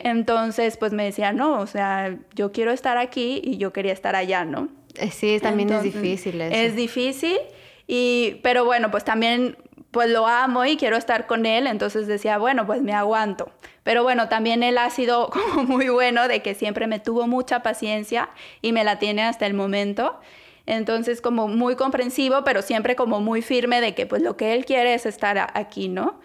Entonces 0.03 0.75
pues 0.75 0.91
me 0.91 1.05
decía, 1.05 1.31
no, 1.31 1.57
o 1.57 1.67
sea, 1.67 2.17
yo 2.35 2.51
quiero 2.51 2.73
estar 2.73 2.97
aquí 2.97 3.39
y 3.41 3.55
yo 3.55 3.71
quería 3.71 3.93
estar 3.93 4.17
allá, 4.17 4.43
¿no? 4.43 4.67
Eh, 4.95 5.09
sí, 5.11 5.39
también 5.41 5.71
es 5.71 5.83
difícil 5.83 6.41
eso. 6.41 6.53
Es 6.53 6.75
difícil. 6.75 7.37
Y, 7.87 8.41
pero 8.43 8.65
bueno, 8.65 8.91
pues 8.91 9.05
también 9.05 9.55
pues 9.91 10.09
lo 10.09 10.27
amo 10.27 10.65
y 10.65 10.77
quiero 10.77 10.97
estar 10.97 11.27
con 11.27 11.45
él, 11.45 11.67
entonces 11.67 12.07
decía, 12.07 12.37
bueno, 12.37 12.65
pues 12.65 12.81
me 12.81 12.93
aguanto. 12.93 13.51
Pero 13.83 14.03
bueno, 14.03 14.27
también 14.27 14.63
él 14.63 14.77
ha 14.77 14.89
sido 14.89 15.29
como 15.31 15.63
muy 15.63 15.89
bueno 15.89 16.27
de 16.27 16.41
que 16.41 16.53
siempre 16.53 16.87
me 16.87 16.99
tuvo 16.99 17.27
mucha 17.27 17.63
paciencia 17.63 18.29
y 18.61 18.73
me 18.73 18.83
la 18.83 18.99
tiene 18.99 19.23
hasta 19.23 19.45
el 19.45 19.53
momento. 19.53 20.19
Entonces 20.65 21.21
como 21.21 21.47
muy 21.47 21.77
comprensivo, 21.77 22.43
pero 22.43 22.61
siempre 22.61 22.97
como 22.97 23.21
muy 23.21 23.41
firme 23.41 23.79
de 23.79 23.95
que 23.95 24.05
pues 24.05 24.21
lo 24.21 24.35
que 24.35 24.53
él 24.53 24.65
quiere 24.65 24.93
es 24.93 25.05
estar 25.05 25.51
aquí, 25.53 25.87
¿no? 25.87 26.19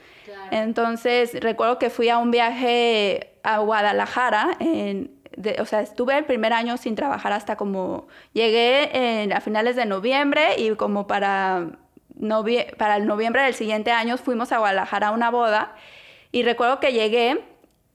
Entonces 0.51 1.40
recuerdo 1.40 1.79
que 1.79 1.90
fui 1.90 2.09
a 2.09 2.18
un 2.18 2.33
viaje 2.33 3.35
a 3.44 3.59
Guadalajara, 3.59 4.57
en, 4.59 5.12
o 5.61 5.64
sea, 5.64 5.81
estuve 5.81 6.18
el 6.18 6.25
primer 6.25 6.53
año 6.53 6.77
sin 6.77 6.94
trabajar 6.94 7.33
hasta 7.33 7.57
como 7.57 8.09
llegué 8.33 9.22
en, 9.22 9.33
a 9.33 9.40
finales 9.40 9.77
de 9.77 9.87
noviembre 9.87 10.57
y 10.59 10.75
como 10.75 11.07
para 11.07 11.68
para 12.79 12.96
el 12.96 13.07
noviembre 13.07 13.42
del 13.42 13.55
siguiente 13.55 13.90
año 13.90 14.16
fuimos 14.16 14.53
a 14.53 14.59
Guadalajara 14.59 15.09
a 15.09 15.11
una 15.12 15.31
boda 15.31 15.75
y 16.31 16.42
recuerdo 16.42 16.81
que 16.81 16.92
llegué 16.92 17.44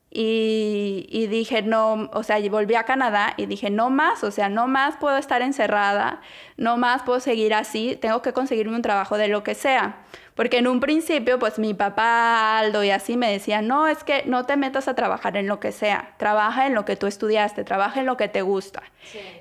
y, 0.09 1.27
dije, 1.29 1.61
no, 1.61 2.09
o 2.13 2.23
sea, 2.23 2.39
volví 2.49 2.75
a 2.75 2.83
Canadá 2.83 3.33
y 3.35 3.45
dije, 3.45 3.69
no 3.69 3.89
más, 3.89 4.23
o 4.23 4.31
sea, 4.31 4.47
no 4.47 4.67
más 4.67 4.95
puedo 4.95 5.17
estar 5.17 5.41
encerrada, 5.41 6.21
no 6.55 6.77
más 6.77 7.03
puedo 7.03 7.19
seguir 7.19 7.53
así, 7.53 7.97
tengo 7.99 8.21
que 8.21 8.31
conseguirme 8.31 8.75
un 8.75 8.81
trabajo 8.81 9.17
de 9.17 9.27
lo 9.27 9.43
que 9.43 9.53
sea. 9.53 9.97
Porque 10.33 10.59
en 10.59 10.67
un 10.67 10.79
principio, 10.79 11.39
pues 11.39 11.59
mi 11.59 11.73
papá 11.73 12.59
Aldo 12.59 12.83
y 12.83 12.91
así 12.91 13.17
me 13.17 13.31
decían, 13.31 13.67
no, 13.67 13.87
es 13.87 14.03
que 14.03 14.23
no 14.25 14.45
te 14.45 14.55
metas 14.55 14.87
a 14.87 14.95
trabajar 14.95 15.35
en 15.35 15.47
lo 15.47 15.59
que 15.59 15.71
sea, 15.71 16.13
trabaja 16.17 16.67
en 16.67 16.73
lo 16.73 16.85
que 16.85 16.95
tú 16.95 17.07
estudiaste, 17.07 17.63
trabaja 17.63 17.99
en 17.99 18.05
lo 18.05 18.17
que 18.17 18.27
te 18.27 18.43
gusta. 18.43 18.83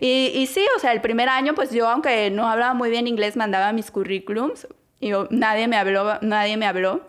Y, 0.00 0.32
y, 0.34 0.46
sí, 0.46 0.66
o 0.76 0.80
sea, 0.80 0.92
el 0.92 1.00
primer 1.00 1.28
año, 1.28 1.54
pues 1.54 1.70
yo, 1.70 1.88
aunque 1.88 2.30
no 2.30 2.48
hablaba 2.48 2.74
muy 2.74 2.90
bien 2.90 3.06
inglés, 3.06 3.36
mandaba 3.36 3.72
mis 3.72 3.90
currículums 3.90 4.66
y 4.98 5.12
nadie 5.30 5.68
me 5.68 5.76
habló, 5.76 6.18
nadie 6.22 6.56
me 6.56 6.66
habló. 6.66 7.02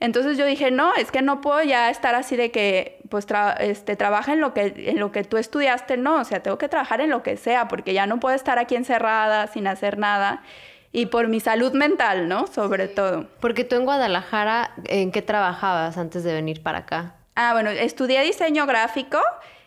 Entonces 0.00 0.38
yo 0.38 0.46
dije, 0.46 0.70
no, 0.70 0.94
es 0.94 1.12
que 1.12 1.20
no 1.20 1.42
puedo 1.42 1.62
ya 1.62 1.90
estar 1.90 2.14
así 2.14 2.34
de 2.34 2.50
que, 2.50 3.00
pues, 3.10 3.26
este, 3.58 3.96
trabaja 3.96 4.32
en 4.32 4.40
lo, 4.40 4.54
que, 4.54 4.72
en 4.76 4.98
lo 4.98 5.12
que 5.12 5.24
tú 5.24 5.36
estudiaste, 5.36 5.98
no, 5.98 6.20
o 6.20 6.24
sea, 6.24 6.42
tengo 6.42 6.56
que 6.56 6.68
trabajar 6.68 7.02
en 7.02 7.10
lo 7.10 7.22
que 7.22 7.36
sea, 7.36 7.68
porque 7.68 7.92
ya 7.92 8.06
no 8.06 8.18
puedo 8.18 8.34
estar 8.34 8.58
aquí 8.58 8.76
encerrada 8.76 9.46
sin 9.46 9.66
hacer 9.66 9.98
nada. 9.98 10.42
Y 10.90 11.06
por 11.06 11.28
mi 11.28 11.38
salud 11.38 11.72
mental, 11.72 12.28
¿no? 12.28 12.46
Sobre 12.46 12.88
todo. 12.88 13.28
Porque 13.40 13.62
tú 13.62 13.76
en 13.76 13.84
Guadalajara, 13.84 14.72
¿en 14.86 15.12
qué 15.12 15.22
trabajabas 15.22 15.98
antes 15.98 16.24
de 16.24 16.32
venir 16.32 16.62
para 16.62 16.78
acá? 16.78 17.14
Ah, 17.36 17.52
bueno, 17.52 17.70
estudié 17.70 18.22
diseño 18.22 18.66
gráfico 18.66 19.18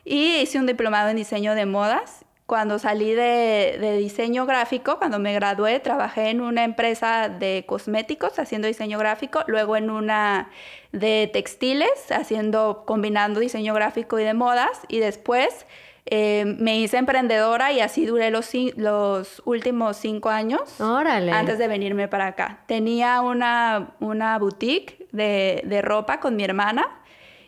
y 0.04 0.38
hice 0.38 0.60
un 0.60 0.66
diplomado 0.66 1.10
en 1.10 1.16
diseño 1.16 1.56
de 1.56 1.66
modas 1.66 2.26
cuando 2.54 2.78
salí 2.78 3.16
de, 3.16 3.98
diseño 3.98 4.46
gráfico, 4.46 5.00
cuando 5.00 5.18
me 5.18 5.34
gradué, 5.34 5.80
trabajé 5.80 6.30
en 6.30 6.40
una 6.40 6.64
empresa 6.64 7.28
de 7.28 7.64
cosméticos 7.66 8.38
haciendo 8.38 8.68
diseño 8.68 9.00
gráfico, 9.00 9.44
luego 9.48 9.76
en 9.76 9.90
una 9.90 10.52
de 10.92 11.32
textiles, 11.34 11.90
haciendo, 12.12 12.84
combinando 12.86 13.40
diseño 13.40 13.74
gráfico 13.74 14.20
y 14.20 14.24
de 14.24 14.36
modas, 14.36 14.82
y 14.88 15.00
después 15.00 15.66
eh, 16.06 16.46
me 16.46 16.78
hice 16.78 16.98
emprendedora 16.98 17.72
y 17.72 17.80
así 17.80 18.06
duré 18.06 18.30
los, 18.30 18.52
los 18.76 19.42
últimos 19.46 19.98
cinco 19.98 20.30
años 20.30 20.80
antes 20.80 21.58
de 21.58 21.68
venirme 21.68 22.08
para 22.08 22.28
acá. 22.28 22.60
Tenía 22.68 23.22
una, 23.22 23.96
una 24.00 24.38
boutique 24.38 25.08
de, 25.12 25.64
de 25.66 25.82
ropa 25.82 26.20
con 26.20 26.36
mi 26.36 26.44
hermana 26.44 26.88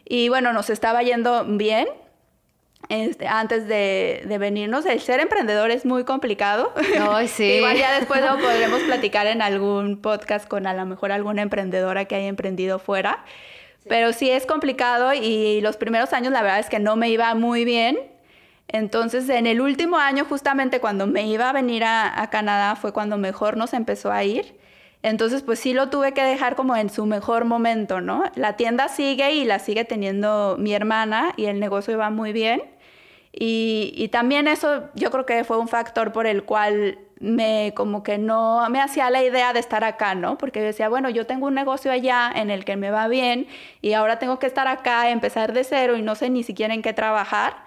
y 0.03 0.29
bueno, 0.29 0.51
nos 0.51 0.71
estaba 0.71 1.03
yendo 1.03 1.45
bien 1.45 1.87
este, 2.89 3.27
antes 3.27 3.67
de, 3.67 4.25
venirnos. 4.39 4.85
El 4.85 4.99
ser 5.01 5.19
emprendedor 5.19 5.71
es 5.71 5.85
muy 5.85 6.03
complicado. 6.03 6.73
sí. 7.27 7.43
Igual 7.57 7.77
ya 7.77 7.97
después 7.97 8.21
lo 8.21 8.37
podremos 8.37 8.81
platicar 8.83 9.27
en 9.27 9.41
algún 9.41 9.97
podcast 10.01 10.47
con 10.47 10.67
a 10.67 10.73
lo 10.73 10.85
mejor 10.85 11.11
alguna 11.11 11.41
emprendedora 11.41 12.05
que 12.05 12.15
haya 12.15 12.27
emprendido 12.27 12.79
fuera. 12.79 13.23
Pero 13.87 14.13
sí 14.13 14.29
es 14.29 14.45
complicado 14.45 15.13
y 15.13 15.61
los 15.61 15.77
primeros 15.77 16.11
años 16.13 16.33
la 16.33 16.41
verdad 16.41 16.59
es 16.59 16.69
que 16.69 16.79
no 16.79 16.95
me 16.95 17.09
iba 17.09 17.33
muy 17.35 17.65
bien. 17.65 17.99
Entonces 18.67 19.29
en 19.29 19.45
el 19.45 19.61
último 19.61 19.97
año 19.97 20.25
justamente 20.25 20.79
cuando 20.79 21.05
me 21.05 21.27
iba 21.27 21.49
a 21.49 21.53
venir 21.53 21.83
a, 21.83 22.21
a 22.21 22.29
Canadá 22.31 22.75
fue 22.75 22.93
cuando 22.93 23.17
mejor 23.17 23.57
nos 23.57 23.73
empezó 23.73 24.11
a 24.11 24.23
ir. 24.23 24.55
Entonces, 25.05 25.43
pues 25.43 25.59
sí 25.59 25.73
lo 25.75 25.89
tuve 25.89 26.13
que 26.13 26.23
dejar 26.23 26.55
como 26.55 26.75
en 26.75 26.89
su 26.89 27.05
mejor 27.05 27.45
momento, 27.45 28.01
¿no? 28.01 28.23
La 28.33 28.57
tienda 28.57 28.87
sigue 28.87 29.33
y 29.33 29.45
la 29.45 29.59
sigue 29.59 29.85
teniendo 29.85 30.55
mi 30.57 30.73
hermana 30.73 31.33
y 31.37 31.45
el 31.45 31.59
negocio 31.59 31.93
iba 31.93 32.09
muy 32.09 32.33
bien. 32.33 32.63
Y, 33.31 34.09
también 34.11 34.47
eso 34.47 34.85
yo 34.95 35.11
creo 35.11 35.27
que 35.27 35.43
fue 35.43 35.59
un 35.59 35.67
factor 35.67 36.11
por 36.11 36.25
el 36.25 36.43
cual 36.43 36.97
me 37.19 37.71
como 37.75 38.01
que 38.01 38.17
no 38.17 38.67
me 38.71 38.81
hacía 38.81 39.11
la 39.11 39.23
idea 39.23 39.53
de 39.53 39.59
estar 39.59 39.83
acá, 39.83 40.15
¿no? 40.15 40.39
Porque 40.39 40.61
decía, 40.61 40.89
bueno, 40.89 41.11
yo 41.11 41.27
tengo 41.27 41.45
un 41.45 41.53
negocio 41.53 41.91
allá 41.91 42.31
en 42.35 42.49
el 42.49 42.65
que 42.65 42.75
me 42.75 42.89
va 42.89 43.07
bien 43.07 43.45
y 43.83 43.93
ahora 43.93 44.17
tengo 44.17 44.39
que 44.39 44.47
estar 44.47 44.67
acá, 44.67 45.11
empezar 45.11 45.53
de 45.53 45.63
cero 45.65 45.97
y 45.97 46.01
no 46.01 46.15
sé 46.15 46.31
ni 46.31 46.41
siquiera 46.41 46.73
en 46.73 46.81
qué 46.81 46.93
trabajar. 46.93 47.57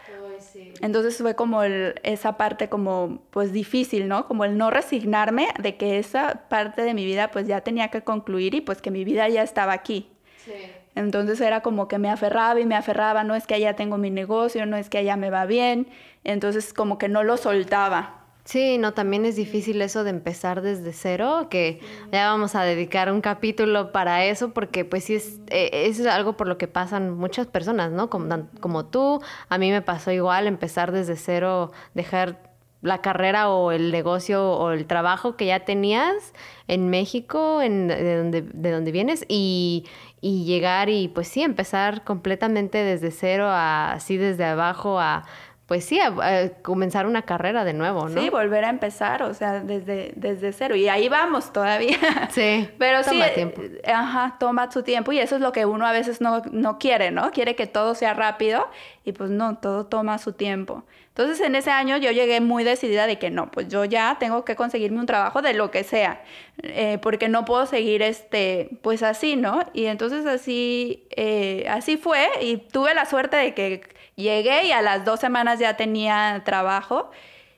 Entonces 0.80 1.18
fue 1.18 1.34
como 1.34 1.62
esa 1.62 2.36
parte 2.36 2.68
como 2.68 3.22
pues 3.30 3.52
difícil, 3.52 4.08
¿no? 4.08 4.26
Como 4.26 4.44
el 4.44 4.56
no 4.56 4.70
resignarme 4.70 5.48
de 5.60 5.76
que 5.76 5.98
esa 5.98 6.48
parte 6.48 6.82
de 6.82 6.94
mi 6.94 7.04
vida 7.04 7.30
pues 7.30 7.46
ya 7.46 7.62
tenía 7.62 7.88
que 7.88 8.02
concluir 8.02 8.54
y 8.54 8.60
pues 8.60 8.80
que 8.80 8.90
mi 8.90 9.04
vida 9.04 9.28
ya 9.28 9.42
estaba 9.42 9.72
aquí. 9.72 10.08
Sí. 10.44 10.52
Entonces 10.94 11.40
era 11.40 11.60
como 11.60 11.86
que 11.86 11.98
me 11.98 12.10
aferraba 12.10 12.58
y 12.58 12.66
me 12.66 12.74
aferraba, 12.74 13.22
no 13.22 13.34
es 13.34 13.46
que 13.46 13.54
allá 13.54 13.76
tengo 13.76 13.98
mi 13.98 14.10
negocio, 14.10 14.66
no 14.66 14.76
es 14.76 14.88
que 14.88 14.98
allá 14.98 15.16
me 15.16 15.30
va 15.30 15.46
bien, 15.46 15.86
entonces 16.24 16.72
como 16.74 16.98
que 16.98 17.08
no 17.08 17.22
lo 17.22 17.36
soltaba. 17.36 18.17
Sí, 18.48 18.78
no, 18.78 18.94
también 18.94 19.26
es 19.26 19.36
difícil 19.36 19.82
eso 19.82 20.04
de 20.04 20.08
empezar 20.08 20.62
desde 20.62 20.94
cero, 20.94 21.48
que 21.50 21.80
ya 22.10 22.30
vamos 22.30 22.54
a 22.54 22.62
dedicar 22.62 23.12
un 23.12 23.20
capítulo 23.20 23.92
para 23.92 24.24
eso, 24.24 24.54
porque 24.54 24.86
pues 24.86 25.04
sí 25.04 25.16
es, 25.16 25.38
eh, 25.48 25.68
es 25.84 26.06
algo 26.06 26.38
por 26.38 26.48
lo 26.48 26.56
que 26.56 26.66
pasan 26.66 27.14
muchas 27.14 27.46
personas, 27.46 27.92
¿no? 27.92 28.08
Como, 28.08 28.48
como 28.60 28.86
tú, 28.86 29.20
a 29.50 29.58
mí 29.58 29.70
me 29.70 29.82
pasó 29.82 30.12
igual 30.12 30.46
empezar 30.46 30.92
desde 30.92 31.16
cero, 31.16 31.72
dejar 31.92 32.48
la 32.80 33.02
carrera 33.02 33.50
o 33.50 33.70
el 33.70 33.92
negocio 33.92 34.52
o 34.52 34.70
el 34.70 34.86
trabajo 34.86 35.36
que 35.36 35.44
ya 35.44 35.66
tenías 35.66 36.32
en 36.68 36.88
México, 36.88 37.60
en, 37.60 37.88
de, 37.88 38.16
donde, 38.16 38.40
de 38.40 38.70
donde 38.70 38.92
vienes, 38.92 39.26
y, 39.28 39.84
y 40.22 40.44
llegar 40.46 40.88
y 40.88 41.08
pues 41.08 41.28
sí, 41.28 41.42
empezar 41.42 42.02
completamente 42.02 42.78
desde 42.78 43.10
cero, 43.10 43.46
a, 43.48 43.92
así 43.92 44.16
desde 44.16 44.46
abajo, 44.46 44.98
a 44.98 45.24
pues 45.68 45.84
sí, 45.84 46.00
a, 46.00 46.48
comenzar 46.62 47.06
una 47.06 47.22
carrera 47.22 47.62
de 47.62 47.74
nuevo, 47.74 48.08
¿no? 48.08 48.22
Sí, 48.22 48.30
volver 48.30 48.64
a 48.64 48.70
empezar, 48.70 49.22
o 49.22 49.34
sea, 49.34 49.60
desde, 49.60 50.12
desde 50.16 50.54
cero. 50.54 50.74
Y 50.74 50.88
ahí 50.88 51.10
vamos 51.10 51.52
todavía. 51.52 51.98
Sí, 52.30 52.68
pero 52.78 53.02
toma 53.02 53.26
sí, 53.26 53.34
tiempo. 53.34 53.62
Eh, 53.62 53.82
ajá, 53.92 54.36
toma 54.40 54.70
su 54.70 54.82
tiempo 54.82 55.12
y 55.12 55.18
eso 55.18 55.34
es 55.34 55.42
lo 55.42 55.52
que 55.52 55.66
uno 55.66 55.86
a 55.86 55.92
veces 55.92 56.20
no, 56.20 56.42
no 56.52 56.78
quiere, 56.78 57.10
¿no? 57.10 57.30
Quiere 57.32 57.54
que 57.54 57.66
todo 57.66 57.94
sea 57.94 58.14
rápido 58.14 58.66
y 59.04 59.12
pues 59.12 59.30
no, 59.30 59.58
todo 59.58 59.84
toma 59.86 60.16
su 60.18 60.32
tiempo. 60.32 60.84
Entonces 61.08 61.40
en 61.44 61.54
ese 61.54 61.70
año 61.70 61.96
yo 61.96 62.12
llegué 62.12 62.40
muy 62.40 62.64
decidida 62.64 63.06
de 63.06 63.18
que 63.18 63.28
no, 63.28 63.50
pues 63.50 63.68
yo 63.68 63.84
ya 63.84 64.16
tengo 64.18 64.44
que 64.44 64.56
conseguirme 64.56 65.00
un 65.00 65.06
trabajo 65.06 65.42
de 65.42 65.52
lo 65.52 65.70
que 65.70 65.84
sea, 65.84 66.22
eh, 66.62 66.98
porque 67.02 67.28
no 67.28 67.44
puedo 67.44 67.66
seguir 67.66 68.02
este, 68.02 68.70
pues 68.82 69.02
así, 69.02 69.36
¿no? 69.36 69.66
Y 69.74 69.86
entonces 69.86 70.24
así, 70.26 71.08
eh, 71.10 71.66
así 71.68 71.96
fue 71.96 72.28
y 72.40 72.58
tuve 72.58 72.94
la 72.94 73.04
suerte 73.04 73.36
de 73.36 73.52
que 73.52 73.97
llegué 74.18 74.66
y 74.66 74.72
a 74.72 74.82
las 74.82 75.04
dos 75.04 75.20
semanas 75.20 75.58
ya 75.58 75.76
tenía 75.76 76.42
trabajo 76.44 77.10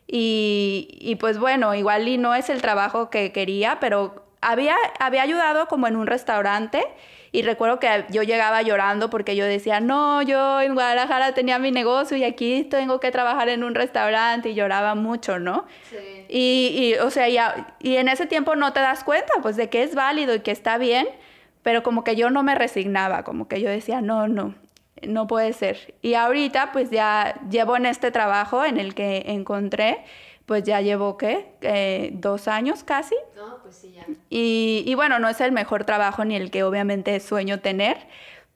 y, 0.07 0.99
y 1.01 1.17
pues 1.17 1.39
bueno, 1.39 1.75
igual 1.75 2.07
y 2.07 2.19
no 2.19 2.35
es 2.35 2.51
el 2.51 2.61
trabajo 2.61 3.11
que 3.11 3.33
quería, 3.33 3.79
pero 3.81 4.25
había, 4.41 4.77
había 4.99 5.23
ayudado 5.23 5.67
como 5.67 5.87
en 5.87 5.97
un 5.97 6.07
restaurante 6.07 6.85
y 7.33 7.43
recuerdo 7.43 7.79
que 7.79 8.07
yo 8.11 8.23
llegaba 8.25 8.61
llorando 8.63 9.09
porque 9.09 9.37
yo 9.37 9.45
decía, 9.45 9.79
no, 9.81 10.21
yo 10.23 10.61
en 10.61 10.75
Guadalajara 10.75 11.33
tenía 11.33 11.61
mi 11.61 11.71
negocio 11.71 12.17
y 12.17 12.25
aquí 12.25 12.65
tengo 12.65 12.99
que 12.99 13.13
trabajar 13.13 13.49
en 13.49 13.63
un 13.63 13.75
restaurante 13.75 14.51
y 14.51 14.55
lloraba 14.55 14.97
mucho, 14.97 15.39
¿no? 15.39 15.65
Sí. 15.89 16.27
Y, 16.29 16.71
y 16.75 16.95
o 16.95 17.11
sea, 17.11 17.29
ya, 17.29 17.77
y 17.79 17.97
en 17.97 18.09
ese 18.09 18.27
tiempo 18.27 18.57
no 18.57 18.73
te 18.73 18.81
das 18.81 19.05
cuenta, 19.05 19.33
pues, 19.43 19.57
de 19.57 19.69
que 19.69 19.85
es 19.85 19.95
válido 19.95 20.35
y 20.35 20.41
que 20.41 20.51
está 20.51 20.77
bien, 20.77 21.07
pero 21.63 21.85
como 21.85 22.03
que 22.03 22.17
yo 22.17 22.31
no 22.31 22.43
me 22.43 22.57
resignaba, 22.57 23.23
como 23.23 23.47
que 23.47 23.61
yo 23.61 23.71
decía, 23.71 24.01
no, 24.01 24.27
no, 24.27 24.55
no 25.07 25.27
puede 25.27 25.53
ser. 25.53 25.95
Y 26.03 26.15
ahorita, 26.15 26.73
pues, 26.73 26.91
ya 26.91 27.41
llevo 27.51 27.77
en 27.77 27.87
este 27.87 28.11
trabajo 28.11 28.65
en 28.65 28.79
el 28.79 28.95
que 28.95 29.25
encontré 29.27 30.05
pues 30.51 30.65
ya 30.65 30.81
llevo, 30.81 31.17
¿qué? 31.17 31.47
Eh, 31.61 32.11
dos 32.15 32.49
años 32.49 32.83
casi. 32.83 33.15
No, 33.37 33.59
pues 33.63 33.77
sí, 33.77 33.93
ya. 33.95 34.05
Y, 34.31 34.83
y, 34.85 34.97
bueno, 34.97 35.21
no 35.21 35.29
es 35.29 35.41
el 35.41 35.53
mejor 35.53 35.85
trabajo 35.85 36.25
ni 36.25 36.35
el 36.35 36.51
que 36.51 36.65
obviamente 36.65 37.21
sueño 37.21 37.61
tener, 37.61 37.97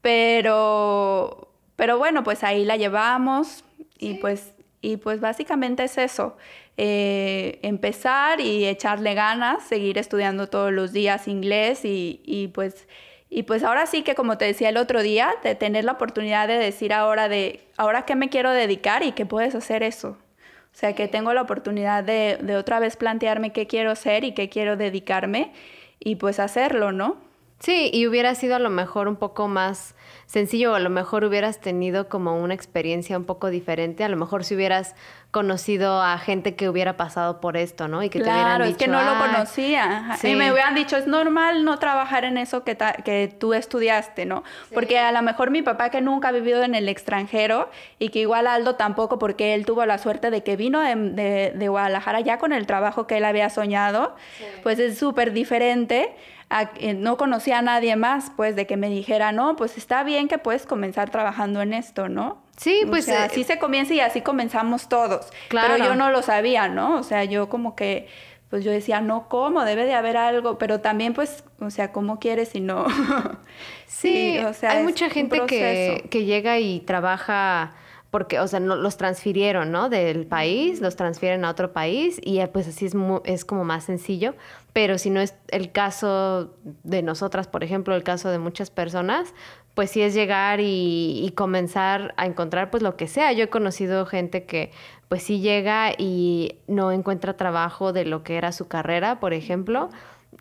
pero, 0.02 1.52
pero 1.76 1.96
bueno, 1.96 2.24
pues 2.24 2.42
ahí 2.42 2.64
la 2.64 2.76
llevamos 2.76 3.62
y, 3.96 4.14
pues, 4.14 4.54
y 4.80 4.96
pues 4.96 5.20
básicamente 5.20 5.84
es 5.84 5.96
eso. 5.96 6.36
Eh, 6.76 7.60
empezar 7.62 8.40
y 8.40 8.66
echarle 8.66 9.14
ganas, 9.14 9.62
seguir 9.62 9.96
estudiando 9.96 10.48
todos 10.48 10.72
los 10.72 10.92
días 10.92 11.28
inglés 11.28 11.84
y, 11.84 12.20
y 12.24 12.48
pues... 12.48 12.88
Y 13.36 13.42
pues 13.42 13.64
ahora 13.64 13.86
sí 13.86 14.02
que 14.02 14.14
como 14.14 14.38
te 14.38 14.44
decía 14.44 14.68
el 14.68 14.76
otro 14.76 15.02
día, 15.02 15.34
de 15.42 15.56
tener 15.56 15.84
la 15.84 15.90
oportunidad 15.90 16.46
de 16.46 16.56
decir 16.56 16.92
ahora 16.92 17.28
de, 17.28 17.66
ahora 17.76 18.02
qué 18.02 18.14
me 18.14 18.28
quiero 18.28 18.52
dedicar 18.52 19.02
y 19.02 19.10
que 19.10 19.26
puedes 19.26 19.56
hacer 19.56 19.82
eso. 19.82 20.10
O 20.10 20.76
sea, 20.76 20.94
que 20.94 21.08
tengo 21.08 21.34
la 21.34 21.42
oportunidad 21.42 22.04
de, 22.04 22.38
de 22.40 22.56
otra 22.56 22.78
vez 22.78 22.94
plantearme 22.96 23.52
qué 23.52 23.66
quiero 23.66 23.96
ser 23.96 24.22
y 24.22 24.34
qué 24.34 24.48
quiero 24.48 24.76
dedicarme 24.76 25.52
y 25.98 26.14
pues 26.14 26.38
hacerlo, 26.38 26.92
¿no? 26.92 27.16
Sí, 27.58 27.90
y 27.92 28.06
hubiera 28.06 28.36
sido 28.36 28.54
a 28.54 28.60
lo 28.60 28.70
mejor 28.70 29.08
un 29.08 29.16
poco 29.16 29.48
más 29.48 29.93
sencillo, 30.26 30.74
a 30.74 30.80
lo 30.80 30.90
mejor 30.90 31.24
hubieras 31.24 31.60
tenido 31.60 32.08
como 32.08 32.40
una 32.40 32.54
experiencia 32.54 33.16
un 33.16 33.24
poco 33.24 33.50
diferente, 33.50 34.04
a 34.04 34.08
lo 34.08 34.16
mejor 34.16 34.44
si 34.44 34.54
hubieras 34.54 34.94
conocido 35.30 36.00
a 36.00 36.16
gente 36.18 36.54
que 36.54 36.68
hubiera 36.68 36.96
pasado 36.96 37.40
por 37.40 37.56
esto, 37.56 37.88
¿no? 37.88 38.04
Y 38.04 38.08
que 38.08 38.20
claro, 38.20 38.34
te 38.34 38.40
hubieran 38.40 38.62
dicho, 38.62 38.70
es 38.70 38.76
que 38.76 38.88
no 38.88 39.02
lo 39.02 39.18
conocía. 39.18 40.16
Y 40.22 40.36
me 40.36 40.52
hubieran 40.52 40.76
dicho, 40.76 40.96
es 40.96 41.08
normal 41.08 41.64
no 41.64 41.80
trabajar 41.80 42.24
en 42.24 42.38
eso 42.38 42.62
que, 42.62 42.78
que 43.04 43.34
tú 43.36 43.52
estudiaste, 43.52 44.26
¿no? 44.26 44.44
Porque 44.72 45.00
a 45.00 45.10
lo 45.10 45.22
mejor 45.22 45.50
mi 45.50 45.62
papá 45.62 45.90
que 45.90 46.00
nunca 46.00 46.28
ha 46.28 46.32
vivido 46.32 46.62
en 46.62 46.76
el 46.76 46.88
extranjero 46.88 47.68
y 47.98 48.10
que 48.10 48.20
igual 48.20 48.46
Aldo 48.46 48.76
tampoco, 48.76 49.18
porque 49.18 49.54
él 49.54 49.66
tuvo 49.66 49.84
la 49.86 49.98
suerte 49.98 50.30
de 50.30 50.44
que 50.44 50.54
vino 50.54 50.80
de, 50.80 51.52
de, 51.52 51.68
Guadalajara 51.68 52.20
ya 52.20 52.38
con 52.38 52.52
el 52.52 52.66
trabajo 52.66 53.08
que 53.08 53.16
él 53.16 53.24
había 53.24 53.50
soñado, 53.50 54.14
pues 54.62 54.78
es 54.78 54.98
súper 54.98 55.32
diferente 55.32 56.14
eh, 56.50 56.94
no 56.94 57.16
conocía 57.16 57.58
a 57.58 57.62
nadie 57.62 57.96
más, 57.96 58.30
pues, 58.36 58.54
de 58.56 58.66
que 58.66 58.76
me 58.76 58.88
dijera, 58.88 59.32
no, 59.32 59.56
pues 59.56 59.76
está 59.76 60.04
bien 60.04 60.28
que 60.28 60.38
puedes 60.38 60.66
comenzar 60.66 61.10
trabajando 61.10 61.62
en 61.62 61.72
esto, 61.74 62.08
¿no? 62.08 62.42
Sí, 62.56 62.82
pues. 62.88 63.08
Eh, 63.08 63.16
así 63.16 63.44
se 63.44 63.58
comienza 63.58 63.94
y 63.94 64.00
así 64.00 64.20
comenzamos 64.20 64.88
todos. 64.88 65.28
Claro. 65.48 65.74
Pero 65.74 65.84
yo 65.84 65.94
no 65.96 66.10
lo 66.10 66.22
sabía, 66.22 66.68
¿no? 66.68 66.96
O 66.96 67.02
sea, 67.02 67.24
yo 67.24 67.48
como 67.48 67.74
que, 67.74 68.06
pues 68.50 68.64
yo 68.64 68.70
decía, 68.70 69.00
no, 69.00 69.28
¿cómo? 69.28 69.64
Debe 69.64 69.84
de 69.84 69.94
haber 69.94 70.16
algo, 70.16 70.58
pero 70.58 70.80
también, 70.80 71.14
pues, 71.14 71.44
o 71.60 71.70
sea, 71.70 71.92
¿cómo 71.92 72.20
quieres 72.20 72.50
si 72.50 72.60
no? 72.60 72.86
sí, 73.86 74.38
o 74.38 74.54
sea. 74.54 74.72
Hay 74.72 74.84
mucha 74.84 75.10
gente 75.10 75.44
que, 75.46 76.06
que 76.10 76.24
llega 76.24 76.58
y 76.58 76.80
trabaja 76.80 77.72
porque, 78.14 78.38
o 78.38 78.46
sea, 78.46 78.60
no, 78.60 78.76
los 78.76 78.96
transfirieron, 78.96 79.72
¿no? 79.72 79.88
Del 79.88 80.24
país, 80.24 80.80
los 80.80 80.94
transfieren 80.94 81.44
a 81.44 81.50
otro 81.50 81.72
país 81.72 82.20
y 82.22 82.38
pues 82.46 82.68
así 82.68 82.86
es, 82.86 82.94
es 83.24 83.44
como 83.44 83.64
más 83.64 83.82
sencillo. 83.82 84.36
Pero 84.74 84.98
si 84.98 85.08
no 85.08 85.20
es 85.20 85.36
el 85.48 85.70
caso 85.70 86.56
de 86.82 87.00
nosotras, 87.02 87.46
por 87.46 87.62
ejemplo, 87.62 87.94
el 87.94 88.02
caso 88.02 88.28
de 88.28 88.40
muchas 88.40 88.70
personas, 88.70 89.32
pues 89.74 89.90
sí 89.90 90.02
es 90.02 90.14
llegar 90.14 90.58
y, 90.60 91.32
comenzar 91.36 92.12
a 92.16 92.26
encontrar 92.26 92.70
pues 92.70 92.82
lo 92.82 92.96
que 92.96 93.06
sea. 93.06 93.32
Yo 93.32 93.44
he 93.44 93.48
conocido 93.48 94.04
gente 94.04 94.44
que 94.44 94.72
pues 95.08 95.22
sí 95.22 95.40
llega 95.40 95.92
y 95.96 96.58
no 96.66 96.90
encuentra 96.90 97.36
trabajo 97.36 97.92
de 97.92 98.04
lo 98.04 98.24
que 98.24 98.36
era 98.36 98.50
su 98.50 98.66
carrera, 98.66 99.20
por 99.20 99.32
ejemplo, 99.32 99.90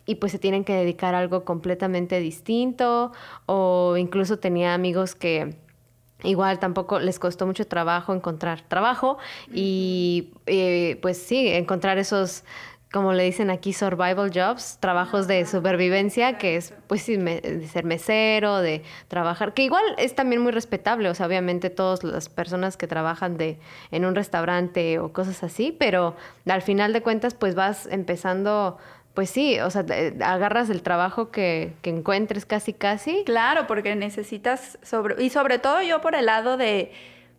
y 0.04 0.16
pues 0.16 0.32
se 0.32 0.40
tienen 0.40 0.64
que 0.64 0.74
dedicar 0.74 1.14
a 1.14 1.20
algo 1.20 1.44
completamente 1.44 2.18
distinto 2.18 3.12
o 3.46 3.96
incluso 3.96 4.40
tenía 4.40 4.74
amigos 4.74 5.14
que 5.14 5.56
Igual 6.24 6.58
tampoco 6.58 7.00
les 7.00 7.18
costó 7.18 7.46
mucho 7.46 7.66
trabajo 7.66 8.14
encontrar 8.14 8.62
trabajo 8.62 9.18
y 9.52 10.32
eh, 10.46 10.98
pues 11.02 11.18
sí, 11.18 11.48
encontrar 11.48 11.98
esos, 11.98 12.44
como 12.94 13.12
le 13.12 13.24
dicen 13.24 13.50
aquí, 13.50 13.72
survival 13.72 14.30
jobs, 14.32 14.78
trabajos 14.78 15.26
de 15.26 15.44
supervivencia, 15.46 16.38
que 16.38 16.54
es 16.54 16.72
pues 16.86 17.04
de 17.08 17.66
ser 17.66 17.84
mesero, 17.84 18.60
de 18.60 18.84
trabajar, 19.08 19.52
que 19.52 19.62
igual 19.64 19.82
es 19.98 20.14
también 20.14 20.40
muy 20.40 20.52
respetable, 20.52 21.08
o 21.08 21.14
sea, 21.14 21.26
obviamente 21.26 21.70
todas 21.70 22.04
las 22.04 22.28
personas 22.28 22.76
que 22.76 22.86
trabajan 22.86 23.36
de, 23.36 23.58
en 23.90 24.04
un 24.04 24.14
restaurante 24.14 25.00
o 25.00 25.12
cosas 25.12 25.42
así, 25.42 25.74
pero 25.76 26.14
al 26.46 26.62
final 26.62 26.92
de 26.92 27.02
cuentas 27.02 27.34
pues 27.34 27.56
vas 27.56 27.86
empezando 27.86 28.78
pues 29.12 29.28
sí, 29.28 29.58
o 29.58 29.70
sea, 29.70 29.84
agarras 30.24 30.70
el 30.70 30.82
trabajo 30.82 31.32
que, 31.32 31.72
que, 31.82 31.90
encuentres 31.90 32.46
casi 32.46 32.72
casi. 32.72 33.24
Claro, 33.24 33.66
porque 33.66 33.96
necesitas 33.96 34.78
sobre 34.82 35.20
y 35.22 35.30
sobre 35.30 35.58
todo 35.58 35.82
yo 35.82 36.00
por 36.00 36.14
el 36.14 36.26
lado 36.26 36.56
de 36.56 36.92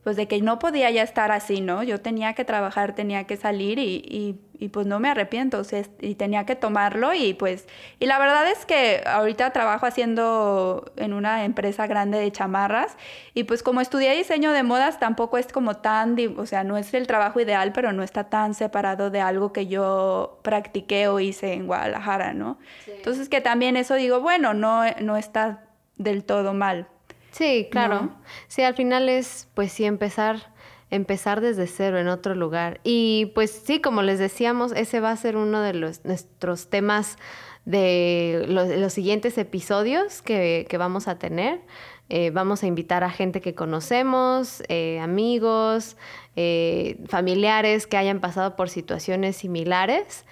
pues 0.05 0.17
de 0.17 0.27
que 0.27 0.39
no 0.39 0.59
podía 0.59 0.91
ya 0.91 1.01
estar 1.01 1.31
así, 1.31 1.61
¿no? 1.61 1.81
Yo 1.81 1.99
tenía 1.99 2.33
que 2.35 2.45
trabajar, 2.45 2.93
tenía 2.93 3.23
que 3.23 3.37
salir 3.37 3.79
y, 3.79 4.37
y, 4.59 4.67
pues 4.69 4.85
no 4.85 4.99
me 4.99 5.09
arrepiento, 5.09 5.57
o 5.57 5.63
sea, 5.63 5.81
y 5.99 6.13
tenía 6.13 6.45
que 6.45 6.55
tomarlo 6.55 7.15
y 7.15 7.33
pues, 7.33 7.67
y 7.99 8.05
la 8.05 8.19
verdad 8.19 8.47
es 8.51 8.67
que 8.67 9.01
ahorita 9.03 9.51
trabajo 9.51 9.87
haciendo 9.87 10.91
en 10.95 11.13
una 11.13 11.43
empresa 11.43 11.87
grande 11.87 12.19
de 12.19 12.31
chamarras 12.31 12.97
y 13.33 13.45
pues 13.45 13.63
como 13.63 13.81
estudié 13.81 14.15
diseño 14.15 14.51
de 14.51 14.61
modas 14.61 14.99
tampoco 14.99 15.39
es 15.39 15.51
como 15.51 15.77
tan, 15.77 16.15
o 16.37 16.45
sea, 16.45 16.63
no 16.63 16.77
es 16.77 16.93
el 16.93 17.07
trabajo 17.07 17.39
ideal, 17.39 17.71
pero 17.73 17.91
no 17.91 18.03
está 18.03 18.25
tan 18.25 18.53
separado 18.53 19.09
de 19.09 19.21
algo 19.21 19.53
que 19.53 19.65
yo 19.65 20.39
practiqué 20.43 21.07
o 21.07 21.19
hice 21.19 21.53
en 21.53 21.65
Guadalajara, 21.65 22.33
¿no? 22.33 22.59
Entonces 22.85 23.27
que 23.27 23.41
también 23.41 23.75
eso 23.75 23.95
digo, 23.95 24.19
bueno, 24.19 24.53
no, 24.53 24.83
no 25.01 25.17
está 25.17 25.63
del 25.97 26.23
todo 26.23 26.53
mal. 26.53 26.89
Sí, 27.35 27.67
claro. 27.69 28.11
Sí, 28.47 28.61
al 28.61 28.75
final 28.75 29.09
es, 29.09 29.49
pues 29.55 29.73
sí, 29.73 29.83
empezar, 29.83 30.53
empezar 30.89 31.41
desde 31.41 31.67
cero 31.67 31.99
en 31.99 32.07
otro 32.07 32.33
lugar. 32.33 32.79
Y 32.85 33.33
pues 33.35 33.51
sí, 33.51 33.81
como 33.81 34.03
les 34.03 34.19
decíamos, 34.19 34.71
ese 34.71 35.01
va 35.01 35.11
a 35.11 35.17
ser 35.17 35.35
uno 35.35 35.59
de 35.59 35.73
los, 35.73 36.05
nuestros 36.05 36.69
temas 36.69 37.17
de 37.65 38.45
los, 38.47 38.93
siguientes 38.93 39.37
episodios 39.37 40.21
que, 40.21 40.65
vamos 40.79 41.09
a 41.09 41.19
tener. 41.19 41.59
Eh, 42.07 42.29
vamos 42.29 42.63
a 42.63 42.67
invitar 42.67 43.03
a 43.03 43.09
gente 43.09 43.41
que 43.41 43.53
conocemos, 43.53 44.63
eh, 44.69 44.99
amigos, 45.01 45.97
eh, 46.37 47.03
familiares 47.07 47.85
que 47.85 47.97
hayan 47.97 48.21
pasado 48.21 48.55
por 48.55 48.69
situaciones 48.69 49.35
similares. 49.35 50.23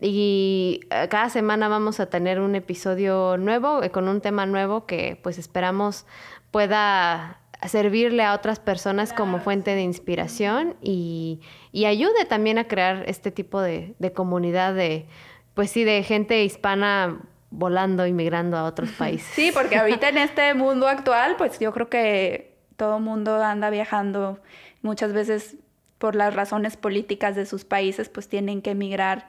Y 0.00 0.80
cada 1.08 1.28
semana 1.28 1.68
vamos 1.68 1.98
a 1.98 2.06
tener 2.06 2.40
un 2.40 2.54
episodio 2.54 3.36
nuevo, 3.36 3.80
con 3.90 4.08
un 4.08 4.20
tema 4.20 4.46
nuevo 4.46 4.86
que 4.86 5.18
pues 5.22 5.38
esperamos 5.38 6.06
pueda 6.50 7.40
servirle 7.66 8.22
a 8.22 8.34
otras 8.34 8.60
personas 8.60 9.12
como 9.12 9.40
fuente 9.40 9.74
de 9.74 9.82
inspiración 9.82 10.76
y, 10.80 11.40
ayude 11.84 12.24
también 12.26 12.58
a 12.58 12.68
crear 12.68 13.04
este 13.06 13.30
tipo 13.30 13.60
de, 13.60 13.94
comunidad 14.14 14.74
de, 14.74 15.06
pues 15.54 15.70
sí, 15.70 15.82
de 15.82 16.02
gente 16.02 16.44
hispana 16.44 17.20
volando, 17.50 18.06
inmigrando 18.06 18.56
a 18.56 18.64
otros 18.64 18.90
países. 18.98 19.26
Sí, 19.34 19.50
porque 19.52 19.76
ahorita 19.76 20.10
en 20.10 20.18
este 20.18 20.54
mundo 20.54 20.86
actual, 20.86 21.34
pues 21.36 21.58
yo 21.58 21.72
creo 21.72 21.88
que 21.88 22.56
todo 22.76 23.00
mundo 23.00 23.42
anda 23.42 23.70
viajando 23.70 24.38
muchas 24.82 25.12
veces 25.12 25.56
por 25.98 26.14
las 26.14 26.34
razones 26.34 26.76
políticas 26.76 27.34
de 27.34 27.44
sus 27.44 27.64
países, 27.64 28.08
pues 28.08 28.28
tienen 28.28 28.62
que 28.62 28.70
emigrar 28.70 29.26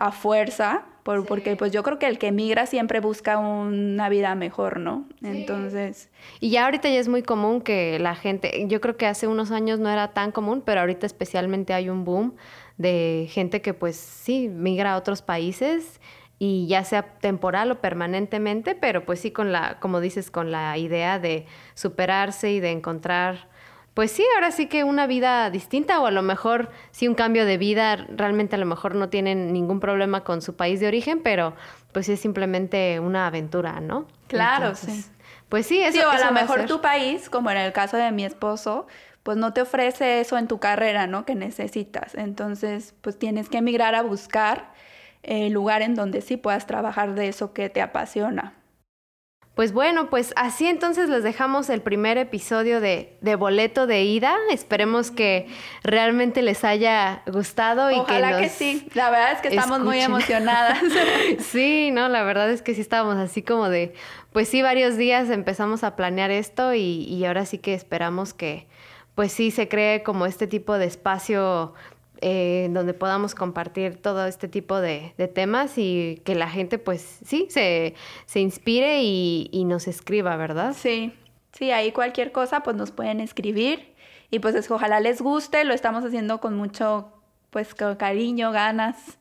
a 0.00 0.12
fuerza, 0.12 0.86
por, 1.02 1.26
porque 1.26 1.56
pues 1.56 1.72
yo 1.72 1.82
creo 1.82 1.98
que 1.98 2.06
el 2.06 2.18
que 2.18 2.28
emigra 2.28 2.66
siempre 2.66 3.00
busca 3.00 3.38
una 3.38 4.08
vida 4.08 4.34
mejor, 4.34 4.80
¿no? 4.80 5.06
Entonces... 5.22 6.10
Y 6.40 6.50
ya 6.50 6.64
ahorita 6.64 6.88
ya 6.88 6.98
es 6.98 7.08
muy 7.08 7.22
común 7.22 7.60
que 7.60 7.98
la 7.98 8.14
gente, 8.14 8.66
yo 8.66 8.80
creo 8.80 8.96
que 8.96 9.06
hace 9.06 9.26
unos 9.26 9.50
años 9.50 9.78
no 9.78 9.90
era 9.90 10.12
tan 10.12 10.32
común, 10.32 10.62
pero 10.64 10.80
ahorita 10.80 11.06
especialmente 11.06 11.74
hay 11.74 11.90
un 11.90 12.04
boom 12.04 12.34
de 12.78 13.28
gente 13.30 13.60
que 13.60 13.74
pues 13.74 13.96
sí, 13.96 14.48
migra 14.48 14.94
a 14.94 14.96
otros 14.96 15.20
países 15.20 16.00
y 16.38 16.66
ya 16.66 16.82
sea 16.84 17.02
temporal 17.18 17.70
o 17.70 17.80
permanentemente, 17.82 18.74
pero 18.74 19.04
pues 19.04 19.20
sí 19.20 19.30
con 19.30 19.52
la, 19.52 19.78
como 19.80 20.00
dices, 20.00 20.30
con 20.30 20.50
la 20.50 20.78
idea 20.78 21.18
de 21.18 21.44
superarse 21.74 22.52
y 22.52 22.60
de 22.60 22.70
encontrar 22.70 23.49
pues 24.00 24.12
sí, 24.12 24.24
ahora 24.34 24.50
sí 24.50 24.66
que 24.66 24.82
una 24.82 25.06
vida 25.06 25.50
distinta 25.50 26.00
o 26.00 26.06
a 26.06 26.10
lo 26.10 26.22
mejor 26.22 26.70
sí 26.90 27.06
un 27.06 27.14
cambio 27.14 27.44
de 27.44 27.58
vida, 27.58 27.96
realmente 27.96 28.56
a 28.56 28.58
lo 28.58 28.64
mejor 28.64 28.94
no 28.94 29.10
tienen 29.10 29.52
ningún 29.52 29.78
problema 29.78 30.24
con 30.24 30.40
su 30.40 30.56
país 30.56 30.80
de 30.80 30.86
origen, 30.86 31.20
pero 31.22 31.52
pues 31.92 32.06
sí 32.06 32.12
es 32.12 32.20
simplemente 32.20 32.98
una 32.98 33.26
aventura, 33.26 33.78
¿no? 33.80 34.06
Claro, 34.26 34.74
sí. 34.74 35.04
Pues 35.50 35.66
sí, 35.66 35.82
eso, 35.82 35.98
sí, 35.98 36.02
o 36.02 36.08
a 36.08 36.18
lo 36.18 36.32
mejor 36.32 36.64
tu 36.64 36.80
país, 36.80 37.28
como 37.28 37.50
en 37.50 37.58
el 37.58 37.74
caso 37.74 37.98
de 37.98 38.10
mi 38.10 38.24
esposo, 38.24 38.86
pues 39.22 39.36
no 39.36 39.52
te 39.52 39.60
ofrece 39.60 40.20
eso 40.20 40.38
en 40.38 40.48
tu 40.48 40.58
carrera, 40.60 41.06
¿no? 41.06 41.26
Que 41.26 41.34
necesitas. 41.34 42.14
Entonces, 42.14 42.94
pues 43.02 43.18
tienes 43.18 43.50
que 43.50 43.58
emigrar 43.58 43.94
a 43.94 44.00
buscar 44.00 44.72
el 45.22 45.52
lugar 45.52 45.82
en 45.82 45.94
donde 45.94 46.22
sí 46.22 46.38
puedas 46.38 46.66
trabajar 46.66 47.14
de 47.14 47.28
eso 47.28 47.52
que 47.52 47.68
te 47.68 47.82
apasiona. 47.82 48.54
Pues 49.60 49.74
bueno, 49.74 50.08
pues 50.08 50.32
así 50.36 50.66
entonces 50.66 51.10
les 51.10 51.22
dejamos 51.22 51.68
el 51.68 51.82
primer 51.82 52.16
episodio 52.16 52.80
de, 52.80 53.12
de 53.20 53.34
Boleto 53.34 53.86
de 53.86 54.04
Ida. 54.04 54.34
Esperemos 54.50 55.10
que 55.10 55.48
realmente 55.84 56.40
les 56.40 56.64
haya 56.64 57.20
gustado 57.26 57.90
y 57.90 57.96
Ojalá 57.96 58.38
que, 58.38 58.44
que 58.44 58.48
sí. 58.48 58.88
La 58.94 59.10
verdad 59.10 59.32
es 59.32 59.42
que 59.42 59.48
estamos 59.48 59.80
muy 59.80 60.00
emocionadas. 60.00 60.78
sí, 61.40 61.90
no, 61.90 62.08
la 62.08 62.22
verdad 62.22 62.50
es 62.50 62.62
que 62.62 62.74
sí 62.74 62.80
estábamos 62.80 63.18
así 63.18 63.42
como 63.42 63.68
de, 63.68 63.92
pues 64.32 64.48
sí, 64.48 64.62
varios 64.62 64.96
días 64.96 65.28
empezamos 65.28 65.84
a 65.84 65.94
planear 65.94 66.30
esto 66.30 66.72
y, 66.72 67.04
y 67.04 67.22
ahora 67.26 67.44
sí 67.44 67.58
que 67.58 67.74
esperamos 67.74 68.32
que 68.32 68.66
pues 69.14 69.30
sí 69.30 69.50
se 69.50 69.68
cree 69.68 70.02
como 70.02 70.24
este 70.24 70.46
tipo 70.46 70.78
de 70.78 70.86
espacio 70.86 71.74
eh, 72.22 72.68
donde 72.70 72.94
podamos 72.94 73.34
compartir 73.34 73.96
todo 73.96 74.26
este 74.26 74.48
tipo 74.48 74.80
de, 74.80 75.14
temas 75.34 75.78
y 75.78 76.20
que 76.24 76.34
la 76.34 76.48
gente 76.48 76.78
pues 76.78 77.18
sí, 77.24 77.46
se, 77.48 77.94
se 78.26 78.40
inspire 78.40 79.02
y, 79.02 79.64
nos 79.64 79.88
escriba, 79.88 80.36
¿verdad? 80.36 80.74
Sí, 80.76 81.12
sí, 81.52 81.70
ahí 81.70 81.92
cualquier 81.92 82.32
cosa 82.32 82.62
pues 82.62 82.76
nos 82.76 82.90
pueden 82.90 83.20
escribir 83.20 83.94
y 84.30 84.38
pues 84.40 84.70
ojalá 84.70 85.00
les 85.00 85.22
guste, 85.22 85.64
lo 85.64 85.74
estamos 85.74 86.04
haciendo 86.04 86.40
con 86.40 86.56
mucho 86.56 87.12
pues 87.50 87.74
cariño, 87.74 88.52
ganas 88.52 89.18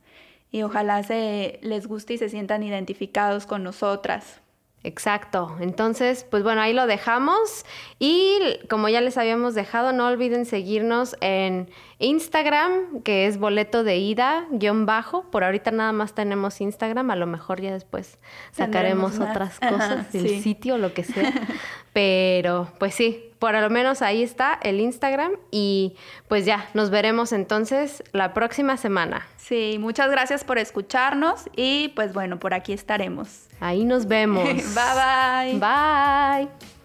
y 0.52 0.64
ojalá 0.64 1.04
se 1.04 1.60
les 1.62 1.88
guste 1.88 2.14
y 2.14 2.18
se 2.18 2.30
sientan 2.30 2.64
identificados 2.64 3.46
con 3.46 3.64
nosotras. 3.64 4.42
Exacto. 4.84 5.58
Entonces, 5.60 6.26
pues 6.30 6.42
bueno, 6.42 6.62
ahí 6.62 6.72
lo 6.72 6.88
dejamos. 6.88 7.66
Y 8.00 8.40
como 8.70 8.88
ya 8.88 9.02
les 9.02 9.18
habíamos 9.18 9.54
dejado, 9.54 9.92
no 9.92 10.08
olviden 10.08 10.46
seguirnos 10.46 11.18
en 11.20 11.70
Instagram, 12.00 13.02
que 13.04 13.28
es 13.28 13.38
boleto 13.38 13.84
de 13.84 13.98
ida, 13.98 14.48
guion 14.52 14.86
bajo. 14.86 15.30
Por 15.32 15.44
ahorita 15.44 15.72
nada 15.72 15.92
más 15.92 16.16
tenemos 16.16 16.62
Instagram, 16.62 17.12
a 17.12 17.18
lo 17.18 17.28
mejor 17.28 17.60
ya 17.60 17.74
después 17.74 18.20
sacaremos 18.52 19.20
otras 19.20 19.60
cosas 19.60 20.14
del 20.14 20.42
sitio, 20.42 20.78
lo 20.78 20.94
que 20.94 21.04
sea. 21.04 21.34
Pero 21.94 22.72
pues 22.80 22.96
sí, 22.96 23.32
por 23.40 23.54
lo 23.54 23.70
menos 23.70 24.02
ahí 24.02 24.24
está 24.24 24.58
el 24.62 24.80
Instagram 24.80 25.32
y 25.52 25.96
pues 26.30 26.46
ya, 26.46 26.70
nos 26.74 26.90
veremos 26.90 27.34
entonces 27.34 28.02
la 28.14 28.34
próxima 28.34 28.78
semana. 28.78 29.28
Sí, 29.50 29.78
muchas 29.80 30.12
gracias 30.12 30.44
por 30.44 30.60
escucharnos 30.60 31.50
y 31.56 31.88
pues 31.96 32.14
bueno, 32.14 32.38
por 32.38 32.54
aquí 32.54 32.72
estaremos. 32.72 33.48
Ahí 33.60 33.84
nos 33.84 34.08
vemos. 34.08 34.44
bye 34.46 35.58
bye. 35.58 35.60
Bye. 35.60 36.79